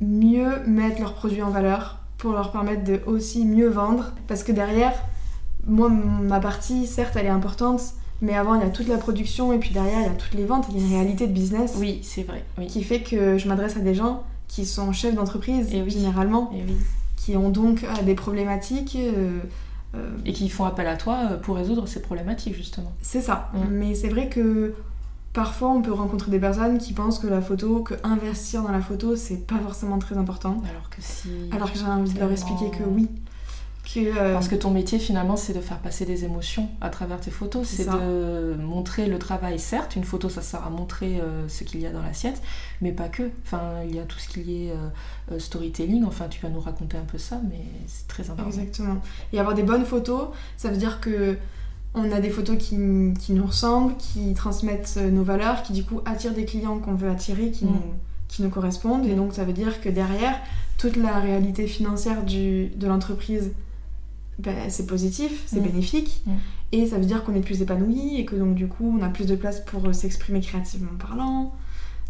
mieux 0.00 0.64
mettre 0.66 1.00
leurs 1.00 1.14
produits 1.14 1.42
en 1.42 1.50
valeur 1.50 1.98
pour 2.18 2.32
leur 2.32 2.52
permettre 2.52 2.84
de 2.84 3.00
aussi 3.06 3.44
mieux 3.44 3.68
vendre 3.68 4.12
parce 4.26 4.42
que 4.42 4.52
derrière 4.52 4.92
moi 5.66 5.88
ma 5.88 6.40
partie 6.40 6.86
certes 6.86 7.16
elle 7.16 7.26
est 7.26 7.30
importante 7.30 7.94
mais 8.22 8.34
avant, 8.34 8.54
il 8.54 8.60
y 8.60 8.64
a 8.64 8.70
toute 8.70 8.88
la 8.88 8.98
production 8.98 9.52
et 9.52 9.58
puis 9.58 9.70
derrière, 9.70 10.00
il 10.00 10.06
y 10.06 10.08
a 10.08 10.14
toutes 10.14 10.34
les 10.34 10.44
ventes. 10.44 10.66
Il 10.70 10.78
y 10.78 10.82
a 10.82 10.86
une 10.86 10.92
réalité 10.92 11.26
de 11.26 11.32
business. 11.32 11.74
Oui, 11.78 12.00
c'est 12.02 12.22
vrai. 12.22 12.44
Qui 12.68 12.84
fait 12.84 13.00
que 13.00 13.38
je 13.38 13.48
m'adresse 13.48 13.76
à 13.76 13.80
des 13.80 13.94
gens 13.94 14.24
qui 14.48 14.66
sont 14.66 14.92
chefs 14.92 15.14
d'entreprise, 15.14 15.70
généralement, 15.70 16.50
et 16.52 16.62
oui. 16.66 16.76
qui 17.16 17.36
ont 17.36 17.50
donc 17.50 17.84
euh, 17.84 18.02
des 18.02 18.14
problématiques. 18.14 18.96
Euh, 18.96 19.40
euh, 19.96 20.08
et 20.24 20.32
qui 20.32 20.48
font 20.48 20.66
appel 20.66 20.86
à 20.86 20.96
toi 20.96 21.16
pour 21.42 21.56
résoudre 21.56 21.88
ces 21.88 22.00
problématiques, 22.00 22.54
justement. 22.54 22.92
C'est 23.02 23.20
ça. 23.20 23.50
Mm. 23.54 23.58
Mais 23.70 23.94
c'est 23.96 24.08
vrai 24.08 24.28
que 24.28 24.74
parfois, 25.32 25.70
on 25.70 25.82
peut 25.82 25.92
rencontrer 25.92 26.30
des 26.30 26.38
personnes 26.38 26.78
qui 26.78 26.92
pensent 26.92 27.18
que 27.18 27.26
la 27.26 27.40
photo, 27.40 27.82
que 27.82 27.94
investir 28.04 28.62
dans 28.62 28.72
la 28.72 28.80
photo, 28.80 29.16
c'est 29.16 29.46
pas 29.46 29.58
forcément 29.58 29.98
très 29.98 30.16
important. 30.16 30.62
Alors 30.68 30.90
que 30.90 31.00
si. 31.00 31.28
Alors 31.52 31.72
que 31.72 31.78
j'ai 31.78 31.84
envie 31.84 32.12
de 32.12 32.18
leur 32.18 32.30
expliquer 32.30 32.70
que 32.70 32.84
oui. 32.84 33.08
Euh, 33.96 34.34
Parce 34.34 34.48
que 34.48 34.54
ton 34.54 34.70
métier 34.70 34.98
finalement 34.98 35.36
c'est 35.36 35.52
de 35.52 35.60
faire 35.60 35.78
passer 35.78 36.04
des 36.04 36.24
émotions 36.24 36.68
à 36.80 36.90
travers 36.90 37.20
tes 37.20 37.30
photos, 37.30 37.66
c'est 37.66 37.86
de 37.86 38.54
montrer 38.56 39.06
le 39.06 39.18
travail. 39.18 39.58
Certes, 39.58 39.96
une 39.96 40.04
photo 40.04 40.28
ça 40.28 40.42
sert 40.42 40.64
à 40.64 40.70
montrer 40.70 41.20
euh, 41.20 41.48
ce 41.48 41.64
qu'il 41.64 41.80
y 41.80 41.86
a 41.86 41.90
dans 41.90 42.02
l'assiette, 42.02 42.40
mais 42.80 42.92
pas 42.92 43.08
que. 43.08 43.30
Enfin, 43.44 43.82
il 43.84 43.94
y 43.94 43.98
a 43.98 44.04
tout 44.04 44.18
ce 44.18 44.28
qui 44.28 44.66
est 44.66 44.72
euh, 45.32 45.38
storytelling, 45.38 46.04
enfin 46.04 46.28
tu 46.28 46.40
vas 46.40 46.48
nous 46.48 46.60
raconter 46.60 46.96
un 46.96 47.04
peu 47.04 47.18
ça, 47.18 47.40
mais 47.48 47.64
c'est 47.86 48.06
très 48.06 48.30
important. 48.30 48.50
Exactement. 48.50 49.00
Et 49.32 49.40
avoir 49.40 49.54
des 49.54 49.64
bonnes 49.64 49.84
photos, 49.84 50.28
ça 50.56 50.70
veut 50.70 50.76
dire 50.76 51.00
que 51.00 51.36
on 51.94 52.10
a 52.12 52.20
des 52.20 52.30
photos 52.30 52.56
qui, 52.56 52.76
qui 53.18 53.32
nous 53.32 53.46
ressemblent, 53.46 53.96
qui 53.96 54.32
transmettent 54.34 54.96
nos 54.96 55.24
valeurs, 55.24 55.62
qui 55.62 55.72
du 55.72 55.84
coup 55.84 56.00
attirent 56.04 56.34
des 56.34 56.44
clients 56.44 56.78
qu'on 56.78 56.94
veut 56.94 57.10
attirer, 57.10 57.50
qui, 57.50 57.64
mm. 57.64 57.68
nous, 57.68 57.82
qui 58.28 58.42
nous 58.42 58.50
correspondent. 58.50 59.06
Et 59.06 59.14
donc 59.14 59.34
ça 59.34 59.44
veut 59.44 59.52
dire 59.52 59.80
que 59.80 59.88
derrière, 59.88 60.38
toute 60.78 60.96
la 60.96 61.18
réalité 61.18 61.66
financière 61.66 62.24
du, 62.24 62.68
de 62.68 62.86
l'entreprise 62.86 63.52
ben, 64.38 64.70
c'est 64.70 64.86
positif, 64.86 65.42
c'est 65.46 65.60
mm. 65.60 65.64
bénéfique. 65.64 66.22
Mm. 66.26 66.32
Et 66.72 66.86
ça 66.86 66.96
veut 66.96 67.04
dire 67.04 67.24
qu'on 67.24 67.34
est 67.34 67.40
plus 67.40 67.62
épanoui 67.62 68.18
et 68.18 68.24
que 68.24 68.36
donc 68.36 68.54
du 68.54 68.68
coup 68.68 68.96
on 68.98 69.02
a 69.02 69.08
plus 69.08 69.26
de 69.26 69.34
place 69.34 69.60
pour 69.60 69.86
euh, 69.86 69.92
s'exprimer 69.92 70.40
créativement 70.40 70.92
parlant. 70.98 71.52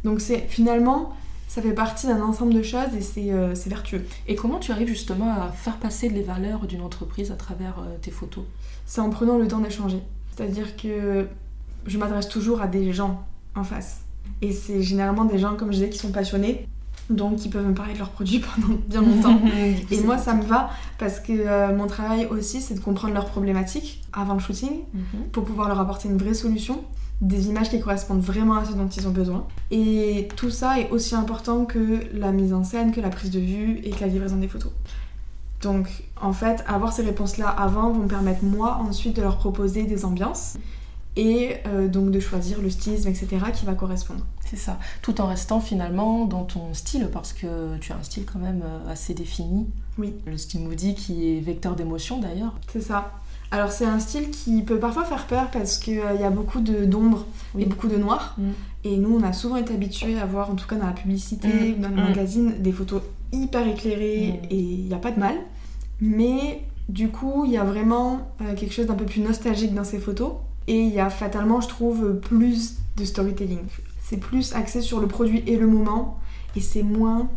Donc 0.04 0.20
c'est 0.20 0.46
finalement, 0.48 1.12
ça 1.48 1.62
fait 1.62 1.72
partie 1.72 2.06
d'un 2.06 2.22
ensemble 2.22 2.54
de 2.54 2.62
choses 2.62 3.16
et 3.16 3.32
euh, 3.32 3.54
c'est 3.54 3.70
vertueux. 3.70 4.04
Et 4.28 4.34
comment 4.34 4.58
tu 4.58 4.70
arrives 4.70 4.88
justement 4.88 5.32
à 5.32 5.48
faire 5.48 5.78
passer 5.78 6.08
les 6.08 6.22
valeurs 6.22 6.66
d'une 6.66 6.82
entreprise 6.82 7.32
à 7.32 7.36
travers 7.36 7.78
euh, 7.80 7.96
tes 8.00 8.10
photos? 8.10 8.44
C'est 8.90 9.00
en 9.00 9.08
prenant 9.08 9.38
le 9.38 9.46
temps 9.46 9.60
d'échanger. 9.60 10.02
C'est-à-dire 10.34 10.76
que 10.76 11.28
je 11.86 11.96
m'adresse 11.96 12.28
toujours 12.28 12.60
à 12.60 12.66
des 12.66 12.92
gens 12.92 13.24
en 13.54 13.62
face. 13.62 14.00
Et 14.42 14.50
c'est 14.50 14.82
généralement 14.82 15.24
des 15.24 15.38
gens, 15.38 15.54
comme 15.54 15.68
je 15.68 15.76
disais, 15.76 15.90
qui 15.90 15.98
sont 15.98 16.10
passionnés 16.10 16.66
donc 17.08 17.44
ils 17.44 17.50
peuvent 17.50 17.66
me 17.66 17.74
parler 17.74 17.94
de 17.94 17.98
leurs 17.98 18.10
produits 18.10 18.40
pendant 18.54 18.78
bien 18.86 19.02
longtemps. 19.02 19.40
et 19.90 20.00
moi 20.02 20.16
ça 20.16 20.32
me 20.32 20.44
va 20.44 20.70
parce 20.96 21.18
que 21.18 21.32
euh, 21.32 21.76
mon 21.76 21.88
travail 21.88 22.26
aussi 22.26 22.60
c'est 22.60 22.74
de 22.74 22.80
comprendre 22.80 23.14
leurs 23.14 23.26
problématiques 23.26 24.02
avant 24.12 24.34
le 24.34 24.38
shooting 24.38 24.82
mhm. 24.94 25.24
pour 25.32 25.44
pouvoir 25.44 25.66
leur 25.66 25.80
apporter 25.80 26.08
une 26.08 26.18
vraie 26.18 26.34
solution 26.34 26.84
des 27.20 27.48
images 27.48 27.68
qui 27.68 27.80
correspondent 27.80 28.22
vraiment 28.22 28.54
à 28.54 28.64
ce 28.64 28.74
dont 28.74 28.86
ils 28.88 29.08
ont 29.08 29.10
besoin. 29.10 29.46
Et 29.72 30.28
tout 30.36 30.50
ça 30.50 30.78
est 30.78 30.88
aussi 30.90 31.16
important 31.16 31.64
que 31.64 31.98
la 32.14 32.30
mise 32.30 32.54
en 32.54 32.62
scène, 32.62 32.92
que 32.92 33.00
la 33.00 33.10
prise 33.10 33.32
de 33.32 33.40
vue 33.40 33.80
et 33.82 33.90
que 33.90 34.00
la 34.00 34.06
livraison 34.06 34.36
des 34.36 34.48
photos. 34.48 34.70
Donc 35.62 35.88
en 36.20 36.32
fait, 36.32 36.64
avoir 36.66 36.92
ces 36.92 37.02
réponses-là 37.02 37.48
avant 37.48 37.90
vont 37.90 38.04
me 38.04 38.08
permettre 38.08 38.44
moi 38.44 38.80
ensuite 38.88 39.16
de 39.16 39.22
leur 39.22 39.36
proposer 39.36 39.84
des 39.84 40.04
ambiances 40.04 40.56
et 41.16 41.56
euh, 41.66 41.88
donc 41.88 42.10
de 42.10 42.20
choisir 42.20 42.60
le 42.60 42.70
stylisme, 42.70 43.08
etc., 43.08 43.28
qui 43.52 43.66
va 43.66 43.74
correspondre. 43.74 44.24
C'est 44.48 44.56
ça, 44.56 44.78
tout 45.02 45.20
en 45.20 45.26
restant 45.26 45.60
finalement 45.60 46.24
dans 46.24 46.44
ton 46.44 46.72
style, 46.72 47.08
parce 47.12 47.32
que 47.32 47.76
tu 47.78 47.92
as 47.92 47.96
un 47.96 48.02
style 48.02 48.24
quand 48.24 48.38
même 48.38 48.62
euh, 48.64 48.92
assez 48.92 49.14
défini. 49.14 49.66
Oui. 49.98 50.14
Le 50.26 50.38
style 50.38 50.62
moody 50.62 50.94
qui 50.94 51.36
est 51.36 51.40
vecteur 51.40 51.76
d'émotion 51.76 52.20
d'ailleurs. 52.20 52.54
C'est 52.72 52.80
ça. 52.80 53.12
Alors 53.52 53.72
c'est 53.72 53.84
un 53.84 53.98
style 53.98 54.30
qui 54.30 54.62
peut 54.62 54.78
parfois 54.78 55.04
faire 55.04 55.26
peur 55.26 55.50
parce 55.50 55.78
qu'il 55.78 55.98
euh, 55.98 56.14
y 56.14 56.22
a 56.22 56.30
beaucoup 56.30 56.60
d'ombre 56.60 57.26
et 57.58 57.64
beaucoup 57.64 57.88
de 57.88 57.96
noir. 57.96 58.36
Mm. 58.38 58.50
Et 58.84 58.96
nous, 58.96 59.18
on 59.18 59.22
a 59.24 59.32
souvent 59.32 59.56
été 59.56 59.74
habitués 59.74 60.18
à 60.18 60.24
voir, 60.24 60.50
en 60.50 60.54
tout 60.54 60.66
cas 60.66 60.76
dans 60.76 60.86
la 60.86 60.92
publicité 60.92 61.48
mm. 61.48 61.74
ou 61.78 61.82
dans 61.82 61.88
les 61.88 61.94
mm. 61.94 62.06
magazines, 62.06 62.54
des 62.60 62.72
photos 62.72 63.02
hyper 63.32 63.66
éclairées 63.66 64.40
et 64.50 64.56
il 64.56 64.86
n'y 64.86 64.94
a 64.94 64.98
pas 64.98 65.12
de 65.12 65.20
mal. 65.20 65.36
Mais 66.00 66.62
du 66.88 67.08
coup, 67.08 67.44
il 67.44 67.52
y 67.52 67.56
a 67.56 67.64
vraiment 67.64 68.28
quelque 68.56 68.72
chose 68.72 68.86
d'un 68.86 68.94
peu 68.94 69.04
plus 69.04 69.20
nostalgique 69.20 69.74
dans 69.74 69.84
ces 69.84 69.98
photos. 69.98 70.32
Et 70.66 70.78
il 70.78 70.92
y 70.92 71.00
a 71.00 71.10
fatalement, 71.10 71.60
je 71.60 71.68
trouve, 71.68 72.20
plus 72.20 72.76
de 72.96 73.04
storytelling. 73.04 73.58
C'est 74.02 74.18
plus 74.18 74.54
axé 74.54 74.80
sur 74.80 75.00
le 75.00 75.06
produit 75.06 75.42
et 75.46 75.56
le 75.56 75.66
moment, 75.66 76.18
et 76.56 76.60
c'est 76.60 76.82
moins 76.82 77.28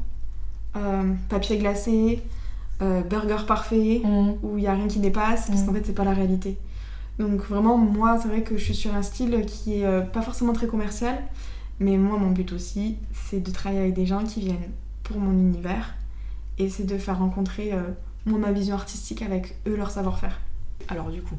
euh, 0.76 1.14
papier 1.30 1.58
glacé, 1.58 2.22
euh, 2.82 3.02
burger 3.02 3.46
parfait, 3.48 4.02
mm. 4.04 4.34
où 4.44 4.58
il 4.58 4.62
n'y 4.62 4.68
a 4.68 4.74
rien 4.74 4.88
qui 4.88 5.00
dépasse, 5.00 5.48
parce 5.48 5.62
mm. 5.62 5.66
qu'en 5.66 5.74
fait, 5.74 5.86
c'est 5.86 5.94
pas 5.94 6.04
la 6.04 6.14
réalité. 6.14 6.58
Donc 7.20 7.42
vraiment, 7.42 7.78
moi, 7.78 8.18
c'est 8.22 8.28
vrai 8.28 8.42
que 8.42 8.58
je 8.58 8.64
suis 8.64 8.76
sur 8.76 8.94
un 8.96 9.04
style 9.04 9.46
qui 9.46 9.82
est 9.82 9.86
euh, 9.86 10.02
pas 10.02 10.22
forcément 10.22 10.54
très 10.54 10.68
commercial, 10.68 11.16
mais 11.80 11.98
moi, 11.98 12.18
mon 12.18 12.32
but 12.32 12.52
aussi, 12.54 12.98
c'est 13.14 13.44
de 13.44 13.52
travailler 13.52 13.82
avec 13.82 13.94
des 13.94 14.06
gens 14.06 14.24
qui 14.24 14.42
viennent 14.42 14.72
pour 15.04 15.18
mon 15.18 15.32
univers, 15.32 15.94
et 16.58 16.70
c'est 16.70 16.86
de 16.86 16.98
faire 16.98 17.20
rencontrer 17.20 17.74
moi 18.26 18.40
ma 18.40 18.52
vision 18.52 18.76
artistique 18.76 19.22
avec 19.22 19.58
eux 19.68 19.76
leur 19.76 19.92
savoir-faire. 19.92 20.40
Alors 20.90 21.10
du 21.10 21.22
coup, 21.22 21.36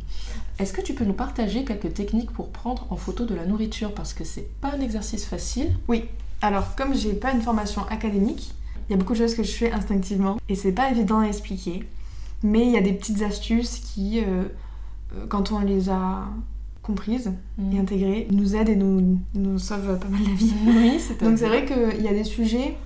est-ce 0.58 0.72
que 0.72 0.80
tu 0.80 0.94
peux 0.94 1.04
nous 1.04 1.12
partager 1.14 1.64
quelques 1.64 1.92
techniques 1.92 2.30
pour 2.30 2.48
prendre 2.48 2.86
en 2.90 2.96
photo 2.96 3.24
de 3.24 3.34
la 3.34 3.46
nourriture? 3.46 3.92
Parce 3.92 4.14
que 4.14 4.24
c'est 4.24 4.48
pas 4.60 4.72
un 4.72 4.80
exercice 4.80 5.26
facile. 5.26 5.72
Oui. 5.88 6.04
Alors 6.40 6.74
comme 6.76 6.94
j'ai 6.94 7.12
pas 7.12 7.32
une 7.32 7.42
formation 7.42 7.86
académique, 7.88 8.54
il 8.88 8.92
y 8.92 8.94
a 8.94 8.98
beaucoup 8.98 9.12
de 9.12 9.18
choses 9.18 9.34
que 9.34 9.42
je 9.42 9.52
fais 9.52 9.72
instinctivement 9.72 10.38
et 10.48 10.54
c'est 10.54 10.72
pas 10.72 10.90
évident 10.90 11.20
à 11.20 11.26
expliquer. 11.26 11.84
Mais 12.42 12.66
il 12.66 12.72
y 12.72 12.76
a 12.76 12.82
des 12.82 12.92
petites 12.92 13.22
astuces 13.22 13.78
qui, 13.78 14.20
euh, 14.20 14.44
euh, 15.14 15.26
quand 15.28 15.52
on 15.52 15.60
les 15.60 15.88
a 15.88 16.24
comprises 16.82 17.32
et 17.58 17.76
mm. 17.76 17.80
intégrées, 17.80 18.28
nous 18.30 18.56
aident 18.56 18.68
et 18.68 18.76
nous, 18.76 19.18
nous 19.34 19.58
sauvent 19.58 19.98
pas 19.98 20.08
mal 20.08 20.20
la 20.22 20.34
vie. 20.34 20.52
Oui, 20.66 21.00
c'est 21.00 21.22
Donc 21.22 21.38
c'est 21.38 21.48
vrai 21.48 21.64
qu'il 21.64 22.02
y 22.02 22.08
a 22.08 22.12
des 22.12 22.24
sujets 22.24 22.76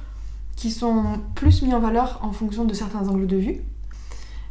qui 0.59 0.73
sont 0.73 1.21
plus 1.37 1.63
mis 1.63 1.73
en 1.73 1.79
valeur 1.79 2.19
en 2.21 2.33
fonction 2.33 2.65
de 2.65 2.75
certains 2.75 3.07
angles 3.07 3.29
de 3.29 3.37
vue. 3.37 3.61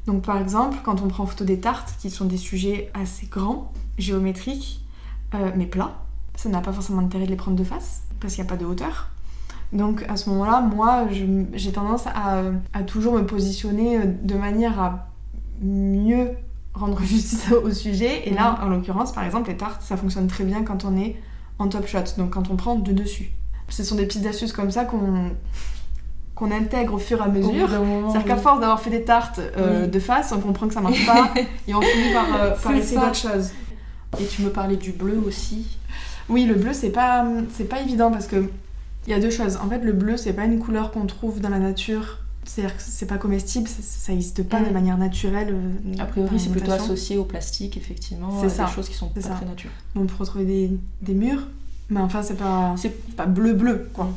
Donc 0.05 0.23
par 0.23 0.37
exemple, 0.37 0.77
quand 0.85 1.01
on 1.01 1.09
prend 1.09 1.25
photo 1.25 1.43
des 1.43 1.59
tartes, 1.59 1.95
qui 1.99 2.09
sont 2.09 2.23
des 2.23 2.37
sujets 2.37 2.89
assez 2.93 3.25
grands, 3.25 3.73
géométriques, 3.97 4.85
euh, 5.35 5.51
mais 5.57 5.65
plats, 5.65 5.97
ça 6.35 6.47
n'a 6.47 6.61
pas 6.61 6.71
forcément 6.71 7.01
d'intérêt 7.01 7.25
de 7.25 7.31
les 7.31 7.35
prendre 7.35 7.57
de 7.57 7.63
face, 7.65 8.03
parce 8.21 8.35
qu'il 8.35 8.43
n'y 8.43 8.49
a 8.49 8.51
pas 8.53 8.55
de 8.55 8.65
hauteur. 8.65 9.09
Donc 9.73 10.05
à 10.07 10.15
ce 10.15 10.29
moment-là, 10.29 10.61
moi, 10.61 11.09
j'ai 11.53 11.71
tendance 11.73 12.05
à, 12.07 12.83
toujours 12.83 13.15
me 13.15 13.25
positionner 13.25 13.97
euh, 13.97 14.05
de 14.05 14.35
manière 14.35 14.79
à 14.79 15.09
mieux 15.61 16.29
rendre 16.73 17.01
justice 17.03 17.51
au 17.51 17.69
sujet. 17.71 18.29
Et 18.29 18.33
là, 18.33 18.53
mhm. 18.61 18.65
en 18.65 18.69
l'occurrence, 18.69 19.11
par 19.11 19.25
exemple, 19.25 19.49
les 19.49 19.57
tartes, 19.57 19.81
ça 19.81 19.97
fonctionne 19.97 20.27
très 20.27 20.45
bien 20.45 20.63
quand 20.63 20.85
on 20.85 20.95
est 20.95 21.17
en 21.59 21.67
top 21.67 21.85
shot, 21.85 21.99
donc 22.17 22.29
quand 22.29 22.49
on 22.49 22.55
prend 22.55 22.75
de 22.75 22.93
dessus. 22.93 23.33
Ce 23.67 23.83
sont 23.83 23.95
des 23.95 24.05
petites 24.05 24.25
astuces 24.25 24.53
comme 24.53 24.71
ça 24.71 24.85
qu'on 24.85 25.31
qu'on 26.37 26.51
intègre 26.51 26.93
au 26.93 26.97
fur 26.99 27.19
et 27.19 27.23
à 27.23 27.27
mesure. 27.27 27.67
C'est-à-dire 27.67 28.25
qu'à 28.25 28.37
force 28.37 28.59
d'avoir 28.59 28.79
fait 28.79 28.91
des 28.91 29.03
tartes 29.03 29.39
euh, 29.57 29.87
de 29.87 29.99
face, 29.99 30.31
on 30.31 30.39
comprend 30.39 30.67
que 30.67 30.73
ça 30.73 30.81
marche 30.81 31.03
pas 31.05 31.33
et 31.67 31.73
on 31.73 31.81
finit 31.81 32.13
par, 32.13 32.27
euh, 32.39 32.77
essayer 32.77 32.99
d'autres 32.99 33.15
choses. 33.15 33.49
Et 34.19 34.25
tu 34.25 34.43
me 34.43 34.49
parlais 34.49 34.75
du 34.75 34.91
bleu 34.91 35.19
aussi. 35.25 35.77
Oui, 36.29 36.45
le 36.45 36.53
bleu, 36.53 36.73
c'est 36.73 36.91
pas, 36.91 37.25
c'est 37.53 37.67
pas 37.67 37.81
évident 37.81 38.11
parce 38.11 38.27
que 38.27 38.49
il 39.07 39.11
y 39.11 39.13
a 39.13 39.19
deux 39.19 39.31
choses. 39.31 39.57
En 39.57 39.67
fait, 39.67 39.79
le 39.79 39.93
bleu, 39.93 40.15
c'est 40.15 40.33
pas 40.33 40.45
une 40.45 40.59
couleur 40.59 40.91
qu'on 40.91 41.07
trouve 41.07 41.39
dans 41.39 41.49
la 41.49 41.59
nature. 41.59 42.19
C'est-à-dire 42.43 42.77
que 42.77 42.83
c'est 42.85 43.07
pas 43.07 43.17
comestible, 43.17 43.67
ça 43.67 44.11
n'existe 44.11 44.43
pas 44.43 44.61
de 44.61 44.69
mm. 44.69 44.73
manière 44.73 44.97
naturelle. 44.97 45.49
Euh, 45.53 46.01
a 46.01 46.05
priori, 46.05 46.39
c'est 46.39 46.51
plutôt 46.51 46.71
associé 46.71 47.17
au 47.17 47.23
plastique, 47.23 47.77
effectivement. 47.77 48.29
C'est 48.41 48.49
ça. 48.49 48.65
Des 48.65 48.71
choses 48.71 48.89
qui 48.89 48.95
sont 48.95 49.09
pas 49.09 49.21
très 49.21 49.45
naturelles. 49.45 49.75
On 49.95 50.05
peut 50.05 50.15
retrouver 50.19 50.45
des, 50.45 50.71
des 51.01 51.13
murs, 51.13 51.47
mais 51.89 51.99
enfin, 51.99 52.21
c'est 52.21 52.37
pas, 52.37 52.75
c'est 52.77 53.15
pas 53.15 53.25
bleu-bleu, 53.25 53.89
quoi. 53.93 54.09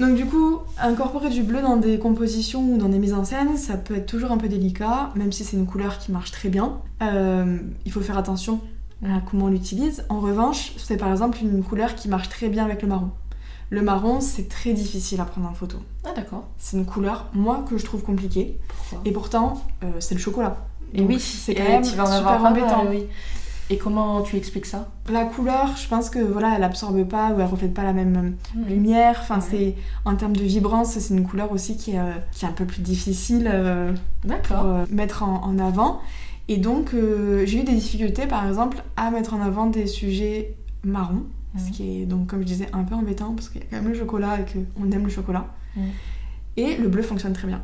Donc 0.00 0.14
du 0.14 0.24
coup, 0.24 0.60
incorporer 0.78 1.28
du 1.28 1.42
bleu 1.42 1.60
dans 1.60 1.76
des 1.76 1.98
compositions 1.98 2.72
ou 2.72 2.78
dans 2.78 2.88
des 2.88 2.98
mises 2.98 3.12
en 3.12 3.24
scène, 3.24 3.58
ça 3.58 3.76
peut 3.76 3.94
être 3.94 4.06
toujours 4.06 4.32
un 4.32 4.38
peu 4.38 4.48
délicat, 4.48 5.10
même 5.14 5.30
si 5.30 5.44
c'est 5.44 5.58
une 5.58 5.66
couleur 5.66 5.98
qui 5.98 6.10
marche 6.10 6.30
très 6.32 6.48
bien. 6.48 6.78
Euh, 7.02 7.58
il 7.84 7.92
faut 7.92 8.00
faire 8.00 8.16
attention 8.16 8.60
à 9.04 9.20
comment 9.30 9.46
on 9.46 9.48
l'utilise. 9.48 10.04
En 10.08 10.20
revanche, 10.20 10.72
c'est 10.78 10.96
par 10.96 11.10
exemple 11.12 11.38
une 11.42 11.62
couleur 11.62 11.94
qui 11.94 12.08
marche 12.08 12.30
très 12.30 12.48
bien 12.48 12.64
avec 12.64 12.80
le 12.80 12.88
marron. 12.88 13.10
Le 13.68 13.82
marron, 13.82 14.20
c'est 14.20 14.48
très 14.48 14.72
difficile 14.72 15.20
à 15.20 15.24
prendre 15.24 15.48
en 15.48 15.52
photo. 15.54 15.76
Ah 16.04 16.12
d'accord. 16.16 16.44
C'est 16.58 16.78
une 16.78 16.86
couleur, 16.86 17.26
moi, 17.34 17.64
que 17.68 17.76
je 17.76 17.84
trouve 17.84 18.02
compliquée. 18.02 18.58
Et 19.04 19.12
pourtant, 19.12 19.62
euh, 19.84 19.86
c'est 20.00 20.14
le 20.14 20.20
chocolat. 20.20 20.56
Et 20.94 21.02
oui, 21.02 21.20
c'est 21.20 21.54
quand 21.54 21.62
même 21.62 21.84
super 21.84 22.44
embêtant. 22.44 22.86
oui. 22.88 23.04
Et 23.72 23.78
comment 23.78 24.22
tu 24.22 24.36
expliques 24.36 24.66
ça? 24.66 24.88
La 25.08 25.24
couleur, 25.24 25.76
je 25.76 25.86
pense 25.86 26.10
que 26.10 26.18
voilà, 26.18 26.56
elle 26.56 26.64
absorbe 26.64 27.04
pas 27.04 27.30
ou 27.30 27.40
elle 27.40 27.46
reflète 27.46 27.72
pas 27.72 27.84
la 27.84 27.92
même 27.92 28.34
hmm. 28.56 28.64
lumière. 28.64 29.18
Enfin, 29.22 29.40
c'est 29.40 29.76
en 30.04 30.16
termes 30.16 30.36
de 30.36 30.42
vibrance, 30.42 30.98
c'est 30.98 31.14
une 31.14 31.24
couleur 31.24 31.52
aussi 31.52 31.76
qui 31.76 31.92
est, 31.92 32.00
euh, 32.00 32.10
qui 32.32 32.44
est 32.44 32.48
un 32.48 32.52
peu 32.52 32.64
plus 32.64 32.82
difficile 32.82 33.48
euh, 33.50 33.92
pour 34.42 34.66
euh, 34.66 34.84
mettre 34.90 35.22
en, 35.22 35.56
avant. 35.60 36.00
Et 36.48 36.56
donc, 36.56 36.90
j'ai 36.92 37.60
eu 37.60 37.62
des 37.62 37.74
difficultés, 37.74 38.26
par 38.26 38.48
exemple, 38.48 38.82
à 38.96 39.12
mettre 39.12 39.34
en 39.34 39.40
avant 39.40 39.66
des 39.66 39.86
sujets 39.86 40.56
marrons, 40.82 41.22
ce 41.56 41.68
hmm. 41.68 41.70
qui 41.70 42.02
est 42.02 42.06
donc, 42.06 42.26
comme 42.26 42.40
je 42.40 42.46
disais, 42.46 42.68
un 42.72 42.82
peu 42.82 42.96
embêtant 42.96 43.34
parce 43.34 43.50
qu'il 43.50 43.60
y 43.60 43.64
a 43.64 43.66
quand 43.70 43.76
même 43.76 43.92
le 43.92 43.98
chocolat 43.98 44.40
et 44.40 44.44
qu'on 44.44 44.90
aime 44.90 45.04
le 45.04 45.10
chocolat. 45.10 45.46
Hmm. 45.76 45.90
Et 46.56 46.76
le 46.76 46.88
bleu 46.88 47.02
fonctionne 47.02 47.34
très 47.34 47.46
bien. 47.46 47.62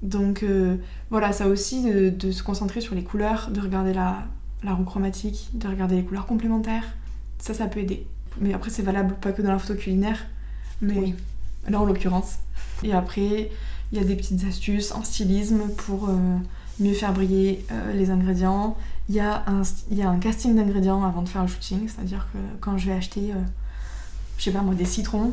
Donc 0.00 0.42
voilà, 1.10 1.32
ça 1.32 1.48
aussi 1.48 1.82
de, 1.82 2.30
se 2.30 2.42
concentrer 2.42 2.80
sur 2.80 2.94
les 2.94 3.02
couleurs, 3.02 3.50
de 3.52 3.60
regarder 3.60 3.92
la, 3.92 4.24
la 4.62 4.74
roue 4.74 4.84
chromatique, 4.84 5.50
de 5.54 5.68
regarder 5.68 5.96
les 5.96 6.04
couleurs 6.04 6.26
complémentaires. 6.26 6.84
Ça, 7.38 7.54
ça 7.54 7.66
peut 7.66 7.80
aider. 7.80 8.06
Mais 8.40 8.54
après, 8.54 8.70
c'est 8.70 8.82
valable 8.82 9.14
pas 9.14 9.32
que 9.32 9.42
dans 9.42 9.52
la 9.52 9.58
photo 9.58 9.78
culinaire, 9.78 10.26
mais 10.80 11.14
là 11.68 11.80
en 11.80 11.84
l'occurrence. 11.84 12.38
Et 12.82 12.92
après, 12.92 13.50
il 13.92 13.98
y 13.98 14.00
a 14.00 14.04
des 14.04 14.16
petites 14.16 14.44
astuces 14.44 14.92
en 14.92 15.02
stylisme 15.02 15.68
pour 15.76 16.08
euh, 16.08 16.14
mieux 16.80 16.92
faire 16.92 17.12
briller 17.12 17.64
euh, 17.72 17.92
les 17.92 18.10
ingrédients. 18.10 18.76
Il 19.08 19.14
y, 19.14 19.20
a 19.20 19.44
un, 19.46 19.62
y 19.90 20.02
a 20.02 20.10
un 20.10 20.18
casting 20.18 20.54
d'ingrédients 20.54 21.02
avant 21.02 21.22
de 21.22 21.28
faire 21.28 21.42
le 21.42 21.48
shooting, 21.48 21.88
c'est-à-dire 21.88 22.28
que 22.32 22.38
quand 22.60 22.76
je 22.76 22.86
vais 22.86 22.92
acheter, 22.92 23.32
euh, 23.32 23.36
je 24.36 24.44
sais 24.44 24.50
pas 24.50 24.60
moi, 24.60 24.74
des 24.74 24.84
citrons, 24.84 25.32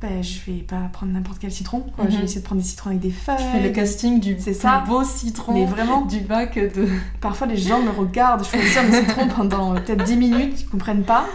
ben, 0.00 0.22
je 0.22 0.38
vais 0.50 0.58
pas 0.58 0.90
prendre 0.92 1.12
n'importe 1.12 1.38
quel 1.38 1.50
citron. 1.50 1.86
Je 1.98 2.02
vais 2.02 2.18
mhm. 2.18 2.24
essayer 2.24 2.40
de 2.40 2.44
prendre 2.44 2.60
des 2.60 2.66
citrons 2.66 2.90
avec 2.90 3.00
des 3.00 3.10
feuilles. 3.10 3.36
Tu 3.38 3.58
fais 3.58 3.62
le 3.62 3.70
casting 3.70 4.20
du 4.20 4.34
plus 4.34 4.54
ça. 4.54 4.84
beau 4.86 5.02
citron 5.04 5.54
Mais 5.54 5.64
vraiment, 5.64 6.02
du 6.02 6.20
bac 6.20 6.58
de. 6.58 6.86
Parfois, 7.20 7.46
les 7.46 7.56
gens 7.56 7.80
me 7.80 7.90
regardent, 7.90 8.44
je 8.44 8.50
choisis 8.50 8.76
un 8.76 8.92
citron 8.92 9.28
pendant 9.28 9.74
euh, 9.74 9.80
peut-être 9.80 10.04
10 10.04 10.16
minutes, 10.16 10.60
ils 10.60 10.66
comprennent 10.66 11.04
pas. 11.04 11.26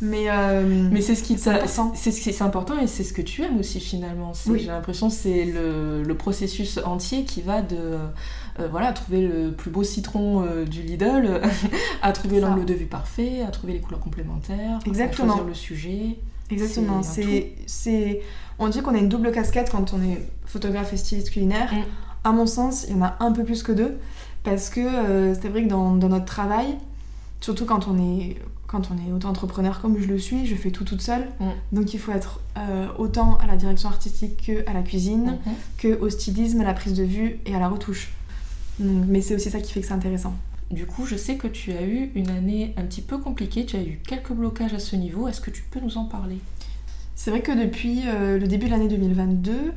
Mais, 0.00 0.30
euh, 0.30 0.88
mais 0.90 1.02
c'est 1.02 1.14
ce 1.14 1.22
qui. 1.22 1.36
C'est 1.36 2.10
ce 2.10 2.20
qui 2.22 2.30
est 2.30 2.40
important 2.40 2.78
et 2.78 2.86
c'est 2.86 3.04
ce 3.04 3.12
que 3.12 3.20
tu 3.20 3.42
aimes 3.42 3.58
aussi 3.58 3.80
finalement. 3.80 4.32
J'ai 4.46 4.66
l'impression 4.66 5.08
que 5.08 5.14
c'est 5.14 5.44
le, 5.44 6.02
le, 6.02 6.14
processus 6.14 6.80
entier 6.82 7.24
qui 7.24 7.42
va 7.42 7.60
de 7.60 7.76
euh, 7.76 8.68
voilà 8.70 8.94
trouver 8.94 9.20
le 9.20 9.52
plus 9.52 9.70
beau 9.70 9.84
citron 9.84 10.46
du 10.64 10.80
Lidl, 10.80 11.42
à 12.02 12.12
trouver 12.12 12.40
l'angle 12.40 12.64
de 12.64 12.72
vue 12.72 12.86
parfait, 12.86 13.42
à 13.46 13.50
trouver 13.50 13.74
les 13.74 13.80
couleurs 13.80 14.00
complémentaires, 14.00 14.78
Exactement. 14.86 15.34
à 15.34 15.36
choisir 15.36 15.46
le 15.46 15.54
sujet. 15.54 16.16
Exactement. 16.50 17.02
C'est, 17.02 17.52
c'est, 17.66 18.20
on 18.58 18.68
dit 18.68 18.82
qu'on 18.82 18.94
a 18.94 18.98
une 18.98 19.08
double 19.08 19.32
casquette 19.32 19.70
quand 19.70 19.92
on 19.92 20.02
est 20.02 20.18
photographe 20.46 20.92
et 20.92 20.96
styliste 20.96 21.30
culinaire. 21.30 21.72
Mm. 21.72 21.82
À 22.24 22.32
mon 22.32 22.46
sens, 22.46 22.84
il 22.88 22.96
y 22.96 22.98
en 22.98 23.02
a 23.02 23.16
un 23.20 23.32
peu 23.32 23.44
plus 23.44 23.62
que 23.62 23.72
deux. 23.72 23.98
Parce 24.42 24.70
que 24.70 24.80
euh, 24.80 25.34
c'est 25.34 25.48
vrai 25.48 25.64
que 25.64 25.68
dans, 25.68 25.94
dans, 25.94 26.08
notre 26.08 26.24
travail, 26.24 26.76
surtout 27.40 27.66
quand 27.66 27.88
on 27.88 27.98
est, 27.98 28.36
quand 28.66 28.90
on 28.90 28.96
est 28.96 29.12
auto-entrepreneur 29.12 29.80
comme 29.80 30.00
je 30.00 30.06
le 30.06 30.18
suis, 30.18 30.46
je 30.46 30.54
fais 30.54 30.70
tout 30.70 30.84
toute 30.84 31.02
seule. 31.02 31.28
Mm. 31.40 31.46
Donc 31.72 31.94
il 31.94 32.00
faut 32.00 32.12
être 32.12 32.40
euh, 32.56 32.86
autant 32.98 33.36
à 33.38 33.46
la 33.46 33.56
direction 33.56 33.88
artistique 33.88 34.46
que 34.46 34.68
à 34.68 34.72
la 34.72 34.82
cuisine, 34.82 35.38
mm-hmm. 35.46 35.78
que 35.78 36.00
au 36.00 36.08
stylisme, 36.08 36.60
à 36.60 36.64
la 36.64 36.74
prise 36.74 36.94
de 36.94 37.04
vue 37.04 37.38
et 37.44 37.54
à 37.54 37.58
la 37.58 37.68
retouche. 37.68 38.12
mais 38.78 39.20
c'est 39.20 39.34
aussi 39.34 39.50
ça 39.50 39.60
qui 39.60 39.72
fait 39.72 39.80
que 39.82 39.86
c'est 39.86 39.94
intéressant. 39.94 40.34
Du 40.70 40.86
coup, 40.86 41.04
je 41.04 41.16
sais 41.16 41.36
que 41.36 41.48
tu 41.48 41.72
as 41.72 41.82
eu 41.82 42.12
une 42.14 42.30
année 42.30 42.74
un 42.76 42.82
petit 42.82 43.02
peu 43.02 43.18
compliquée, 43.18 43.66
tu 43.66 43.76
as 43.76 43.82
eu 43.82 44.00
quelques 44.06 44.32
blocages 44.32 44.72
à 44.72 44.78
ce 44.78 44.94
niveau. 44.94 45.26
Est-ce 45.26 45.40
que 45.40 45.50
tu 45.50 45.62
peux 45.62 45.80
nous 45.80 45.98
en 45.98 46.04
parler? 46.04 46.38
C'est 47.16 47.30
vrai 47.30 47.40
que 47.40 47.52
depuis 47.52 48.02
euh, 48.06 48.38
le 48.38 48.46
début 48.46 48.66
de 48.66 48.70
l'année 48.70 48.88
2022, 48.88 49.72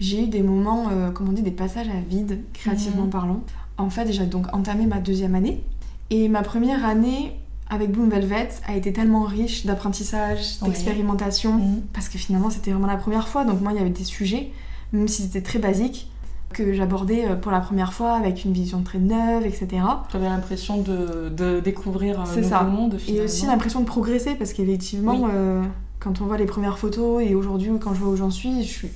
j'ai 0.00 0.24
eu 0.24 0.26
des 0.28 0.42
moments, 0.42 0.88
euh, 0.90 1.10
comment 1.10 1.30
on 1.30 1.34
dit, 1.34 1.42
des 1.42 1.50
passages 1.50 1.88
à 1.88 2.00
vide, 2.00 2.40
créativement 2.54 3.04
mhm. 3.04 3.10
parlant. 3.10 3.42
En 3.76 3.90
fait, 3.90 4.10
j'ai 4.12 4.24
donc 4.24 4.52
entamé 4.54 4.86
ma 4.86 4.98
deuxième 4.98 5.34
année. 5.34 5.62
Et 6.08 6.28
ma 6.28 6.42
première 6.42 6.86
année 6.86 7.32
avec 7.68 7.92
Bloom 7.92 8.08
Velvet 8.08 8.48
a 8.66 8.74
été 8.74 8.92
tellement 8.92 9.22
riche 9.22 9.66
d'apprentissage, 9.66 10.58
d'expérimentation, 10.62 11.52
mhm. 11.52 11.82
parce 11.92 12.08
que 12.08 12.18
finalement 12.18 12.50
c'était 12.50 12.70
vraiment 12.72 12.88
la 12.88 12.96
première 12.96 13.28
fois. 13.28 13.44
Donc 13.44 13.60
moi 13.60 13.72
il 13.72 13.78
y 13.78 13.80
avait 13.80 13.90
des 13.90 14.04
sujets, 14.04 14.50
même 14.92 15.06
si 15.06 15.22
c'était 15.22 15.42
très 15.42 15.58
basique, 15.58 16.10
que 16.52 16.72
j'abordais 16.72 17.26
euh, 17.26 17.36
pour 17.36 17.52
la 17.52 17.60
première 17.60 17.92
fois 17.92 18.12
avec 18.12 18.44
une 18.44 18.52
vision 18.52 18.82
très 18.82 18.98
neuve, 18.98 19.46
etc. 19.46 19.68
Tu 20.10 20.16
avais 20.16 20.28
l'impression 20.28 20.82
de, 20.82 21.60
découvrir 21.60 22.20
un 22.20 22.24
nouveau 22.24 22.64
monde 22.70 22.98
finalement. 22.98 23.22
Et 23.22 23.24
aussi 23.24 23.46
l'impression 23.46 23.80
de 23.80 23.86
progresser, 23.86 24.34
parce 24.34 24.52
qu'effectivement, 24.52 25.28
euh, 25.32 25.62
quand 25.98 26.20
on 26.20 26.26
voit 26.26 26.38
les 26.38 26.46
premières 26.46 26.78
photos 26.78 27.22
et 27.22 27.34
aujourd'hui 27.34 27.70
quand 27.80 27.94
je 27.94 28.00
vois 28.00 28.12
où 28.12 28.16
j'en 28.16 28.30
suis, 28.30 28.62
je 28.62 28.68
suis... 28.68 28.88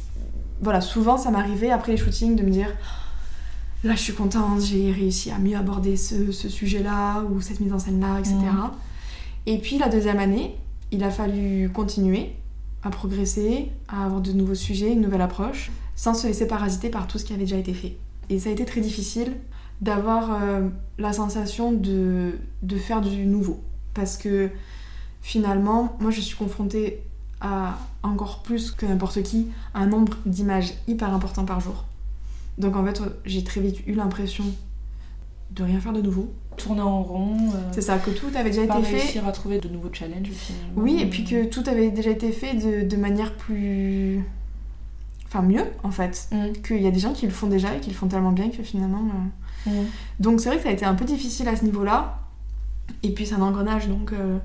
Voilà, 0.62 0.80
souvent 0.80 1.16
ça 1.16 1.30
m'arrivait 1.30 1.70
après 1.70 1.92
les 1.92 1.98
shootings 1.98 2.36
de 2.36 2.42
me 2.42 2.50
dire 2.50 2.68
là 3.82 3.94
je 3.94 4.00
suis 4.00 4.14
contente, 4.14 4.62
j'ai 4.62 4.90
réussi 4.92 5.30
à 5.30 5.38
mieux 5.38 5.56
aborder 5.56 5.96
ce, 5.96 6.32
sujet-là 6.32 7.22
ou 7.30 7.40
cette 7.40 7.60
mise 7.60 7.72
en 7.72 7.78
scène-là, 7.78 8.18
etc. 8.18 8.36
Mm. 8.36 8.70
Et 9.46 9.58
puis 9.58 9.78
la 9.78 9.88
deuxième 9.88 10.18
année, 10.18 10.56
il 10.90 11.04
a 11.04 11.10
fallu 11.10 11.70
continuer 11.70 12.34
à 12.84 12.90
progresser, 12.90 13.70
à 13.88 14.04
avoir 14.04 14.20
de 14.20 14.32
nouveaux 14.32 14.54
sujets, 14.54 14.92
une 14.92 15.00
nouvelle 15.00 15.22
approche, 15.22 15.72
sans 15.96 16.14
se 16.14 16.26
laisser 16.26 16.46
parasiter 16.46 16.90
par 16.90 17.06
tout 17.06 17.18
ce 17.18 17.24
qui 17.24 17.32
avait 17.32 17.44
déjà 17.44 17.56
été 17.56 17.72
fait. 17.72 17.96
Et 18.28 18.38
ça 18.38 18.50
a 18.50 18.52
été 18.52 18.64
très 18.64 18.80
difficile 18.80 19.32
d'avoir 19.80 20.42
euh, 20.42 20.68
la 20.98 21.12
sensation 21.12 21.72
de, 21.72 22.32
de 22.62 22.76
faire 22.76 23.00
du 23.00 23.26
nouveau. 23.26 23.60
Parce 23.94 24.16
que 24.16 24.50
finalement, 25.22 25.96
moi 26.00 26.10
je 26.10 26.20
suis 26.20 26.36
confrontée 26.36 27.00
à 27.40 27.78
encore 28.02 28.42
plus 28.42 28.70
que 28.70 28.86
n'importe 28.86 29.22
qui 29.22 29.48
un 29.74 29.86
nombre 29.86 30.16
d'images 30.26 30.74
hyper 30.86 31.12
important 31.12 31.44
par 31.44 31.60
jour. 31.60 31.84
Donc 32.58 32.76
en 32.76 32.84
fait, 32.84 33.00
j'ai 33.24 33.42
très 33.42 33.60
vite 33.60 33.86
eu 33.86 33.94
l'impression 33.94 34.44
de 35.50 35.62
rien 35.62 35.80
faire 35.80 35.92
de 35.92 36.02
nouveau. 36.02 36.32
Tourner 36.56 36.82
en 36.82 37.02
rond. 37.02 37.36
Euh, 37.36 37.70
c'est 37.72 37.80
ça, 37.80 37.98
que 37.98 38.10
tout 38.10 38.26
avait 38.34 38.50
déjà 38.50 38.62
été 38.62 38.82
fait. 38.82 38.96
réussir 38.96 39.26
à 39.26 39.32
trouver 39.32 39.58
de 39.58 39.68
nouveaux 39.68 39.92
challenges 39.92 40.30
finalement. 40.30 40.82
Oui, 40.82 40.98
et 41.00 41.06
puis 41.06 41.24
que 41.24 41.44
tout 41.46 41.64
avait 41.66 41.90
déjà 41.90 42.10
été 42.10 42.30
fait 42.30 42.54
de, 42.54 42.88
de 42.88 42.96
manière 42.96 43.34
plus. 43.34 44.24
Enfin, 45.26 45.42
mieux 45.42 45.64
en 45.82 45.90
fait. 45.90 46.28
Mm. 46.30 46.52
Qu'il 46.64 46.82
y 46.82 46.86
a 46.86 46.90
des 46.90 47.00
gens 47.00 47.12
qui 47.12 47.26
le 47.26 47.32
font 47.32 47.48
déjà 47.48 47.74
et 47.74 47.80
qui 47.80 47.90
le 47.90 47.96
font 47.96 48.06
tellement 48.06 48.32
bien 48.32 48.50
que 48.50 48.62
finalement. 48.62 49.02
Euh, 49.66 49.70
mm. 49.70 49.86
Donc 50.20 50.40
c'est 50.40 50.48
vrai 50.48 50.58
que 50.58 50.62
ça 50.64 50.68
a 50.68 50.72
été 50.72 50.84
un 50.84 50.94
peu 50.94 51.04
difficile 51.04 51.48
à 51.48 51.56
ce 51.56 51.64
niveau-là. 51.64 52.20
Et 53.02 53.10
puis 53.10 53.26
c'est 53.26 53.34
un 53.34 53.42
engrenage 53.42 53.88
donc. 53.88 54.12
Euh, 54.12 54.38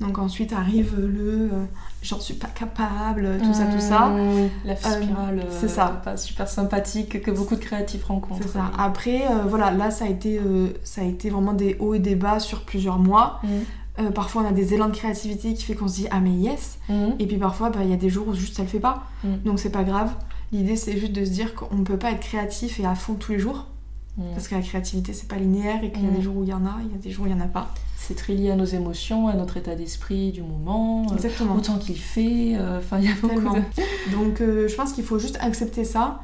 donc 0.00 0.18
ensuite 0.18 0.52
arrive 0.52 0.94
le 0.98 1.48
euh, 1.52 1.64
j'en 2.02 2.20
suis 2.20 2.34
pas 2.34 2.48
capable, 2.48 3.38
tout 3.42 3.54
ça, 3.54 3.64
tout 3.64 3.80
ça. 3.80 4.08
Mmh, 4.08 4.50
la 4.66 4.72
euh, 4.72 4.76
spirale 4.76 5.46
c'est 5.50 5.68
ça. 5.68 6.00
pas 6.04 6.16
super 6.18 6.48
sympathique 6.48 7.22
que 7.22 7.30
beaucoup 7.30 7.54
de 7.56 7.60
créatifs 7.60 8.04
rencontrent. 8.04 8.42
C'est 8.42 8.52
ça. 8.52 8.70
Après, 8.78 9.22
euh, 9.22 9.44
voilà, 9.46 9.70
là 9.70 9.90
ça 9.90 10.04
a, 10.04 10.08
été, 10.08 10.38
ça 10.84 11.00
a 11.00 11.04
été 11.04 11.30
vraiment 11.30 11.54
des 11.54 11.76
hauts 11.78 11.94
et 11.94 11.98
des 11.98 12.14
bas 12.14 12.40
sur 12.40 12.62
plusieurs 12.64 12.98
mois. 12.98 13.40
Mmh. 13.42 14.10
parfois 14.10 14.42
on 14.42 14.46
a 14.46 14.52
des 14.52 14.74
élans 14.74 14.88
de 14.88 14.94
créativité 14.94 15.54
qui 15.54 15.64
fait 15.64 15.74
qu'on 15.74 15.88
se 15.88 15.94
dit 15.94 16.08
ah 16.10 16.20
mais 16.20 16.32
yes. 16.32 16.78
Mmh. 16.90 16.94
Et 17.18 17.26
puis 17.26 17.38
parfois 17.38 17.70
bah, 17.70 17.80
il 17.82 17.90
y 17.90 17.94
a 17.94 17.98
des 17.98 18.10
jours 18.10 18.28
où 18.28 18.34
juste 18.34 18.56
ça 18.56 18.62
le 18.62 18.68
fait 18.68 18.80
pas. 18.80 19.04
Donc 19.44 19.58
c'est 19.58 19.70
pas 19.70 19.84
grave. 19.84 20.12
L'idée 20.52 20.76
c'est 20.76 20.98
juste 20.98 21.12
de 21.12 21.24
se 21.24 21.30
dire 21.30 21.54
qu'on 21.54 21.74
ne 21.74 21.84
peut 21.84 21.98
pas 21.98 22.10
être 22.10 22.20
créatif 22.20 22.78
et 22.80 22.84
à 22.84 22.94
fond 22.94 23.14
tous 23.14 23.32
les 23.32 23.38
jours. 23.38 23.66
Parce 24.34 24.48
que 24.48 24.54
la 24.54 24.62
créativité 24.62 25.12
c'est 25.12 25.28
pas 25.28 25.36
linéaire 25.36 25.84
et 25.84 25.92
qu'il 25.92 26.04
y 26.04 26.08
a 26.08 26.10
des 26.10 26.22
jours 26.22 26.38
où 26.38 26.42
il 26.42 26.48
y 26.48 26.54
en 26.54 26.64
a, 26.64 26.76
il 26.82 26.90
y 26.90 26.94
a 26.94 26.98
des 26.98 27.10
jours 27.10 27.24
où 27.24 27.28
il 27.28 27.32
y 27.32 27.36
en 27.36 27.40
a 27.40 27.48
pas 27.48 27.74
c'est 28.06 28.14
très 28.14 28.34
lié 28.34 28.50
à 28.52 28.56
nos 28.56 28.64
émotions, 28.64 29.26
à 29.26 29.34
notre 29.34 29.56
état 29.56 29.74
d'esprit 29.74 30.30
du 30.30 30.42
moment, 30.42 31.06
euh, 31.10 31.14
Exactement. 31.14 31.56
autant 31.56 31.76
qu'il 31.78 31.98
fait. 31.98 32.54
Euh, 32.54 32.78
enfin, 32.78 33.00
il 33.00 33.06
y 33.06 33.08
a 33.08 33.14
beaucoup 33.20 33.40
de... 33.40 33.62
Donc, 34.12 34.40
euh, 34.40 34.68
je 34.68 34.74
pense 34.76 34.92
qu'il 34.92 35.02
faut 35.02 35.18
juste 35.18 35.36
accepter 35.40 35.82
ça 35.82 36.20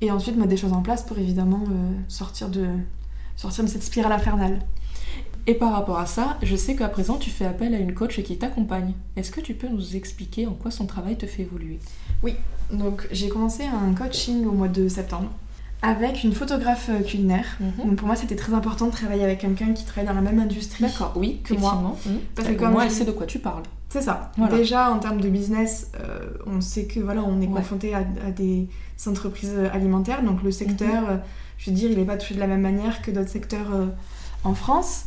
et 0.00 0.10
ensuite 0.10 0.36
mettre 0.36 0.48
des 0.48 0.56
choses 0.56 0.72
en 0.72 0.80
place 0.80 1.02
pour 1.02 1.18
évidemment 1.18 1.64
sortir, 2.08 2.48
de, 2.48 2.66
sortir 3.36 3.64
de 3.64 3.68
cette 3.68 3.82
spirale 3.82 4.12
infernale. 4.12 4.60
Et 5.46 5.54
par 5.54 5.72
rapport 5.72 5.98
à 5.98 6.06
ça, 6.06 6.38
je 6.42 6.56
sais 6.56 6.74
qu'à 6.74 6.88
présent, 6.88 7.16
tu 7.16 7.28
fais 7.28 7.44
appel 7.44 7.74
à 7.74 7.78
une 7.78 7.92
coach 7.92 8.20
qui 8.22 8.38
t'accompagne. 8.38 8.94
Est-ce 9.16 9.30
que 9.30 9.40
tu 9.42 9.54
peux 9.54 9.68
nous 9.68 9.94
expliquer 9.94 10.46
en 10.46 10.54
quoi 10.54 10.70
son 10.70 10.86
travail 10.86 11.16
te 11.16 11.26
fait 11.26 11.42
évoluer? 11.42 11.78
Oui, 12.22 12.34
donc 12.72 13.06
j'ai 13.12 13.28
commencé 13.28 13.64
un 13.64 13.92
coaching 13.92 14.46
au 14.46 14.52
mois 14.52 14.68
de 14.68 14.88
septembre 14.88 15.30
avec 15.82 16.24
une 16.24 16.32
photographe 16.32 16.88
euh, 16.90 17.02
culinaire. 17.02 17.44
Mhm. 17.60 17.86
Donc 17.86 17.96
pour 17.96 18.06
moi, 18.06 18.16
c'était 18.16 18.36
très 18.36 18.54
important 18.54 18.86
de 18.86 18.92
travailler 18.92 19.24
avec 19.24 19.40
quelqu'un 19.40 19.72
qui 19.72 19.84
travaille 19.84 20.06
dans 20.06 20.14
la 20.14 20.20
même 20.20 20.40
industrie 20.40 20.84
D'accord, 20.84 21.12
oui, 21.16 21.40
que 21.44 21.54
moi. 21.54 21.96
Mhm. 22.06 22.18
Parce 22.34 22.48
que 22.48 22.54
comme 22.54 22.72
moi, 22.72 22.84
elle 22.84 22.90
sait 22.90 23.04
de 23.04 23.12
quoi 23.12 23.26
tu 23.26 23.38
parles. 23.38 23.62
C'est 23.88 24.02
ça. 24.02 24.32
Déjà, 24.50 24.90
en 24.90 24.98
termes 24.98 25.20
de 25.20 25.28
business, 25.28 25.92
euh, 26.00 26.18
on 26.46 26.60
sait 26.60 26.86
que 26.86 27.00
voilà, 27.00 27.22
on 27.22 27.40
est 27.40 27.46
confronté 27.46 27.94
à, 27.94 28.02
des 28.30 28.68
entreprises 29.06 29.56
alimentaires. 29.72 30.22
Donc 30.22 30.42
le 30.42 30.50
secteur, 30.50 31.02
mhm. 31.02 31.10
euh, 31.10 31.16
je 31.58 31.70
veux 31.70 31.76
dire, 31.76 31.90
il 31.90 31.98
n'est 31.98 32.04
pas 32.04 32.16
touché 32.16 32.34
de 32.34 32.40
la 32.40 32.46
même 32.46 32.62
manière 32.62 33.00
que 33.02 33.10
d'autres 33.10 33.30
secteurs 33.30 33.68
en 34.44 34.54
France. 34.54 35.04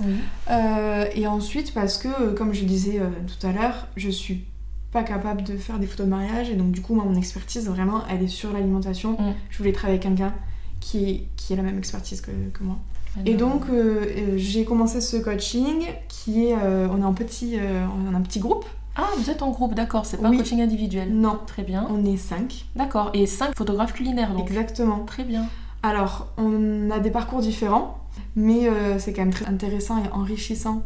et 0.49 1.27
ensuite, 1.27 1.73
parce 1.73 1.97
que, 1.97 2.33
comme 2.33 2.53
je 2.53 2.63
disais 2.63 3.01
tout 3.27 3.47
à 3.47 3.51
l'heure, 3.51 3.87
je 3.95 4.09
suis 4.09 4.45
pas 4.91 5.03
capable 5.03 5.43
de 5.43 5.55
faire 5.55 5.77
des 5.77 5.85
photos 5.85 6.07
de 6.07 6.11
mariage 6.11 6.49
et 6.49 6.55
donc 6.55 6.71
du 6.71 6.81
coup 6.81 6.95
moi 6.95 7.05
mon 7.05 7.13
expertise 7.13 7.67
vraiment 7.67 8.01
elle 8.09 8.23
est 8.23 8.27
sur 8.27 8.51
l'alimentation 8.51 9.15
je 9.51 9.57
voulais 9.59 9.71
travailler 9.71 9.99
avec 9.99 10.17
quelqu'un 10.17 10.33
qui, 10.79 11.27
qui 11.35 11.53
a 11.53 11.55
la 11.55 11.63
même 11.63 11.77
expertise 11.77 12.21
que, 12.21 12.31
que 12.53 12.63
moi. 12.63 12.77
Et 13.25 13.35
donc, 13.35 13.63
euh, 13.69 14.05
euh, 14.05 14.33
j'ai 14.37 14.65
commencé 14.65 15.01
ce 15.01 15.17
coaching 15.17 15.85
qui 16.07 16.45
est. 16.45 16.55
Euh, 16.55 16.87
on 16.91 17.01
est 17.01 17.05
en 17.05 17.13
petit, 17.13 17.57
on 17.57 18.15
un 18.15 18.21
petit 18.21 18.39
groupe. 18.39 18.65
Ah, 18.95 19.07
vous 19.17 19.29
êtes 19.29 19.41
en 19.41 19.51
groupe, 19.51 19.75
d'accord, 19.75 20.05
c'est 20.05 20.17
pas 20.17 20.27
un 20.27 20.35
coaching 20.35 20.61
individuel. 20.61 21.13
Non. 21.13 21.39
Très 21.47 21.63
bien. 21.63 21.87
On 21.89 22.05
est 22.05 22.17
cinq. 22.17 22.65
D'accord, 22.75 23.11
et 23.13 23.25
cinq 23.25 23.55
photographes 23.55 23.93
culinaires 23.93 24.33
donc. 24.33 24.47
Exactement. 24.47 24.99
Très 25.05 25.23
bien. 25.23 25.45
Alors, 25.83 26.27
on 26.37 26.91
a 26.91 26.99
des 26.99 27.09
parcours 27.09 27.39
différents, 27.39 27.99
mais 28.35 28.69
c'est 28.99 29.13
quand 29.13 29.21
même 29.21 29.33
très 29.33 29.45
intéressant 29.45 30.03
et 30.03 30.09
enrichissant 30.11 30.83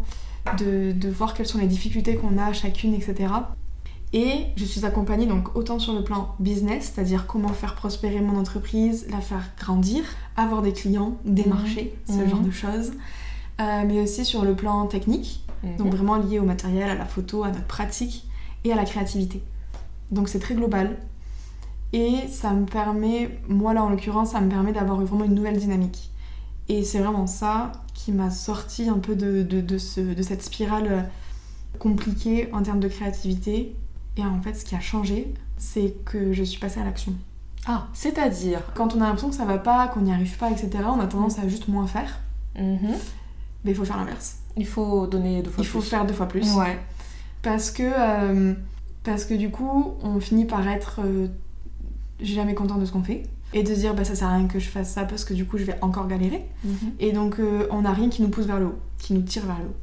de, 0.59 0.91
de 0.91 1.09
voir 1.09 1.33
quelles 1.33 1.47
sont 1.47 1.57
les 1.57 1.67
difficultés 1.67 2.15
qu'on 2.15 2.37
a 2.37 2.53
chacune, 2.53 2.93
etc. 2.93 3.33
Et 4.13 4.45
je 4.55 4.63
suis 4.63 4.85
accompagnée 4.85 5.25
donc 5.25 5.55
autant 5.55 5.79
sur 5.79 5.93
le 5.93 6.03
plan 6.03 6.35
business, 6.39 6.91
c'est-à-dire 6.93 7.25
comment 7.25 7.49
faire 7.49 7.73
prospérer 7.73 8.21
mon 8.21 8.39
entreprise, 8.39 9.07
la 9.09 9.19
faire 9.19 9.43
grandir, 9.59 10.03
avoir 10.37 10.61
des 10.61 10.71
clients, 10.71 11.17
des 11.25 11.43
mhm. 11.43 11.49
marchés, 11.49 11.95
ce 12.07 12.13
mhm. 12.13 12.29
genre 12.29 12.39
de 12.39 12.51
choses, 12.51 12.91
euh, 13.59 13.83
mais 13.87 14.01
aussi 14.01 14.23
sur 14.23 14.45
le 14.45 14.55
plan 14.55 14.85
technique, 14.85 15.43
mhm. 15.63 15.77
donc 15.77 15.95
vraiment 15.95 16.17
lié 16.17 16.39
au 16.39 16.43
matériel, 16.43 16.91
à 16.91 16.95
la 16.95 17.05
photo, 17.05 17.43
à 17.43 17.49
notre 17.49 17.65
pratique 17.65 18.27
et 18.63 18.71
à 18.71 18.75
la 18.75 18.85
créativité. 18.85 19.41
Donc 20.11 20.29
c'est 20.29 20.39
très 20.39 20.53
global. 20.53 20.95
Et 21.91 22.27
ça 22.29 22.53
me 22.53 22.65
permet, 22.65 23.39
moi 23.47 23.73
là 23.73 23.83
en 23.83 23.89
l'occurrence, 23.89 24.31
ça 24.31 24.41
me 24.41 24.49
permet 24.49 24.73
d'avoir 24.73 25.01
vraiment 25.01 25.25
une 25.25 25.35
nouvelle 25.35 25.57
dynamique. 25.57 26.11
Et 26.69 26.83
c'est 26.83 26.99
vraiment 26.99 27.27
ça 27.27 27.71
qui 27.95 28.11
m'a 28.11 28.29
sorti 28.29 28.89
un 28.89 28.99
peu 28.99 29.15
de, 29.15 29.41
de, 29.41 29.59
de, 29.59 29.77
ce, 29.79 30.01
de 30.01 30.21
cette 30.21 30.43
spirale 30.43 31.09
compliquée 31.79 32.49
en 32.53 32.61
termes 32.61 32.79
de 32.79 32.87
créativité 32.87 33.75
et 34.17 34.23
en 34.23 34.41
fait, 34.41 34.53
ce 34.53 34.65
qui 34.65 34.75
a 34.75 34.79
changé, 34.79 35.33
c'est 35.57 35.95
que 36.05 36.33
je 36.33 36.43
suis 36.43 36.59
passée 36.59 36.79
à 36.79 36.83
l'action. 36.83 37.13
Ah, 37.65 37.87
c'est-à-dire 37.93 38.59
Quand 38.75 38.95
on 38.95 39.01
a 39.01 39.05
l'impression 39.05 39.29
que 39.29 39.35
ça 39.35 39.45
va 39.45 39.57
pas, 39.57 39.87
qu'on 39.87 40.01
n'y 40.01 40.13
arrive 40.13 40.37
pas, 40.37 40.51
etc., 40.51 40.69
on 40.87 40.99
a 40.99 41.07
tendance 41.07 41.39
à 41.39 41.47
juste 41.47 41.67
moins 41.67 41.87
faire. 41.87 42.19
Mhm. 42.59 42.95
Mais 43.63 43.71
il 43.71 43.75
faut 43.75 43.85
faire 43.85 43.97
l'inverse. 43.97 44.39
Il 44.57 44.67
faut 44.67 45.07
donner 45.07 45.41
deux 45.41 45.49
fois 45.49 45.63
plus. 45.63 45.63
Il 45.63 45.67
faut 45.67 45.81
faire 45.81 46.05
deux 46.05 46.13
fois 46.13 46.27
plus. 46.27 46.53
Ouais. 46.55 46.77
Parce 47.41 47.71
que, 47.71 47.83
euh, 47.83 48.53
parce 49.03 49.25
que 49.25 49.33
du 49.33 49.49
coup, 49.49 49.93
on 50.03 50.19
finit 50.19 50.45
par 50.45 50.67
être 50.67 50.99
euh, 51.03 51.27
jamais 52.21 52.53
content 52.53 52.77
de 52.77 52.85
ce 52.85 52.91
qu'on 52.91 53.03
fait. 53.03 53.23
Et 53.53 53.63
de 53.63 53.73
se 53.73 53.79
dire, 53.79 53.93
bah, 53.93 54.03
ça 54.03 54.15
sert 54.15 54.27
à 54.27 54.35
rien 54.35 54.47
que 54.47 54.59
je 54.59 54.67
fasse 54.67 54.91
ça 54.91 55.05
parce 55.05 55.23
que 55.23 55.33
du 55.33 55.45
coup, 55.45 55.57
je 55.57 55.63
vais 55.63 55.77
encore 55.81 56.07
galérer. 56.07 56.45
Mhm. 56.63 56.91
Et 56.99 57.11
donc, 57.11 57.39
euh, 57.39 57.67
on 57.71 57.81
n'a 57.81 57.93
rien 57.93 58.09
qui 58.09 58.21
nous 58.21 58.29
pousse 58.29 58.45
vers 58.45 58.59
le 58.59 58.65
haut, 58.65 58.79
qui 58.97 59.13
nous 59.13 59.21
tire 59.21 59.45
vers 59.45 59.59
le 59.59 59.65
haut. 59.65 59.77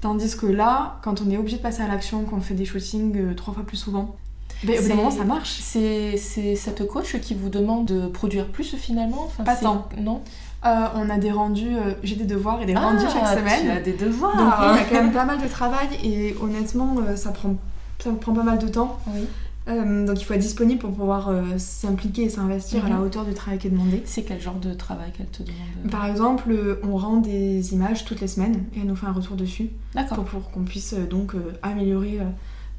Tandis 0.00 0.36
que 0.36 0.46
là, 0.46 0.98
quand 1.02 1.22
on 1.22 1.30
est 1.30 1.36
obligé 1.36 1.56
de 1.56 1.62
passer 1.62 1.82
à 1.82 1.88
l'action, 1.88 2.22
qu'on 2.24 2.40
fait 2.40 2.54
des 2.54 2.64
shootings 2.64 3.16
euh, 3.16 3.34
trois 3.34 3.52
fois 3.52 3.64
plus 3.64 3.76
souvent, 3.76 4.16
ben, 4.62 4.78
au 4.78 4.82
bout 4.82 4.88
d'un 4.88 4.94
moment, 4.94 5.10
ça 5.10 5.24
marche. 5.24 5.58
C'est 5.60 6.16
cette 6.16 6.86
coach 6.86 7.18
qui 7.20 7.34
vous 7.34 7.48
demande 7.48 7.86
de 7.86 8.06
produire 8.06 8.46
plus 8.46 8.76
finalement? 8.76 9.24
Enfin, 9.26 9.44
Pas 9.44 9.56
tant. 9.56 9.88
Non? 9.98 10.22
Euh, 10.66 10.86
on 10.96 11.08
a 11.08 11.18
des 11.18 11.30
rendus, 11.30 11.76
euh, 11.76 11.94
j'ai 12.02 12.16
des 12.16 12.24
devoirs 12.24 12.60
et 12.62 12.66
des 12.66 12.74
rendus 12.74 13.04
chaque 13.12 13.22
ah, 13.24 13.36
semaine. 13.36 13.60
Tu 13.62 13.70
as 13.70 13.80
des 13.80 13.92
devoirs 13.92 14.36
Donc 14.36 14.52
il 14.60 14.76
y 14.76 14.80
a 14.80 14.84
quand 14.84 15.04
même 15.04 15.12
pas 15.12 15.24
mal 15.24 15.40
de 15.40 15.46
travail 15.46 15.88
et 16.02 16.36
honnêtement, 16.40 16.96
ça, 17.14 17.30
prend, 17.30 17.54
ça 18.00 18.10
prend 18.20 18.32
pas 18.32 18.42
mal 18.42 18.58
de 18.58 18.66
temps. 18.66 18.98
Oui. 19.08 19.28
Euh, 19.68 20.06
donc 20.06 20.20
il 20.20 20.24
faut 20.24 20.34
être 20.34 20.40
disponible 20.40 20.80
pour 20.80 20.92
pouvoir 20.92 21.28
euh, 21.28 21.42
s'impliquer 21.58 22.22
et 22.22 22.30
s'investir 22.30 22.84
à 22.86 22.88
la 22.88 22.96
mhm. 22.96 23.02
hauteur 23.02 23.24
du 23.24 23.34
travail 23.34 23.58
qui 23.58 23.66
est 23.66 23.70
demandé. 23.70 24.02
C'est 24.06 24.22
quel 24.22 24.40
genre 24.40 24.58
de 24.58 24.72
travail 24.72 25.12
qu'elle 25.12 25.26
te 25.26 25.42
demande 25.42 25.90
Par 25.90 26.06
exemple, 26.06 26.78
on 26.82 26.96
rend 26.96 27.18
des 27.18 27.74
images 27.74 28.04
toutes 28.04 28.20
les 28.20 28.28
semaines 28.28 28.64
et 28.74 28.80
elle 28.80 28.86
nous 28.86 28.96
fait 28.96 29.06
un 29.06 29.12
retour 29.12 29.36
dessus. 29.36 29.70
Pour, 30.14 30.24
pour 30.24 30.50
qu'on 30.50 30.64
puisse 30.64 30.94
euh, 30.94 31.06
donc 31.06 31.34
améliorer 31.62 32.20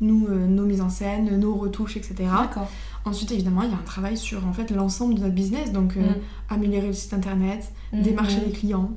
nous, 0.01 0.29
nos 0.29 0.63
mises 0.63 0.81
en 0.81 0.89
scène, 0.89 1.37
nos 1.39 1.55
retouches, 1.55 1.97
etc. 1.97 2.15
Ensuite, 3.05 3.31
évidemment, 3.31 3.63
il 3.63 3.69
y 3.69 3.73
a 3.73 3.77
un 3.77 3.83
travail 3.83 4.17
sur 4.17 4.47
en 4.47 4.53
fait 4.53 4.71
l'ensemble 4.71 5.15
de 5.15 5.19
notre 5.19 5.35
business, 5.35 5.71
donc 5.71 5.95
mhm. 5.95 6.15
améliorer 6.49 6.87
le 6.87 6.93
site 6.93 7.13
internet, 7.13 7.71
mhm. 7.93 8.01
démarcher 8.01 8.39
les 8.45 8.51
clients, 8.51 8.91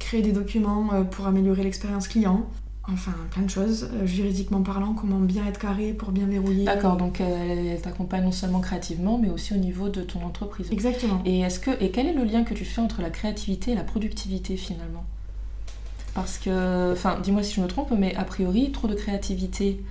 créer 0.00 0.22
des 0.22 0.32
documents 0.32 1.04
pour 1.04 1.28
améliorer 1.28 1.62
l'expérience 1.62 2.08
client, 2.08 2.44
enfin 2.88 3.12
plein 3.30 3.42
de 3.42 3.50
choses, 3.50 3.88
euh, 3.92 4.06
juridiquement 4.06 4.60
parlant, 4.60 4.92
comment 4.94 5.18
bien 5.18 5.46
être 5.46 5.58
carré 5.58 5.92
pour 5.92 6.10
bien 6.10 6.26
verrouiller. 6.26 6.64
D'accord, 6.64 6.96
donc 6.96 7.20
elle, 7.20 7.80
t'accompagne 7.80 8.24
non 8.24 8.32
seulement 8.32 8.60
créativement, 8.60 9.18
mais 9.18 9.30
aussi 9.30 9.54
au 9.54 9.58
niveau 9.58 9.88
de 9.88 10.02
ton 10.02 10.22
entreprise. 10.24 10.68
Exactement. 10.72 11.22
Et, 11.24 11.40
est-ce 11.40 11.60
que, 11.60 11.70
et 11.82 11.90
quel 11.90 12.06
est 12.06 12.12
le 12.12 12.24
lien 12.24 12.44
que 12.44 12.54
tu 12.54 12.64
fais 12.64 12.80
entre 12.80 13.02
la 13.02 13.10
créativité 13.10 13.72
et 13.72 13.74
la 13.74 13.84
productivité 13.84 14.56
finalement? 14.56 15.04
Parce 16.14 16.38
que, 16.38 16.92
enfin, 16.92 17.18
dis-moi 17.22 17.42
si 17.42 17.54
je 17.54 17.60
me 17.60 17.68
trompe, 17.68 17.92
mais 17.96 18.14
a 18.16 18.24
priori, 18.24 18.70
trop 18.72 18.88
de 18.88 18.94
créativité 18.94 19.82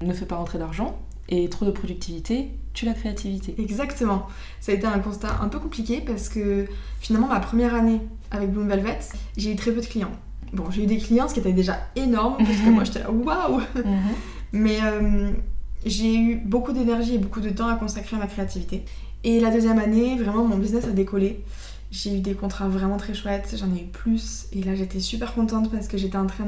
ne 0.00 0.12
fait 0.12 0.26
pas 0.26 0.36
rentrer 0.36 0.58
d'argent 0.58 0.98
et 1.28 1.48
trop 1.48 1.66
de 1.66 1.70
productivité 1.70 2.50
tue 2.72 2.86
la 2.86 2.94
créativité. 2.94 3.54
Exactement. 3.58 4.26
Ça 4.60 4.72
a 4.72 4.74
été 4.74 4.86
un 4.86 4.98
constat 4.98 5.38
un 5.42 5.48
peu 5.48 5.58
compliqué 5.58 6.00
parce 6.00 6.28
que 6.28 6.66
finalement, 7.00 7.28
ma 7.28 7.40
première 7.40 7.74
année 7.74 8.00
avec 8.30 8.50
Bloom 8.50 8.68
Velvet, 8.68 8.98
j'ai 9.36 9.52
eu 9.52 9.56
très 9.56 9.72
peu 9.72 9.80
de 9.80 9.86
clients. 9.86 10.12
Bon, 10.52 10.70
j'ai 10.70 10.84
eu 10.84 10.86
des 10.86 10.98
clients, 10.98 11.28
ce 11.28 11.34
qui 11.34 11.40
était 11.40 11.52
déjà 11.52 11.78
énorme 11.96 12.36
parce 12.38 12.58
que 12.58 12.70
moi 12.70 12.84
j'étais 12.84 13.00
là, 13.00 13.10
waouh 13.10 13.60
mhm. 13.74 13.84
Mais 14.52 14.78
euh, 14.82 15.30
j'ai 15.84 16.14
eu 16.14 16.36
beaucoup 16.36 16.72
d'énergie 16.72 17.14
et 17.14 17.18
beaucoup 17.18 17.40
de 17.40 17.50
temps 17.50 17.68
à 17.68 17.74
consacrer 17.74 18.16
à 18.16 18.18
ma 18.18 18.26
créativité. 18.26 18.84
Et 19.24 19.40
la 19.40 19.50
deuxième 19.50 19.78
année, 19.78 20.16
vraiment, 20.16 20.44
mon 20.44 20.56
business 20.56 20.84
a 20.84 20.90
décollé. 20.90 21.44
J'ai 21.90 22.16
eu 22.16 22.20
des 22.20 22.34
contrats 22.34 22.68
vraiment 22.68 22.98
très 22.98 23.14
chouettes, 23.14 23.54
j'en 23.58 23.74
ai 23.74 23.82
eu 23.82 23.86
plus. 23.86 24.46
Et 24.52 24.62
là, 24.62 24.74
j'étais 24.74 25.00
super 25.00 25.34
contente 25.34 25.70
parce 25.70 25.88
que 25.88 25.96
j'étais 25.96 26.18
en 26.18 26.26
train 26.26 26.46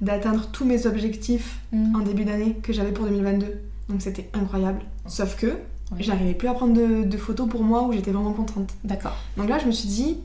d'atteindre 0.00 0.48
tous 0.50 0.64
mes 0.64 0.86
objectifs 0.86 1.58
mm. 1.72 1.96
en 1.96 2.00
début 2.00 2.24
d'année 2.24 2.56
que 2.62 2.72
j'avais 2.72 2.92
pour 2.92 3.06
2022. 3.06 3.46
Donc 3.88 4.00
c'était 4.00 4.30
incroyable. 4.32 4.80
Sauf 5.06 5.36
que 5.36 5.58
j'arrivais 5.98 6.34
plus 6.34 6.48
à 6.48 6.54
prendre 6.54 6.74
de, 6.74 7.16
photos 7.18 7.48
pour 7.48 7.62
moi 7.62 7.82
où 7.82 7.92
j'étais 7.92 8.12
vraiment 8.12 8.32
contente. 8.32 8.70
D'accord. 8.84 9.16
Donc 9.36 9.48
là, 9.48 9.58
je 9.58 9.66
me 9.66 9.72
suis 9.72 9.88
dit, 9.88 10.16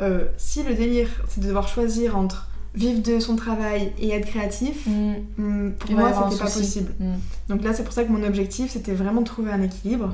euh, 0.00 0.26
si 0.36 0.62
le 0.62 0.74
délire, 0.74 1.08
c'est 1.28 1.40
de 1.40 1.46
devoir 1.46 1.68
choisir 1.68 2.16
entre 2.16 2.50
vivre 2.74 3.02
de 3.02 3.20
son 3.20 3.36
travail 3.36 3.92
et 3.98 4.10
être 4.10 4.26
créatif, 4.26 4.86
mm. 4.86 5.14
Mm, 5.38 5.72
pour 5.78 5.90
moi, 5.92 6.12
c'était 6.12 6.42
pas 6.42 6.50
possible. 6.50 6.92
Donc 7.48 7.62
là, 7.62 7.72
c'est 7.72 7.84
pour 7.84 7.92
ça 7.92 8.04
que 8.04 8.12
mon 8.12 8.24
objectif, 8.24 8.70
c'était 8.72 8.94
vraiment 8.94 9.20
de 9.20 9.26
trouver 9.26 9.52
un 9.52 9.62
équilibre. 9.62 10.12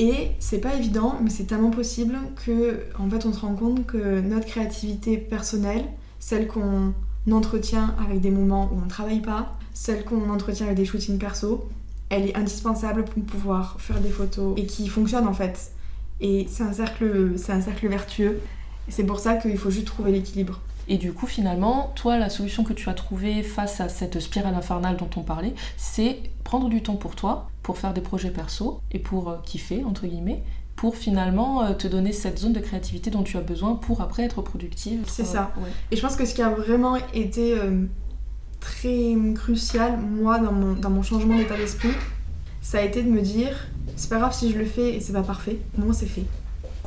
Et 0.00 0.30
c'est 0.38 0.58
pas 0.60 0.74
évident, 0.74 1.16
mais 1.22 1.30
c'est 1.30 1.44
tellement 1.44 1.70
possible 1.70 2.16
que, 2.46 2.84
en 2.98 3.10
fait, 3.10 3.26
on 3.26 3.32
se 3.32 3.40
rend 3.40 3.54
compte 3.54 3.84
que 3.84 4.20
notre 4.20 4.46
créativité 4.46 5.16
personnelle, 5.16 5.84
celle 6.20 6.46
qu'on 6.46 6.92
entretient 7.30 7.96
avec 8.04 8.20
des 8.20 8.30
moments 8.30 8.70
où 8.72 8.78
on 8.80 8.84
ne 8.84 8.90
travaille 8.90 9.20
pas, 9.20 9.56
celle 9.74 10.04
qu'on 10.04 10.30
entretient 10.30 10.66
avec 10.66 10.78
des 10.78 10.84
shootings 10.84 11.18
perso, 11.18 11.68
elle 12.10 12.26
est 12.26 12.36
indispensable 12.36 13.04
pour 13.04 13.22
pouvoir 13.24 13.76
faire 13.80 14.00
des 14.00 14.08
photos 14.08 14.54
et 14.56 14.66
qui 14.66 14.88
fonctionne 14.88 15.26
en 15.26 15.34
fait. 15.34 15.72
Et 16.20 16.46
c'est 16.48 16.62
un 16.62 16.72
cercle, 16.72 17.32
c'est 17.36 17.52
un 17.52 17.60
cercle 17.60 17.88
vertueux. 17.88 18.40
Et 18.88 18.90
c'est 18.90 19.04
pour 19.04 19.18
ça 19.18 19.34
qu'il 19.34 19.58
faut 19.58 19.70
juste 19.70 19.86
trouver 19.86 20.12
l'équilibre. 20.12 20.60
Et 20.88 20.96
du 20.96 21.12
coup, 21.12 21.26
finalement, 21.26 21.92
toi, 21.94 22.18
la 22.18 22.30
solution 22.30 22.64
que 22.64 22.72
tu 22.72 22.88
as 22.88 22.94
trouvée 22.94 23.42
face 23.42 23.80
à 23.80 23.88
cette 23.88 24.20
spirale 24.20 24.54
infernale 24.54 24.96
dont 24.96 25.10
on 25.16 25.22
parlait, 25.22 25.54
c'est 25.76 26.18
prendre 26.44 26.68
du 26.68 26.82
temps 26.82 26.96
pour 26.96 27.14
toi, 27.14 27.50
pour 27.62 27.76
faire 27.76 27.92
des 27.92 28.00
projets 28.00 28.30
perso 28.30 28.80
et 28.90 28.98
pour 28.98 29.28
euh, 29.28 29.36
kiffer, 29.44 29.84
entre 29.84 30.06
guillemets, 30.06 30.42
pour 30.76 30.96
finalement 30.96 31.62
euh, 31.62 31.74
te 31.74 31.86
donner 31.86 32.12
cette 32.12 32.38
zone 32.38 32.54
de 32.54 32.60
créativité 32.60 33.10
dont 33.10 33.22
tu 33.22 33.36
as 33.36 33.42
besoin 33.42 33.74
pour 33.74 34.00
après 34.00 34.22
être 34.22 34.40
productive. 34.40 35.04
C'est 35.06 35.26
ça. 35.26 35.52
Et 35.90 35.96
je 35.96 36.00
pense 36.00 36.16
que 36.16 36.24
ce 36.24 36.34
qui 36.34 36.40
a 36.40 36.50
vraiment 36.50 36.96
été 37.12 37.58
euh, 37.58 37.84
très 38.60 39.14
crucial, 39.34 39.98
moi, 39.98 40.38
dans 40.38 40.52
mon, 40.52 40.72
dans 40.72 40.90
mon 40.90 41.02
changement 41.02 41.36
d'état 41.36 41.56
d'esprit, 41.56 41.92
ça 42.62 42.78
a 42.78 42.82
été 42.82 43.02
de 43.02 43.10
me 43.10 43.20
dire 43.20 43.68
c'est 43.96 44.08
pas 44.08 44.18
grave 44.18 44.32
si 44.32 44.52
je 44.52 44.58
le 44.58 44.64
fais 44.64 44.94
et 44.94 45.00
c'est 45.00 45.12
pas 45.12 45.22
parfait, 45.22 45.58
moi 45.76 45.92
c'est 45.92 46.06
fait 46.06 46.24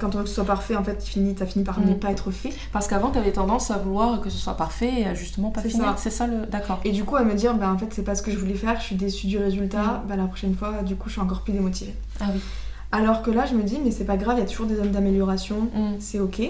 quand 0.01 0.15
on 0.15 0.17
veut 0.17 0.23
que 0.23 0.29
ce 0.29 0.35
soit 0.35 0.45
parfait, 0.45 0.75
en 0.75 0.83
fait, 0.83 1.03
fini, 1.03 1.35
ça 1.37 1.45
finit 1.45 1.63
par 1.63 1.79
ne 1.79 1.93
mm. 1.93 1.99
pas 1.99 2.11
être 2.11 2.31
fait. 2.31 2.51
Parce 2.73 2.87
qu'avant, 2.87 3.11
tu 3.11 3.19
avais 3.19 3.31
tendance 3.31 3.71
à 3.71 3.77
vouloir 3.77 4.19
que 4.19 4.29
ce 4.29 4.37
soit 4.37 4.57
parfait 4.57 4.91
et 5.01 5.05
à 5.05 5.13
justement 5.13 5.51
pas 5.51 5.61
finir. 5.61 5.93
C'est 5.97 6.09
ça 6.09 6.27
le. 6.27 6.45
D'accord. 6.47 6.79
Et 6.83 6.91
du 6.91 7.03
coup, 7.03 7.15
à 7.15 7.23
me 7.23 7.33
dire, 7.33 7.53
bah, 7.53 7.71
en 7.71 7.77
fait, 7.77 7.87
c'est 7.91 8.03
pas 8.03 8.15
ce 8.15 8.21
que 8.21 8.31
je 8.31 8.37
voulais 8.37 8.55
faire, 8.55 8.79
je 8.79 8.85
suis 8.85 8.95
déçue 8.95 9.27
du 9.27 9.37
résultat, 9.37 10.03
mm. 10.03 10.07
bah, 10.09 10.15
la 10.15 10.25
prochaine 10.25 10.55
fois, 10.55 10.81
du 10.83 10.95
coup, 10.95 11.07
je 11.07 11.13
suis 11.13 11.21
encore 11.21 11.41
plus 11.41 11.53
démotivée. 11.53 11.95
Ah 12.19 12.25
oui. 12.33 12.41
Alors 12.91 13.21
que 13.21 13.31
là, 13.31 13.45
je 13.45 13.55
me 13.55 13.63
dis, 13.63 13.79
mais 13.83 13.91
c'est 13.91 14.05
pas 14.05 14.17
grave, 14.17 14.37
il 14.37 14.41
y 14.41 14.43
a 14.43 14.47
toujours 14.47 14.65
des 14.65 14.75
zones 14.75 14.91
d'amélioration, 14.91 15.69
mm. 15.73 15.95
c'est 15.99 16.19
ok. 16.19 16.41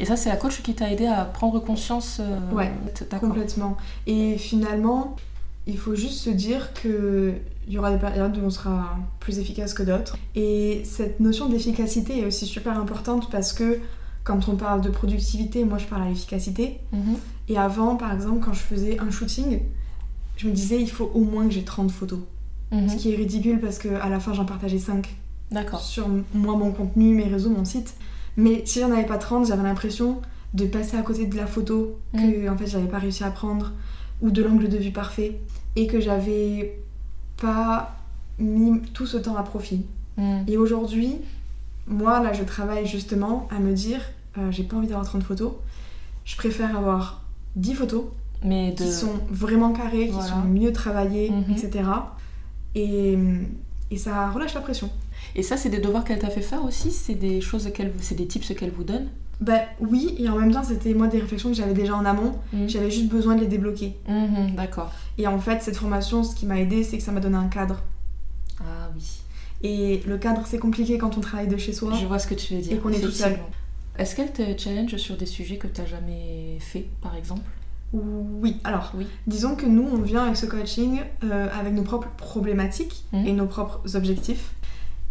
Et 0.00 0.06
ça, 0.06 0.16
c'est 0.16 0.30
la 0.30 0.36
coach 0.36 0.62
qui 0.62 0.74
t'a 0.74 0.90
aidé 0.90 1.06
à 1.06 1.24
prendre 1.24 1.58
conscience. 1.60 2.20
Euh, 2.20 2.54
ouais, 2.54 2.72
complètement. 3.20 3.76
Et 4.06 4.38
finalement, 4.38 5.16
il 5.66 5.78
faut 5.78 5.94
juste 5.94 6.18
se 6.18 6.30
dire 6.30 6.72
que 6.74 7.34
il 7.66 7.74
y 7.74 7.78
aura 7.78 7.92
des 7.92 7.98
périodes 7.98 8.36
où 8.36 8.40
on 8.44 8.50
sera 8.50 8.96
plus 9.20 9.38
efficace 9.38 9.74
que 9.74 9.84
d'autres. 9.84 10.16
Et 10.34 10.82
cette 10.84 11.20
notion 11.20 11.48
d'efficacité 11.48 12.18
est 12.18 12.26
aussi 12.26 12.46
super 12.46 12.76
importante 12.78 13.30
parce 13.30 13.52
que 13.52 13.78
quand 14.24 14.48
on 14.48 14.56
parle 14.56 14.80
de 14.80 14.90
productivité, 14.90 15.64
moi 15.64 15.78
je 15.78 15.86
parle 15.86 16.02
à 16.02 16.08
l'efficacité. 16.08 16.80
Mhm. 16.92 17.16
Et 17.48 17.56
avant, 17.56 17.96
par 17.96 18.12
exemple, 18.12 18.44
quand 18.44 18.52
je 18.52 18.60
faisais 18.60 18.98
un 18.98 19.10
shooting, 19.10 19.60
je 20.36 20.48
me 20.48 20.52
disais 20.52 20.80
il 20.80 20.90
faut 20.90 21.10
au 21.14 21.20
moins 21.20 21.46
que 21.46 21.54
j'ai 21.54 21.64
30 21.64 21.90
photos. 21.90 22.20
Mhm. 22.72 22.88
Ce 22.88 22.96
qui 22.96 23.12
est 23.12 23.16
ridicule 23.16 23.60
parce 23.60 23.78
qu'à 23.78 24.08
la 24.08 24.20
fin 24.20 24.32
j'en 24.32 24.44
partageais 24.44 24.78
5. 24.78 25.08
D'accord. 25.50 25.80
Sur 25.80 26.08
moi, 26.34 26.56
mon 26.56 26.72
contenu, 26.72 27.14
mes 27.14 27.24
réseaux, 27.24 27.50
mon 27.50 27.64
site. 27.64 27.94
Mais 28.36 28.62
si 28.64 28.80
j'en 28.80 28.90
avais 28.90 29.06
pas 29.06 29.18
30, 29.18 29.46
j'avais 29.46 29.62
l'impression 29.62 30.20
de 30.54 30.66
passer 30.66 30.96
à 30.96 31.02
côté 31.02 31.26
de 31.26 31.36
la 31.36 31.46
photo 31.46 32.00
que 32.12 32.46
mhm. 32.46 32.52
en 32.52 32.56
fait 32.56 32.66
j'avais 32.66 32.88
pas 32.88 32.98
réussi 32.98 33.22
à 33.22 33.30
prendre 33.30 33.72
ou 34.22 34.30
de 34.30 34.42
l'angle 34.42 34.68
de 34.68 34.76
vue 34.76 34.92
parfait 34.92 35.38
et 35.76 35.86
que 35.86 36.00
j'avais 36.00 36.78
pas 37.40 37.96
mis 38.38 38.80
tout 38.94 39.06
ce 39.06 39.16
temps 39.16 39.36
à 39.36 39.42
profit. 39.42 39.84
Hmm. 40.16 40.42
Et 40.46 40.56
aujourd'hui, 40.56 41.16
moi, 41.86 42.20
là, 42.22 42.32
je 42.32 42.42
travaille 42.42 42.86
justement 42.86 43.48
à 43.50 43.58
me 43.58 43.72
dire, 43.72 44.00
euh, 44.38 44.50
j'ai 44.50 44.62
pas 44.62 44.76
envie 44.76 44.86
d'avoir 44.86 45.06
30 45.06 45.22
photos, 45.22 45.52
je 46.24 46.36
préfère 46.36 46.76
avoir 46.76 47.22
10 47.56 47.74
photos 47.74 48.04
mais 48.42 48.74
qui 48.74 48.90
sont 48.90 49.20
vraiment 49.30 49.72
carrées, 49.72 50.08
qui 50.08 50.22
sont 50.22 50.40
mieux 50.48 50.72
travaillées, 50.72 51.30
mhm. 51.30 51.44
etc. 51.50 51.84
Et, 52.74 53.18
et 53.90 53.98
ça 53.98 54.30
relâche 54.30 54.54
la 54.54 54.60
pression. 54.60 54.90
Et 55.34 55.42
ça, 55.42 55.56
c'est 55.56 55.68
des 55.68 55.78
devoirs 55.78 56.04
qu'elle 56.04 56.18
t'a 56.18 56.30
fait 56.30 56.40
faire 56.40 56.64
aussi? 56.64 56.90
C'est 56.90 57.14
des 57.14 57.40
choses, 57.40 57.70
c'est 58.00 58.14
des 58.14 58.26
tips 58.26 58.54
qu'elle 58.54 58.70
vous 58.70 58.84
donne? 58.84 59.08
Bah 59.40 59.60
oui, 59.80 60.14
et 60.18 60.28
en 60.28 60.38
même 60.38 60.52
temps, 60.52 60.62
c'était 60.62 60.92
moi 60.92 61.06
des 61.06 61.18
réflexions 61.18 61.48
que 61.48 61.54
j'avais 61.54 61.72
déjà 61.72 61.96
en 61.96 62.04
amont. 62.04 62.34
Mhm. 62.52 62.68
J'avais 62.68 62.90
juste 62.90 63.08
besoin 63.08 63.36
de 63.36 63.40
les 63.40 63.46
débloquer. 63.46 63.96
Mhm, 64.06 64.54
d'accord. 64.54 64.92
Et 65.16 65.26
en 65.26 65.38
fait, 65.38 65.62
cette 65.62 65.76
formation, 65.76 66.22
ce 66.22 66.34
qui 66.34 66.44
m'a 66.44 66.60
aidé, 66.60 66.84
c'est 66.84 66.98
que 66.98 67.02
ça 67.02 67.12
m'a 67.12 67.20
donné 67.20 67.36
un 67.36 67.48
cadre. 67.48 67.82
Ah 68.60 68.90
oui. 68.94 69.22
Et 69.62 70.02
le 70.06 70.18
cadre, 70.18 70.42
c'est 70.46 70.58
compliqué 70.58 70.98
quand 70.98 71.16
on 71.16 71.20
travaille 71.20 71.48
de 71.48 71.56
chez 71.56 71.72
soi. 71.72 71.92
Je 71.98 72.06
vois 72.06 72.18
ce 72.18 72.26
que 72.26 72.34
tu 72.34 72.54
veux 72.54 72.60
dire. 72.60 72.72
Et 72.74 72.78
qu'on 72.78 72.90
est 72.90 73.00
tout 73.00 73.10
seul. 73.10 73.38
Est-ce 73.98 74.14
qu'elle 74.14 74.32
te 74.32 74.42
challenge 74.58 74.96
sur 74.96 75.16
des 75.16 75.26
sujets 75.26 75.56
que 75.56 75.66
tu 75.66 75.80
n'as 75.80 75.86
jamais 75.86 76.58
fait, 76.60 76.86
par 77.02 77.16
exemple? 77.16 77.42
Oui, 77.92 78.58
alors, 78.62 78.92
oui. 78.94 79.06
disons 79.26 79.56
que 79.56 79.66
nous, 79.66 79.82
on 79.82 80.00
vient 80.00 80.24
avec 80.24 80.36
ce 80.36 80.46
coaching 80.46 81.00
euh, 81.24 81.48
avec 81.58 81.74
nos 81.74 81.82
propres 81.82 82.08
problématiques 82.16 83.04
mhm. 83.12 83.26
et 83.26 83.32
nos 83.32 83.46
propres 83.46 83.96
objectifs. 83.96 84.54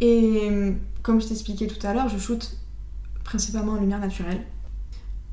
Et 0.02 0.50
comme 1.04 1.20
je 1.20 1.28
t'expliquais 1.28 1.68
tout 1.68 1.86
à 1.86 1.94
l'heure, 1.94 2.08
je 2.08 2.18
shoote 2.18 2.58
principalement 3.30 3.74
en 3.74 3.80
lumière 3.80 4.00
naturelle. 4.00 4.42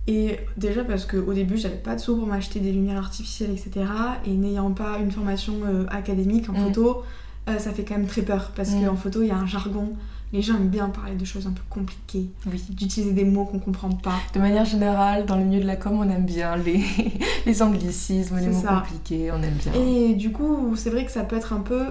Et 0.06 0.38
déjà 0.56 0.85
parce 0.85 1.06
qu'au 1.06 1.32
début, 1.32 1.56
j'avais 1.56 1.76
pas 1.76 1.96
de 1.96 2.00
sous 2.00 2.14
pour 2.16 2.26
m'acheter 2.26 2.61
des 2.61 2.70
lumières 2.70 2.98
artificielles, 2.98 3.50
etc. 3.50 3.87
Et 4.26 4.30
n'ayant 4.30 4.70
pas 4.70 4.98
une 4.98 5.11
formation 5.11 5.54
euh, 5.64 5.87
académique 5.88 6.48
en 6.50 6.52
mm. 6.52 6.66
photo, 6.66 7.02
euh, 7.48 7.59
ça 7.59 7.72
fait 7.72 7.85
quand 7.85 7.96
même 7.96 8.06
très 8.06 8.22
peur. 8.22 8.52
Parce 8.54 8.70
mm. 8.72 8.85
qu'en 8.85 8.96
photo, 8.96 9.22
il 9.22 9.28
y 9.28 9.30
a 9.30 9.37
un 9.37 9.46
jargon. 9.46 9.94
Les 10.32 10.42
gens 10.42 10.56
aiment 10.56 10.68
bien 10.68 10.90
parler 10.90 11.14
de 11.14 11.24
choses 11.24 11.46
un 11.46 11.52
peu 11.52 11.62
compliquées, 11.70 12.28
d'utiliser 12.68 13.12
des 13.12 13.24
mots 13.24 13.46
qu'on 13.46 13.61
comprend 13.61 13.90
pas. 13.90 14.16
De 14.35 14.40
manière 14.40 14.64
générale, 14.64 15.24
dans 15.24 15.37
le 15.37 15.44
milieu 15.44 15.62
de 15.62 15.66
la 15.66 15.76
com, 15.76 15.98
on 15.98 16.11
aime 16.11 16.26
bien 16.26 16.56
les, 16.56 16.85
les 17.46 17.62
anglicismes, 17.62 18.38
les 18.38 18.48
mots 18.48 18.61
compliqués, 18.61 19.30
on 19.32 19.42
aime 19.42 19.54
bien. 19.54 19.72
Et 19.72 20.14
du 20.14 20.32
coup, 20.32 20.74
c'est 20.76 20.90
vrai 20.90 21.06
que 21.06 21.12
ça 21.12 21.22
peut 21.22 21.37
être 21.37 21.52
un 21.52 21.61
peu. 21.61 21.87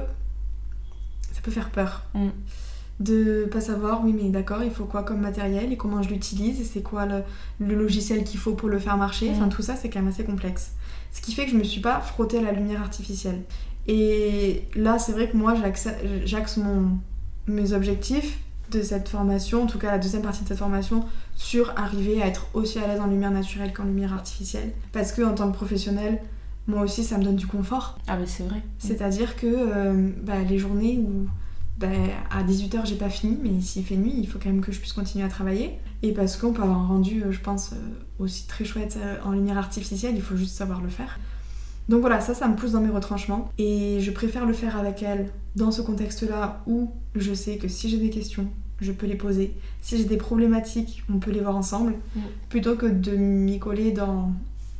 Ça 1.31 1.41
peut 1.41 1.51
faire 1.51 1.69
peur. 1.69 2.03
Mm 2.13 2.29
de 2.99 3.47
pas 3.51 3.61
savoir, 3.61 4.03
oui, 4.03 4.13
mais 4.13 4.29
d'accord, 4.29 4.63
il 4.63 4.71
faut 4.71 4.85
quoi 4.85 5.03
comme 5.03 5.19
matériel 5.19 5.71
et 5.73 5.77
comment 5.77 6.01
je 6.01 6.09
l'utilise 6.09 6.61
et 6.61 6.63
c'est 6.63 6.81
quoi 6.81 7.05
le, 7.05 7.75
logiciel 7.75 8.23
qu'il 8.23 8.39
faut 8.39 8.53
pour 8.53 8.69
le 8.69 8.79
faire 8.79 8.97
marcher. 8.97 9.29
Enfin, 9.31 9.47
mm. 9.47 9.49
tout 9.49 9.61
ça, 9.61 9.75
c'est 9.75 9.89
quand 9.89 9.99
même 9.99 10.09
assez 10.09 10.23
complexe. 10.23 10.71
Ce 11.11 11.21
qui 11.21 11.33
fait 11.33 11.45
que 11.45 11.51
je 11.51 11.57
me 11.57 11.63
suis 11.63 11.81
pas 11.81 11.99
frottée 11.99 12.39
à 12.39 12.41
la 12.41 12.51
lumière 12.51 12.81
artificielle. 12.81 13.41
Et 13.87 14.63
là, 14.75 14.97
c'est 14.97 15.11
vrai 15.11 15.29
que 15.29 15.37
moi, 15.37 15.55
j'axe 16.25 16.59
mes 17.47 17.73
objectifs 17.73 18.39
de 18.71 18.81
cette 18.81 19.09
formation, 19.09 19.63
en 19.63 19.67
tout 19.67 19.77
cas 19.77 19.91
la 19.91 19.99
deuxième 19.99 20.23
partie 20.23 20.43
de 20.43 20.47
cette 20.47 20.57
formation, 20.57 21.05
sur 21.35 21.71
arriver 21.77 22.21
à 22.21 22.27
être 22.27 22.47
aussi 22.53 22.79
à 22.79 22.87
l'aise 22.87 22.99
en 22.99 23.07
lumière 23.07 23.31
naturelle 23.31 23.73
qu'en 23.73 23.83
lumière 23.83 24.13
artificielle. 24.13 24.71
Parce 24.91 25.11
que 25.11 25.21
en 25.21 25.35
tant 25.35 25.51
que 25.51 25.55
professionnel, 25.55 26.19
moi 26.67 26.81
aussi, 26.81 27.03
ça 27.03 27.17
me 27.17 27.23
donne 27.23 27.35
du 27.35 27.45
confort. 27.45 27.99
Ah, 28.07 28.17
mais 28.17 28.25
c'est 28.25 28.43
vrai. 28.43 28.63
C'est-à-dire 28.79 29.35
que 29.35 29.45
euh, 29.45 30.09
bah, 30.23 30.41
les 30.47 30.57
journées 30.57 30.97
où 30.97 31.27
ben, 31.77 32.09
à 32.31 32.43
18h 32.43 32.85
j'ai 32.85 32.95
pas 32.95 33.09
fini, 33.09 33.37
mais 33.43 33.61
s'il 33.61 33.83
fait 33.83 33.97
nuit, 33.97 34.13
il 34.17 34.27
faut 34.27 34.39
quand 34.39 34.49
même 34.49 34.61
que 34.61 34.71
je 34.71 34.79
puisse 34.79 34.93
continuer 34.93 35.25
à 35.25 35.29
travailler. 35.29 35.77
Et 36.03 36.13
parce 36.13 36.37
qu'on 36.37 36.53
peut 36.53 36.61
avoir 36.61 36.79
un 36.79 36.87
rendu, 36.87 37.23
euh, 37.23 37.31
je 37.31 37.39
pense, 37.39 37.73
euh, 37.73 37.75
aussi 38.19 38.47
très 38.47 38.63
chouette 38.63 38.97
euh, 38.97 39.17
en 39.23 39.31
lumière 39.31 39.57
artificielle, 39.57 40.13
il 40.15 40.21
faut 40.21 40.37
juste 40.37 40.55
savoir 40.55 40.81
le 40.81 40.89
faire. 40.89 41.19
Donc 41.89 42.01
voilà, 42.01 42.21
ça, 42.21 42.33
ça 42.33 42.47
me 42.47 42.55
pousse 42.55 42.71
dans 42.71 42.81
mes 42.81 42.89
retranchements. 42.89 43.49
Et 43.57 43.99
je 43.99 44.11
préfère 44.11 44.45
le 44.45 44.53
faire 44.53 44.77
avec 44.77 45.03
elle 45.03 45.29
dans 45.55 45.71
ce 45.71 45.81
contexte-là 45.81 46.63
où 46.65 46.91
je 47.15 47.33
sais 47.33 47.57
que 47.57 47.67
si 47.67 47.89
j'ai 47.89 47.97
des 47.97 48.09
questions, 48.09 48.47
je 48.81 48.91
peux 48.91 49.05
les 49.05 49.15
poser. 49.15 49.53
Si 49.81 49.97
j'ai 49.97 50.05
des 50.05 50.17
problématiques, 50.17 51.03
on 51.13 51.19
peut 51.19 51.31
les 51.31 51.41
voir 51.41 51.55
ensemble. 51.55 51.95
Mm. 52.15 52.19
Plutôt 52.49 52.75
que 52.75 52.85
de 52.85 53.15
m'y 53.15 53.59
coller 53.59 53.91
dans 53.91 54.31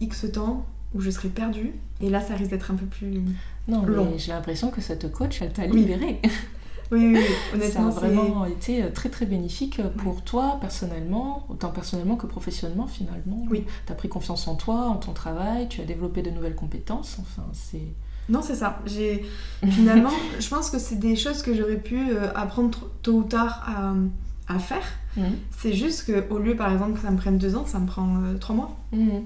X 0.01 0.31
temps 0.31 0.65
où 0.93 1.01
je 1.01 1.09
serai 1.09 1.29
perdue. 1.29 1.73
Et 2.01 2.09
là, 2.09 2.21
ça 2.21 2.35
risque 2.35 2.51
d'être 2.51 2.71
un 2.71 2.75
peu 2.75 2.85
plus 2.85 3.21
non, 3.67 3.85
long. 3.85 4.13
j'ai 4.17 4.31
l'impression 4.31 4.69
que 4.69 4.81
cette 4.81 5.11
coach, 5.11 5.41
elle 5.41 5.53
t'a 5.53 5.65
libérée. 5.65 6.19
Oui, 6.23 6.29
oui, 6.91 7.17
honnêtement. 7.53 7.91
Ça 7.91 7.97
a 7.97 8.09
vraiment 8.09 8.45
été 8.45 8.83
euh, 8.83 8.89
très 8.93 9.09
très 9.09 9.25
bénéfique 9.25 9.81
pour 9.97 10.21
toi 10.21 10.57
personnellement, 10.61 11.45
autant 11.49 11.69
personnellement 11.69 12.15
que 12.15 12.27
professionnellement 12.27 12.87
finalement. 12.87 13.45
Oui. 13.49 13.63
Tu 13.85 13.91
as 13.91 13.95
pris 13.95 14.09
confiance 14.09 14.47
en 14.47 14.55
toi, 14.55 14.87
en 14.87 14.95
ton 14.95 15.13
travail, 15.13 15.67
tu 15.69 15.81
as 15.81 15.85
développé 15.85 16.21
de 16.21 16.29
nouvelles 16.29 16.55
compétences. 16.55 17.17
Enfin, 17.19 17.47
c'est. 17.53 17.87
Non, 18.27 18.41
c'est 18.41 18.55
ça. 18.55 18.79
J'ai 18.85 19.23
finalement, 19.69 20.11
je 20.39 20.49
pense 20.49 20.69
que 20.69 20.79
c'est 20.79 20.99
des 20.99 21.15
choses 21.15 21.41
que 21.41 21.53
j'aurais 21.53 21.77
pu 21.77 22.09
euh, 22.09 22.31
apprendre 22.33 22.89
tôt 23.01 23.13
ou 23.13 23.23
tard 23.23 23.63
à, 23.67 24.53
à 24.53 24.59
faire. 24.59 24.85
Mhm. 25.17 25.25
C'est 25.57 25.73
juste 25.73 26.11
qu'au 26.11 26.39
lieu, 26.39 26.55
par 26.55 26.71
exemple, 26.71 26.93
que 26.93 27.01
ça 27.01 27.11
me 27.11 27.17
prenne 27.17 27.37
deux 27.37 27.55
ans, 27.55 27.65
ça 27.65 27.79
me 27.79 27.85
prend 27.85 28.17
euh, 28.23 28.37
trois 28.37 28.55
mois. 28.55 28.75
Mhm. 28.91 29.23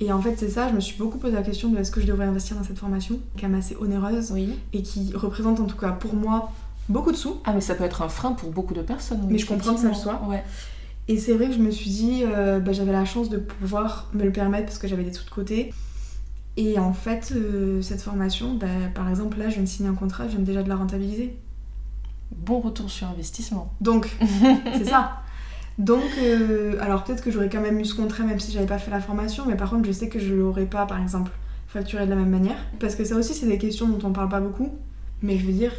Et 0.00 0.12
en 0.12 0.20
fait, 0.20 0.34
c'est 0.36 0.48
ça, 0.48 0.68
je 0.68 0.74
me 0.74 0.80
suis 0.80 0.98
beaucoup 0.98 1.18
posé 1.18 1.34
la 1.34 1.42
question 1.42 1.68
de 1.68 1.78
est-ce 1.78 1.92
que 1.92 2.00
je 2.00 2.06
devrais 2.06 2.24
investir 2.24 2.56
dans 2.56 2.64
cette 2.64 2.78
formation, 2.78 3.14
qui 3.14 3.38
est 3.38 3.40
quand 3.42 3.48
même 3.48 3.58
assez 3.58 3.76
onéreuse 3.76 4.32
oui. 4.32 4.58
et 4.72 4.82
qui 4.82 5.12
représente 5.14 5.60
en 5.60 5.66
tout 5.66 5.76
cas 5.76 5.92
pour 5.92 6.14
moi 6.14 6.50
beaucoup 6.88 7.12
de 7.12 7.16
sous. 7.16 7.40
Ah, 7.44 7.52
mais 7.52 7.60
ça 7.60 7.74
peut 7.74 7.84
être 7.84 8.02
un 8.02 8.08
frein 8.08 8.32
pour 8.32 8.50
beaucoup 8.50 8.74
de 8.74 8.82
personnes. 8.82 9.26
mais 9.28 9.38
je 9.38 9.46
comprends 9.46 9.74
que 9.74 9.80
ça 9.80 9.88
le 9.88 9.94
soit. 9.94 10.22
Ouais. 10.28 10.42
Et 11.06 11.18
c'est 11.18 11.34
vrai 11.34 11.48
que 11.48 11.52
je 11.52 11.58
me 11.58 11.70
suis 11.70 11.90
dit, 11.90 12.22
euh, 12.24 12.60
bah, 12.60 12.72
j'avais 12.72 12.92
la 12.92 13.04
chance 13.04 13.28
de 13.28 13.36
pouvoir 13.36 14.08
me 14.14 14.24
le 14.24 14.32
permettre 14.32 14.66
parce 14.66 14.78
que 14.78 14.88
j'avais 14.88 15.04
des 15.04 15.12
sous 15.12 15.24
de 15.24 15.30
côté. 15.30 15.72
Et 16.56 16.78
en 16.78 16.92
fait, 16.92 17.32
euh, 17.34 17.82
cette 17.82 18.00
formation, 18.00 18.54
bah, 18.54 18.66
par 18.94 19.08
exemple, 19.10 19.38
là, 19.38 19.48
je 19.48 19.54
viens 19.54 19.64
de 19.64 19.68
signer 19.68 19.88
un 19.88 19.94
contrat, 19.94 20.24
je 20.28 20.36
viens 20.36 20.44
déjà 20.44 20.62
de 20.62 20.68
la 20.68 20.76
rentabiliser. 20.76 21.36
Bon 22.30 22.60
retour 22.60 22.90
sur 22.90 23.08
investissement. 23.08 23.72
Donc, 23.80 24.16
c'est 24.78 24.86
ça. 24.86 25.20
Donc, 25.78 26.04
euh, 26.20 26.76
alors 26.80 27.02
peut-être 27.02 27.22
que 27.22 27.32
j'aurais 27.32 27.48
quand 27.48 27.60
même 27.60 27.80
eu 27.80 27.84
ce 27.84 27.96
contrat 27.96 28.22
même 28.22 28.38
si 28.38 28.52
j'avais 28.52 28.66
pas 28.66 28.78
fait 28.78 28.92
la 28.92 29.00
formation, 29.00 29.44
mais 29.46 29.56
par 29.56 29.70
contre, 29.70 29.84
je 29.86 29.92
sais 29.92 30.08
que 30.08 30.20
je 30.20 30.32
l'aurais 30.32 30.66
pas, 30.66 30.86
par 30.86 31.02
exemple, 31.02 31.32
facturé 31.66 32.04
de 32.06 32.10
la 32.10 32.16
même 32.16 32.30
manière. 32.30 32.56
Parce 32.78 32.94
que 32.94 33.04
ça 33.04 33.16
aussi, 33.16 33.34
c'est 33.34 33.46
des 33.46 33.58
questions 33.58 33.88
dont 33.88 34.08
on 34.08 34.12
parle 34.12 34.28
pas 34.28 34.40
beaucoup. 34.40 34.70
Mais 35.22 35.36
je 35.36 35.46
veux 35.46 35.52
dire, 35.52 35.72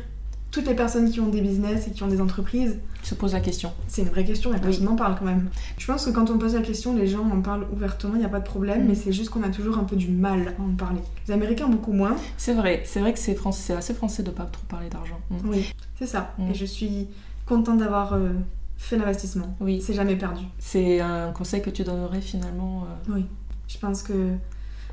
toutes 0.56 0.68
les 0.68 0.74
personnes 0.74 1.12
qui 1.12 1.20
ont 1.20 1.28
des 1.28 1.42
business 1.42 1.86
et 1.90 1.92
qui 1.92 2.02
ont 2.04 2.08
des 2.08 2.22
entreprises 2.22 2.80
se 3.04 3.14
posent 3.14 3.34
la 3.34 3.42
question. 3.42 3.74
C'est 3.90 4.04
une 4.04 4.08
vraie 4.08 4.24
question 4.24 4.54
et 4.54 4.60
personne 4.60 4.86
n'en 4.86 4.96
parle 4.96 5.18
quand 5.20 5.26
même. 5.26 5.50
Je 5.78 5.86
pense 5.86 6.06
que 6.06 6.12
quand 6.12 6.30
on 6.30 6.38
pose 6.38 6.56
la 6.56 6.62
question, 6.62 6.96
les 6.96 7.08
gens 7.08 7.30
en 7.30 7.42
parlent 7.42 7.68
ouvertement, 7.74 8.14
il 8.16 8.20
n'y 8.20 8.26
a 8.26 8.30
pas 8.30 8.40
de 8.40 8.46
problème, 8.46 8.86
mm. 8.86 8.88
mais 8.88 8.96
c'est 8.96 9.12
juste 9.12 9.32
qu'on 9.32 9.44
a 9.44 9.50
toujours 9.50 9.78
un 9.78 9.84
peu 9.84 9.98
du 9.98 10.08
mal 10.08 10.56
à 10.58 10.62
en 10.62 10.74
parler. 10.74 11.02
Les 11.28 11.34
Américains 11.34 11.68
beaucoup 11.68 11.92
moins. 11.92 12.16
C'est 12.38 12.54
vrai, 12.54 12.84
c'est 12.86 13.02
vrai 13.02 13.12
que 13.12 13.20
c'est 13.20 13.38
assez 13.74 13.94
français 13.94 14.24
de 14.24 14.32
pas 14.32 14.46
trop 14.46 14.64
parler 14.70 14.88
d'argent. 14.88 15.20
Mm. 15.30 15.36
Oui, 15.50 15.74
c'est 16.00 16.08
ça. 16.08 16.34
Mm. 16.38 16.50
Et 16.50 16.54
je 16.54 16.66
suis 16.66 17.10
contente 17.46 17.80
d'avoir 17.80 18.14
euh, 18.14 18.30
fait 18.78 18.98
l'investissement. 18.98 19.58
Oui. 19.60 19.82
C'est 19.82 19.94
jamais 19.94 20.16
perdu. 20.16 20.46
C'est 20.58 21.02
un 21.02 21.34
conseil 21.34 21.62
que 21.62 21.70
tu 21.70 21.84
donnerais 21.84 22.22
finalement. 22.22 22.84
Euh, 22.84 23.14
oui. 23.14 23.26
Je 23.68 23.78
pense 23.78 24.04
que 24.04 24.14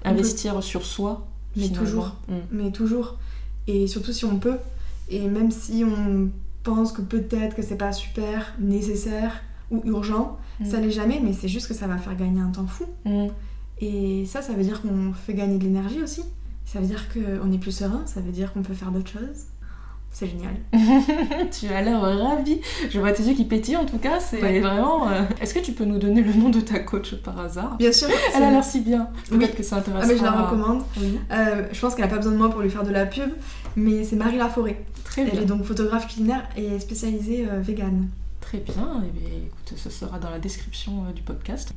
investir 0.04 0.60
sur 0.60 0.84
soi. 0.84 1.28
Mais 1.54 1.68
toujours. 1.68 2.16
Mais 2.50 2.72
toujours. 2.72 3.16
Et 3.68 3.86
surtout 3.86 4.12
si 4.12 4.24
on 4.24 4.40
peut. 4.40 4.58
Et 5.12 5.28
même 5.28 5.50
si 5.50 5.84
on 5.84 6.30
pense 6.62 6.92
que 6.92 7.02
peut-être 7.02 7.54
que 7.54 7.62
c'est 7.62 7.76
pas 7.76 7.92
super 7.92 8.54
nécessaire 8.58 9.42
ou 9.70 9.82
urgent, 9.84 10.38
mm. 10.60 10.64
ça 10.64 10.80
l'est 10.80 10.90
jamais, 10.90 11.20
mais 11.22 11.32
c'est 11.32 11.48
juste 11.48 11.68
que 11.68 11.74
ça 11.74 11.86
va 11.86 11.98
faire 11.98 12.16
gagner 12.16 12.40
un 12.40 12.50
temps 12.50 12.66
fou. 12.66 12.86
Mm. 13.04 13.26
Et 13.80 14.24
ça, 14.26 14.42
ça 14.42 14.54
veut 14.54 14.62
dire 14.62 14.80
qu'on 14.80 15.12
fait 15.12 15.34
gagner 15.34 15.58
de 15.58 15.64
l'énergie 15.64 16.02
aussi. 16.02 16.22
Ça 16.64 16.80
veut 16.80 16.86
dire 16.86 17.08
qu'on 17.12 17.52
est 17.52 17.58
plus 17.58 17.72
serein, 17.72 18.02
ça 18.06 18.20
veut 18.20 18.32
dire 18.32 18.52
qu'on 18.52 18.62
peut 18.62 18.74
faire 18.74 18.90
d'autres 18.90 19.10
choses. 19.10 19.46
C'est 20.12 20.26
génial. 20.26 20.52
tu 21.50 21.68
as 21.68 21.80
l'air 21.80 22.00
ravie. 22.02 22.60
Je 22.90 22.98
vois 22.98 23.12
tes 23.12 23.22
yeux 23.22 23.34
qui 23.34 23.44
pétillent 23.44 23.78
en 23.78 23.86
tout 23.86 23.96
cas. 23.96 24.20
C'est 24.20 24.36
vraiment. 24.60 25.08
Euh, 25.08 25.22
est-ce 25.40 25.54
que 25.54 25.58
tu 25.58 25.72
peux 25.72 25.84
nous 25.84 25.98
donner 25.98 26.20
le 26.20 26.34
nom 26.34 26.50
de 26.50 26.60
ta 26.60 26.80
coach 26.80 27.14
par 27.14 27.38
hasard? 27.40 27.76
Bien 27.78 27.92
sûr. 27.92 28.08
Elle 28.36 28.42
a 28.42 28.50
l'air 28.50 28.62
si 28.62 28.80
bien. 28.80 29.08
Peut-être 29.30 29.56
que 29.56 29.62
ça 29.62 29.76
intéresse. 29.76 30.02
Ah, 30.04 30.06
mais 30.06 30.18
je 30.18 30.22
la 30.22 30.32
recommande. 30.32 30.82
Euh, 31.30 31.66
je 31.72 31.80
pense 31.80 31.94
qu'elle 31.94 32.04
n'a 32.04 32.10
pas 32.10 32.18
besoin 32.18 32.32
de 32.32 32.36
moi 32.36 32.50
pour 32.50 32.60
lui 32.60 32.68
faire 32.68 32.82
de 32.82 32.90
la 32.90 33.06
pub, 33.06 33.30
mais 33.76 34.04
c'est 34.04 34.16
Marie 34.16 34.38
Laforêt. 34.38 34.84
Très 35.04 35.24
bien. 35.24 35.32
Elle 35.34 35.42
est 35.42 35.46
donc 35.46 35.64
photographe 35.64 36.08
culinaire 36.08 36.48
et 36.56 36.78
spécialisée 36.78 37.46
euh, 37.48 37.60
vegan. 37.60 38.08
Très 38.40 38.58
bien. 38.58 39.02
Et 39.04 39.18
eh 39.24 39.46
écoute, 39.46 39.74
ce 39.76 39.90
sera 39.90 40.18
dans 40.18 40.30
la 40.30 40.38
description 40.38 41.10
du 41.14 41.22
podcast. 41.22 41.72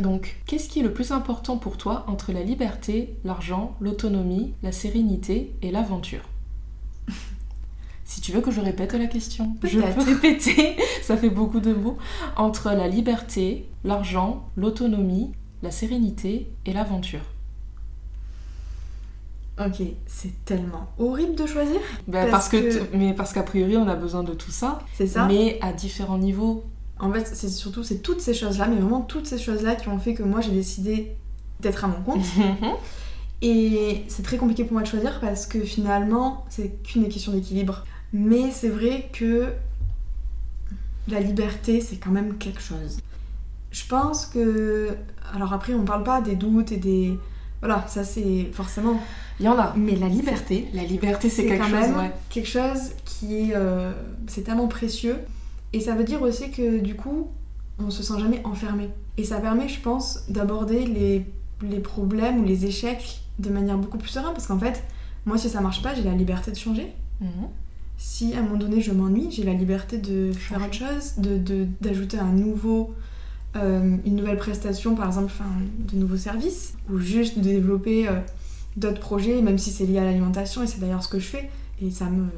Donc, 0.00 0.36
qu'est-ce 0.46 0.68
qui 0.68 0.80
est 0.80 0.82
le 0.82 0.92
plus 0.92 1.12
important 1.12 1.58
pour 1.58 1.76
toi 1.76 2.04
entre 2.08 2.32
la 2.32 2.42
liberté, 2.42 3.14
l'argent, 3.24 3.76
l'autonomie, 3.80 4.54
la 4.62 4.72
sérénité 4.72 5.52
et 5.62 5.70
l'aventure? 5.70 6.28
Si 8.04 8.20
tu 8.20 8.32
veux 8.32 8.42
que 8.42 8.50
je 8.50 8.60
répète 8.60 8.92
la 8.92 9.06
question, 9.06 9.56
je 9.62 9.78
peux 9.78 10.02
répéter, 10.02 10.76
ça 11.02 11.16
fait 11.16 11.30
beaucoup 11.30 11.60
de 11.60 11.72
mots. 11.72 11.96
Entre 12.36 12.70
la 12.72 12.86
liberté, 12.86 13.66
l'argent, 13.84 14.50
l'autonomie, 14.54 15.32
la 15.62 15.70
sérénité 15.70 16.50
et 16.66 16.74
l'aventure. 16.74 17.22
Ok, 19.58 19.82
c'est 20.06 20.44
tellement 20.44 20.88
horrible 20.98 21.34
de 21.34 21.46
choisir. 21.46 21.78
Ben, 22.08 22.30
parce, 22.30 22.48
que, 22.48 22.96
mais 22.96 23.12
parce 23.12 23.32
qu'a 23.32 23.42
priori 23.42 23.76
on 23.76 23.86
a 23.86 23.94
besoin 23.94 24.22
de 24.22 24.32
tout 24.32 24.50
ça. 24.50 24.80
C'est 24.94 25.06
ça. 25.06 25.26
Mais 25.26 25.58
à 25.60 25.72
différents 25.72 26.18
niveaux. 26.18 26.64
En 26.98 27.12
fait, 27.12 27.26
c'est 27.26 27.48
surtout 27.48 27.82
c'est 27.82 27.98
toutes 27.98 28.20
ces 28.20 28.32
choses-là, 28.32 28.68
mais 28.68 28.76
vraiment 28.76 29.00
toutes 29.00 29.26
ces 29.26 29.38
choses-là 29.38 29.74
qui 29.74 29.88
ont 29.88 29.98
fait 29.98 30.14
que 30.14 30.22
moi 30.22 30.40
j'ai 30.40 30.52
décidé 30.52 31.16
d'être 31.60 31.84
à 31.84 31.88
mon 31.88 32.00
compte. 32.00 32.24
Et 33.42 34.04
c'est 34.06 34.22
très 34.22 34.36
compliqué 34.36 34.62
pour 34.62 34.74
moi 34.74 34.82
de 34.82 34.86
choisir 34.86 35.18
parce 35.20 35.46
que 35.46 35.60
finalement, 35.60 36.46
c'est 36.48 36.80
qu'une 36.84 37.08
question 37.08 37.32
d'équilibre. 37.32 37.84
Mais 38.12 38.52
c'est 38.52 38.68
vrai 38.68 39.10
que 39.12 39.48
la 41.08 41.18
liberté, 41.18 41.80
c'est 41.80 41.96
quand 41.96 42.10
même 42.10 42.38
quelque 42.38 42.62
chose. 42.62 42.98
Je 43.72 43.84
pense 43.86 44.26
que. 44.26 44.96
Alors 45.34 45.52
après, 45.52 45.74
on 45.74 45.84
parle 45.84 46.04
pas 46.04 46.20
des 46.20 46.36
doutes 46.36 46.72
et 46.72 46.76
des. 46.76 47.18
Voilà, 47.60 47.84
ça 47.88 48.04
c'est 48.04 48.48
forcément. 48.52 49.00
Il 49.42 49.46
y 49.46 49.48
en 49.48 49.58
a. 49.58 49.74
Mais 49.76 49.96
la 49.96 50.08
liberté. 50.08 50.68
La 50.72 50.84
liberté, 50.84 51.28
c'est 51.28 51.46
quelque 51.46 51.62
quand 51.62 51.68
chose, 51.68 51.96
même 51.96 52.10
quelque 52.30 52.48
chose 52.48 52.92
qui 53.04 53.38
est. 53.40 53.54
Euh, 53.54 53.92
c'est 54.26 54.42
tellement 54.42 54.68
précieux. 54.68 55.16
Et 55.72 55.80
ça 55.80 55.94
veut 55.94 56.04
dire 56.04 56.22
aussi 56.22 56.50
que 56.50 56.78
du 56.78 56.94
coup, 56.94 57.28
on 57.78 57.90
se 57.90 58.02
sent 58.02 58.18
jamais 58.20 58.40
enfermé. 58.44 58.88
Et 59.18 59.24
ça 59.24 59.40
permet, 59.40 59.68
je 59.68 59.80
pense, 59.80 60.24
d'aborder 60.28 60.86
les, 60.86 61.26
les 61.62 61.80
problèmes 61.80 62.40
ou 62.40 62.44
les 62.44 62.66
échecs 62.66 63.20
de 63.38 63.50
manière 63.50 63.78
beaucoup 63.78 63.98
plus 63.98 64.10
sereine. 64.10 64.32
Parce 64.32 64.46
qu'en 64.46 64.58
fait, 64.58 64.82
moi, 65.26 65.36
si 65.38 65.48
ça 65.48 65.60
marche 65.60 65.82
pas, 65.82 65.94
j'ai 65.94 66.02
la 66.02 66.14
liberté 66.14 66.50
de 66.50 66.56
changer. 66.56 66.92
Mhm 67.20 67.48
si 68.02 68.34
à 68.34 68.40
un 68.40 68.42
moment 68.42 68.56
donné 68.56 68.80
je 68.80 68.90
m'ennuie, 68.90 69.28
j'ai 69.30 69.44
la 69.44 69.54
liberté 69.54 69.96
de 69.96 70.32
faire 70.32 70.58
autre 70.58 70.74
chose, 70.74 71.14
d'ajouter 71.80 72.16
de, 72.16 72.22
un 72.22 72.32
nouveau, 72.32 72.94
euh, 73.54 73.96
une 74.04 74.16
nouvelle 74.16 74.38
prestation, 74.38 74.96
par 74.96 75.06
exemple, 75.06 75.32
de 75.78 75.96
nouveaux 75.96 76.16
services, 76.16 76.74
ou 76.90 76.98
juste 76.98 77.38
de 77.38 77.44
développer 77.44 78.08
euh, 78.08 78.18
d'autres 78.76 79.00
projets, 79.00 79.42
même 79.42 79.58
si 79.58 79.70
c'est 79.70 79.86
lié 79.86 79.98
à 79.98 80.04
l'alimentation, 80.04 80.62
et 80.62 80.66
c'est 80.66 80.80
d'ailleurs 80.80 81.02
ce 81.02 81.08
que 81.08 81.18
je 81.18 81.26
fais, 81.26 81.50
et 81.80 81.90
ça 81.90 82.06
me, 82.06 82.28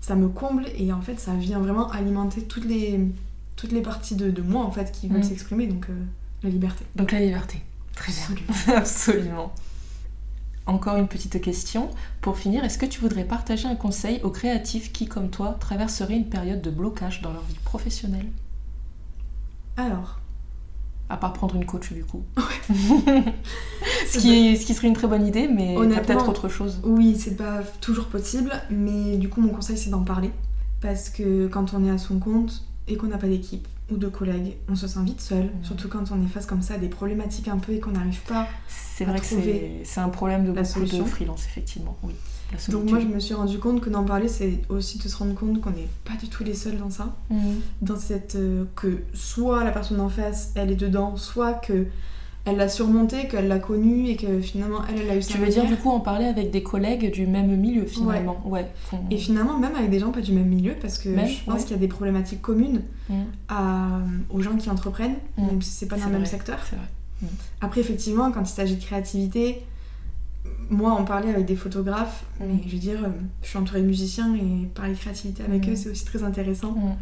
ça 0.00 0.14
me 0.14 0.28
comble, 0.28 0.66
et 0.76 0.92
en 0.92 1.00
fait 1.00 1.18
ça 1.20 1.34
vient 1.34 1.60
vraiment 1.60 1.90
alimenter 1.90 2.42
toutes 2.42 2.64
les, 2.64 3.00
toutes 3.56 3.72
les 3.72 3.82
parties 3.82 4.16
de, 4.16 4.30
de 4.30 4.42
moi 4.42 4.64
en 4.64 4.70
fait 4.70 4.92
qui 4.92 5.08
veulent 5.08 5.20
mm. 5.20 5.24
s'exprimer, 5.24 5.66
donc 5.66 5.86
euh, 5.90 5.94
la 6.42 6.50
liberté. 6.50 6.84
Donc 6.96 7.12
la 7.12 7.20
liberté, 7.20 7.62
très 7.94 8.12
bien, 8.12 8.76
absolument. 8.76 9.52
Encore 10.66 10.96
une 10.96 11.08
petite 11.08 11.40
question. 11.40 11.90
Pour 12.20 12.38
finir, 12.38 12.62
est-ce 12.62 12.78
que 12.78 12.86
tu 12.86 13.00
voudrais 13.00 13.24
partager 13.24 13.66
un 13.66 13.74
conseil 13.74 14.20
aux 14.22 14.30
créatifs 14.30 14.92
qui, 14.92 15.06
comme 15.06 15.30
toi, 15.30 15.56
traverseraient 15.58 16.14
une 16.14 16.28
période 16.28 16.60
de 16.62 16.70
blocage 16.70 17.22
dans 17.22 17.32
leur 17.32 17.42
vie 17.42 17.58
professionnelle? 17.64 18.28
Alors 19.76 20.19
À 21.10 21.16
part 21.16 21.32
prendre 21.32 21.56
une 21.56 21.66
coach, 21.66 21.92
du 21.92 22.04
coup. 22.04 22.24
ce, 24.06 24.18
qui 24.18 24.56
ce 24.56 24.64
qui 24.64 24.74
serait 24.74 24.88
une 24.88 24.94
très 24.94 25.08
bonne 25.08 25.26
idée, 25.26 25.48
mais 25.48 25.74
peut-être 25.74 26.28
autre 26.28 26.48
chose. 26.48 26.80
Oui, 26.84 27.16
c'est 27.18 27.36
pas 27.36 27.62
toujours 27.80 28.06
possible, 28.06 28.52
mais 28.70 29.16
du 29.16 29.28
coup, 29.28 29.40
mon 29.40 29.50
conseil, 29.50 29.76
c'est 29.76 29.90
d'en 29.90 30.04
parler. 30.04 30.30
Parce 30.80 31.10
que 31.10 31.48
quand 31.48 31.74
on 31.74 31.84
est 31.84 31.90
à 31.90 31.98
son 31.98 32.18
compte 32.18 32.64
et 32.88 32.96
qu'on 32.96 33.08
n'a 33.08 33.18
pas 33.18 33.26
d'équipe, 33.26 33.66
ou 33.90 33.96
de 33.96 34.06
collègues, 34.06 34.54
on 34.68 34.76
se 34.76 34.86
sent 34.86 35.00
vite 35.04 35.20
seul, 35.20 35.46
mmh. 35.46 35.64
surtout 35.64 35.88
quand 35.88 36.12
on 36.12 36.24
est 36.24 36.28
face 36.28 36.46
comme 36.46 36.62
ça 36.62 36.74
à 36.74 36.78
des 36.78 36.88
problématiques 36.88 37.48
un 37.48 37.58
peu 37.58 37.72
et 37.72 37.80
qu'on 37.80 37.90
n'arrive 37.90 38.20
pas 38.22 38.46
c'est 39.00 39.06
vrai 39.06 39.18
que 39.18 39.24
c'est 39.84 40.00
un 40.00 40.10
problème 40.10 40.44
de 40.44 40.52
beaucoup 40.52 40.80
de 40.80 41.04
freelance, 41.04 41.46
effectivement. 41.46 41.96
Oui. 42.02 42.12
Donc 42.68 42.90
moi, 42.90 42.98
je 42.98 43.06
me 43.06 43.20
suis 43.20 43.34
rendu 43.34 43.58
compte 43.58 43.80
que 43.80 43.90
d'en 43.90 44.04
parler, 44.04 44.28
c'est 44.28 44.60
aussi 44.68 44.98
de 44.98 45.08
se 45.08 45.16
rendre 45.16 45.34
compte 45.34 45.60
qu'on 45.60 45.70
n'est 45.70 45.88
pas 46.04 46.14
du 46.20 46.28
tout 46.28 46.44
les 46.44 46.54
seuls 46.54 46.78
dans 46.78 46.90
ça. 46.90 47.16
Mhm. 47.30 47.60
Dans 47.82 47.96
cette... 47.96 48.36
Euh, 48.36 48.64
que 48.76 49.02
soit 49.14 49.64
la 49.64 49.70
personne 49.70 50.00
en 50.00 50.08
face, 50.08 50.52
elle 50.54 50.70
est 50.70 50.76
dedans, 50.76 51.16
soit 51.16 51.54
que 51.54 51.86
elle 52.46 52.56
l'a 52.56 52.68
surmonté, 52.68 53.28
qu'elle 53.28 53.48
l'a 53.48 53.58
connu 53.58 54.08
et 54.08 54.16
que 54.16 54.40
finalement 54.40 54.78
elle, 54.88 55.02
elle 55.02 55.10
a 55.10 55.16
eu 55.16 55.22
ça. 55.22 55.34
Tu 55.34 55.38
veux 55.38 55.48
dire 55.48 55.66
du 55.66 55.76
coup 55.76 55.90
en 55.90 56.00
parler 56.00 56.24
avec 56.24 56.50
des 56.50 56.62
collègues 56.62 57.12
du 57.12 57.26
même 57.26 57.54
milieu 57.54 57.84
finalement 57.84 58.42
Ouais. 58.46 58.66
Et 59.10 59.18
finalement 59.18 59.58
même 59.58 59.76
avec 59.76 59.90
des 59.90 59.98
gens 59.98 60.10
pas 60.10 60.22
du 60.22 60.32
même 60.32 60.48
milieu 60.48 60.72
parce 60.80 60.96
que 60.96 61.10
je 61.10 61.44
pense 61.44 61.64
qu'il 61.64 61.72
y 61.72 61.74
a 61.74 61.78
des 61.78 61.86
problématiques 61.86 62.40
communes 62.40 62.80
mhm. 63.10 63.24
à, 63.50 64.00
aux 64.30 64.40
gens 64.40 64.56
qui 64.56 64.70
entreprennent, 64.70 65.16
mhm. 65.36 65.46
même 65.46 65.62
si 65.62 65.70
c'est 65.70 65.86
pas 65.86 65.96
dans 65.96 66.06
le 66.06 66.12
même 66.12 66.26
secteur. 66.26 66.58
C'est 66.68 66.76
vrai. 66.76 66.86
Mm. 67.22 67.26
Après, 67.60 67.80
effectivement, 67.80 68.30
quand 68.32 68.42
il 68.42 68.52
s'agit 68.52 68.76
de 68.76 68.82
créativité, 68.82 69.62
moi, 70.70 70.92
en 70.92 71.04
parler 71.04 71.30
avec 71.30 71.46
des 71.46 71.56
photographes, 71.56 72.24
mm. 72.38 72.44
mais 72.46 72.62
je 72.66 72.72
veux 72.72 72.78
dire, 72.78 73.00
je 73.42 73.48
suis 73.48 73.58
entourée 73.58 73.82
de 73.82 73.86
musiciens 73.86 74.34
et 74.34 74.66
parler 74.74 74.94
de 74.94 74.98
créativité 74.98 75.42
avec 75.42 75.66
mm. 75.66 75.72
eux, 75.72 75.76
c'est 75.76 75.90
aussi 75.90 76.04
très 76.04 76.22
intéressant. 76.22 76.96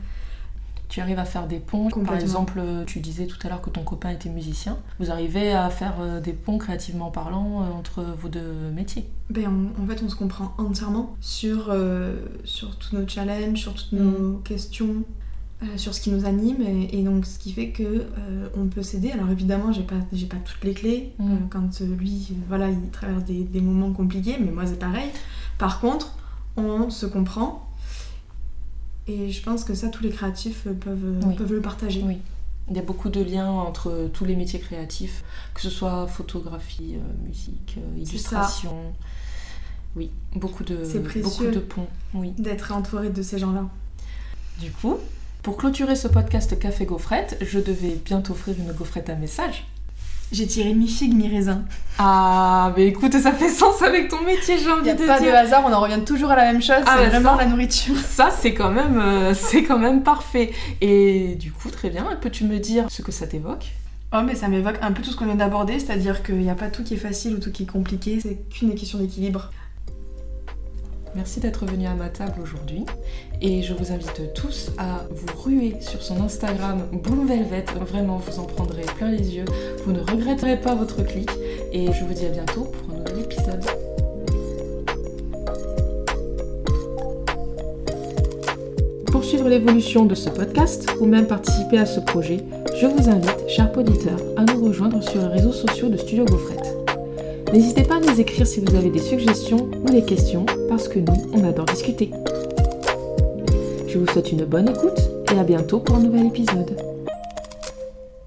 Tu 0.89 1.01
arrives 1.01 1.19
à 1.19 1.27
faire 1.27 1.47
des 1.47 1.59
ponts. 1.59 1.91
Par 1.91 2.17
exemple, 2.17 2.63
tu 2.87 3.01
disais 3.01 3.27
tout 3.27 3.37
à 3.45 3.51
l'heure 3.51 3.61
que 3.61 3.69
ton 3.69 3.83
copain 3.83 4.09
était 4.09 4.31
musicien. 4.31 4.79
Vous 4.99 5.11
arrivez 5.11 5.53
à 5.53 5.69
faire 5.69 5.97
euh, 6.01 6.21
des 6.21 6.33
ponts 6.33 6.57
créativement 6.57 7.11
parlant 7.11 7.63
euh, 7.63 7.71
entre 7.79 8.03
vos 8.03 8.29
deux 8.29 8.71
métiers? 8.75 9.07
Ben, 9.29 9.71
En 9.79 9.87
fait, 9.87 10.03
on 10.03 10.09
se 10.09 10.17
comprend 10.17 10.55
entièrement 10.57 11.15
sur, 11.21 11.67
euh, 11.69 12.17
sur 12.45 12.77
tous 12.77 12.97
nos 12.97 13.07
challenges, 13.07 13.59
sur 13.59 13.75
toutes 13.75 13.93
nos 13.93 14.39
mm. 14.39 14.43
Questions. 15.61 15.79
sur 15.79 15.95
ce 15.95 16.01
qui 16.01 16.11
nous 16.11 16.25
anime 16.27 16.63
et, 16.63 17.03
donc 17.03 17.27
ce 17.27 17.39
qui 17.39 17.53
fait 17.53 17.71
que 17.71 18.07
on 18.57 18.67
peut 18.67 18.83
s'aider 18.83 19.11
alors 19.11 19.31
évidemment 19.31 19.73
j'ai 19.73 19.83
pas 19.83 19.97
j'ai 20.13 20.27
pas 20.27 20.37
toutes 20.45 20.65
les 20.65 20.75
clés 20.75 21.13
mm. 21.19 21.49
quand 21.51 21.81
lui 21.81 22.33
voilà 22.49 22.71
il 22.71 22.91
traverse 22.91 23.25
des, 23.25 23.45
des 23.45 23.61
moments 23.61 23.93
compliqués 23.93 24.37
mais 24.39 24.51
moi 24.51 24.67
c'est 24.67 24.79
pareil 24.79 25.09
par 25.59 25.81
contre 25.81 26.17
on 26.57 26.91
se 26.91 27.07
comprend 27.07 27.69
et 29.09 29.31
je 29.31 29.43
pense 29.43 29.65
que 29.65 29.75
ça, 29.75 29.89
tous 29.89 30.03
les 30.03 30.11
créatifs 30.11 30.65
peuvent, 30.81 31.35
peuvent 31.37 31.53
le 31.53 31.63
partager. 31.63 32.03
Oui. 32.05 32.19
Il 32.69 32.77
y 32.77 32.79
a 32.79 32.83
beaucoup 32.83 33.09
de 33.09 33.23
liens 33.23 33.49
entre 33.49 34.11
tous 34.13 34.27
les 34.27 34.37
métiers 34.37 34.61
créatifs, 34.61 35.25
que 35.55 35.63
ce 35.63 35.71
soit 35.71 36.07
photographie, 36.07 36.97
euh, 36.97 37.27
musique, 37.27 37.79
euh, 37.79 37.99
illustration. 37.99 38.93
Oui, 39.97 40.11
beaucoup 40.37 40.65
de, 40.65 40.77
beaucoup 41.23 41.47
de 41.47 41.59
ponts. 41.59 41.87
Oui. 42.13 42.33
D'être 42.37 42.73
entouré 42.73 43.09
de 43.09 43.23
ces 43.23 43.39
gens-là. 43.39 43.67
Du 44.61 44.71
coup, 44.71 44.99
pour 45.49 45.57
clôturer 45.57 45.97
ce 45.97 46.09
podcast 46.09 46.59
Café 46.59 46.85
Gaufrette, 46.85 47.39
je 47.41 47.59
devais 47.59 47.99
bientôt 48.05 48.35
offrir 48.35 48.55
une 48.59 48.71
gaufrette 48.71 49.09
à 49.09 49.15
message. 49.15 49.67
J'ai 50.31 50.47
tiré 50.47 50.75
mi-figue, 50.75 51.15
mi-raisin. 51.15 51.63
Ah, 51.97 52.71
mais 52.77 52.89
écoute, 52.89 53.15
ça 53.15 53.33
fait 53.33 53.49
sens 53.49 53.81
avec 53.81 54.09
ton 54.09 54.21
métier, 54.21 54.59
j'ai 54.59 54.71
envie 54.71 54.93
de 54.93 54.95
dire. 54.95 55.07
pas 55.07 55.21
de 55.21 55.29
hasard, 55.29 55.65
on 55.65 55.73
en 55.73 55.81
revient 55.81 56.05
toujours 56.05 56.33
à 56.33 56.37
la 56.37 56.53
même 56.53 56.61
chose, 56.61 56.85
ah, 56.85 56.99
c'est 56.99 57.07
vraiment 57.09 57.35
la 57.37 57.47
nourriture. 57.47 57.97
Ça, 57.97 58.29
c'est 58.31 58.53
quand 58.53 58.71
même, 58.71 58.99
euh, 58.99 59.33
c'est 59.35 59.63
quand 59.63 59.79
même 59.79 60.03
parfait. 60.03 60.53
Et 60.83 61.35
du 61.37 61.51
coup, 61.51 61.71
très 61.71 61.89
bien, 61.89 62.05
peux-tu 62.21 62.45
me 62.45 62.59
dire 62.59 62.85
ce 62.91 63.01
que 63.01 63.11
ça 63.11 63.27
t'évoque? 63.27 63.69
Oh, 64.13 64.19
mais 64.23 64.35
ça 64.35 64.49
m'évoque 64.49 64.77
un 64.83 64.93
peu 64.93 65.01
tout 65.01 65.13
ce 65.13 65.17
qu'on 65.17 65.25
vient 65.25 65.35
d'aborder, 65.35 65.79
c'est-à-dire 65.79 66.23
qu'il 66.23 66.37
n'y 66.37 66.51
a 66.51 66.57
pas 66.57 66.69
tout 66.69 66.85
qui 66.85 66.93
est 66.93 66.99
facile 66.99 67.37
ou 67.37 67.39
tout 67.39 67.53
qui 67.53 67.63
est 67.63 67.67
compliqué, 67.67 68.19
c'est 68.23 68.37
qu'une 68.51 68.75
question 68.75 68.99
d'équilibre. 68.99 69.51
Merci 71.19 71.41
d'être 71.41 71.67
venu 71.67 71.85
à 71.85 71.95
ma 71.95 72.11
table 72.11 72.41
aujourd'hui 72.41 72.85
et 73.43 73.61
je 73.65 73.75
vous 73.75 73.91
invite 73.91 74.33
tous 74.35 74.71
à 74.79 75.05
vous 75.11 75.43
ruer 75.43 75.75
sur 75.81 76.01
son 76.01 76.23
Instagram 76.23 76.87
Bloom 76.93 77.27
Velvet. 77.27 77.65
Vraiment, 77.81 78.19
vous 78.19 78.39
en 78.39 78.45
prendrez 78.45 78.85
plein 78.97 79.11
les 79.11 79.35
yeux. 79.35 79.45
Vous 79.85 79.91
ne 79.91 79.99
regretterez 79.99 80.61
pas 80.61 80.77
votre 80.77 81.03
clic 81.03 81.29
et 81.73 81.93
je 81.93 82.05
vous 82.05 82.15
dis 82.15 82.25
à 82.25 82.29
bientôt 82.29 82.67
pour 82.67 82.95
un 82.95 82.99
nouvel 82.99 83.25
épisode. 83.25 83.65
Pour 89.11 89.25
suivre 89.25 89.49
l'évolution 89.49 90.05
de 90.05 90.15
ce 90.15 90.31
podcast 90.31 90.89
ou 91.01 91.07
même 91.07 91.27
participer 91.27 91.79
à 91.79 91.87
ce 91.87 91.99
projet, 91.99 92.45
je 92.81 92.87
vous 92.87 93.09
invite, 93.09 93.49
chers 93.49 93.77
auditeurs, 93.77 94.21
à 94.37 94.45
nous 94.45 94.65
rejoindre 94.65 95.03
sur 95.03 95.21
les 95.21 95.27
réseaux 95.27 95.53
sociaux 95.53 95.89
de 95.89 95.97
Studio 95.97 96.25
Gaufrette. 96.27 96.68
N'hésitez 97.53 97.83
pas 97.83 97.97
à 97.97 98.01
nous 98.01 98.21
écrire 98.21 98.47
si 98.47 98.61
vous 98.61 98.75
avez 98.75 98.91
des 98.91 98.99
suggestions 98.99 99.71
ou 99.83 99.91
des 99.91 100.03
questions, 100.03 100.45
parce 100.69 100.87
que 100.87 100.99
nous, 100.99 101.31
on 101.33 101.45
adore 101.45 101.65
discuter. 101.65 102.11
Je 103.87 103.99
vous 103.99 104.07
souhaite 104.07 104.31
une 104.33 104.45
bonne 104.45 104.69
écoute 104.69 105.01
et 105.33 105.39
à 105.39 105.45
bientôt 105.45 105.81
pour 105.81 105.97
un 105.97 106.01
nouvel 106.01 106.27
épisode. 106.27 106.77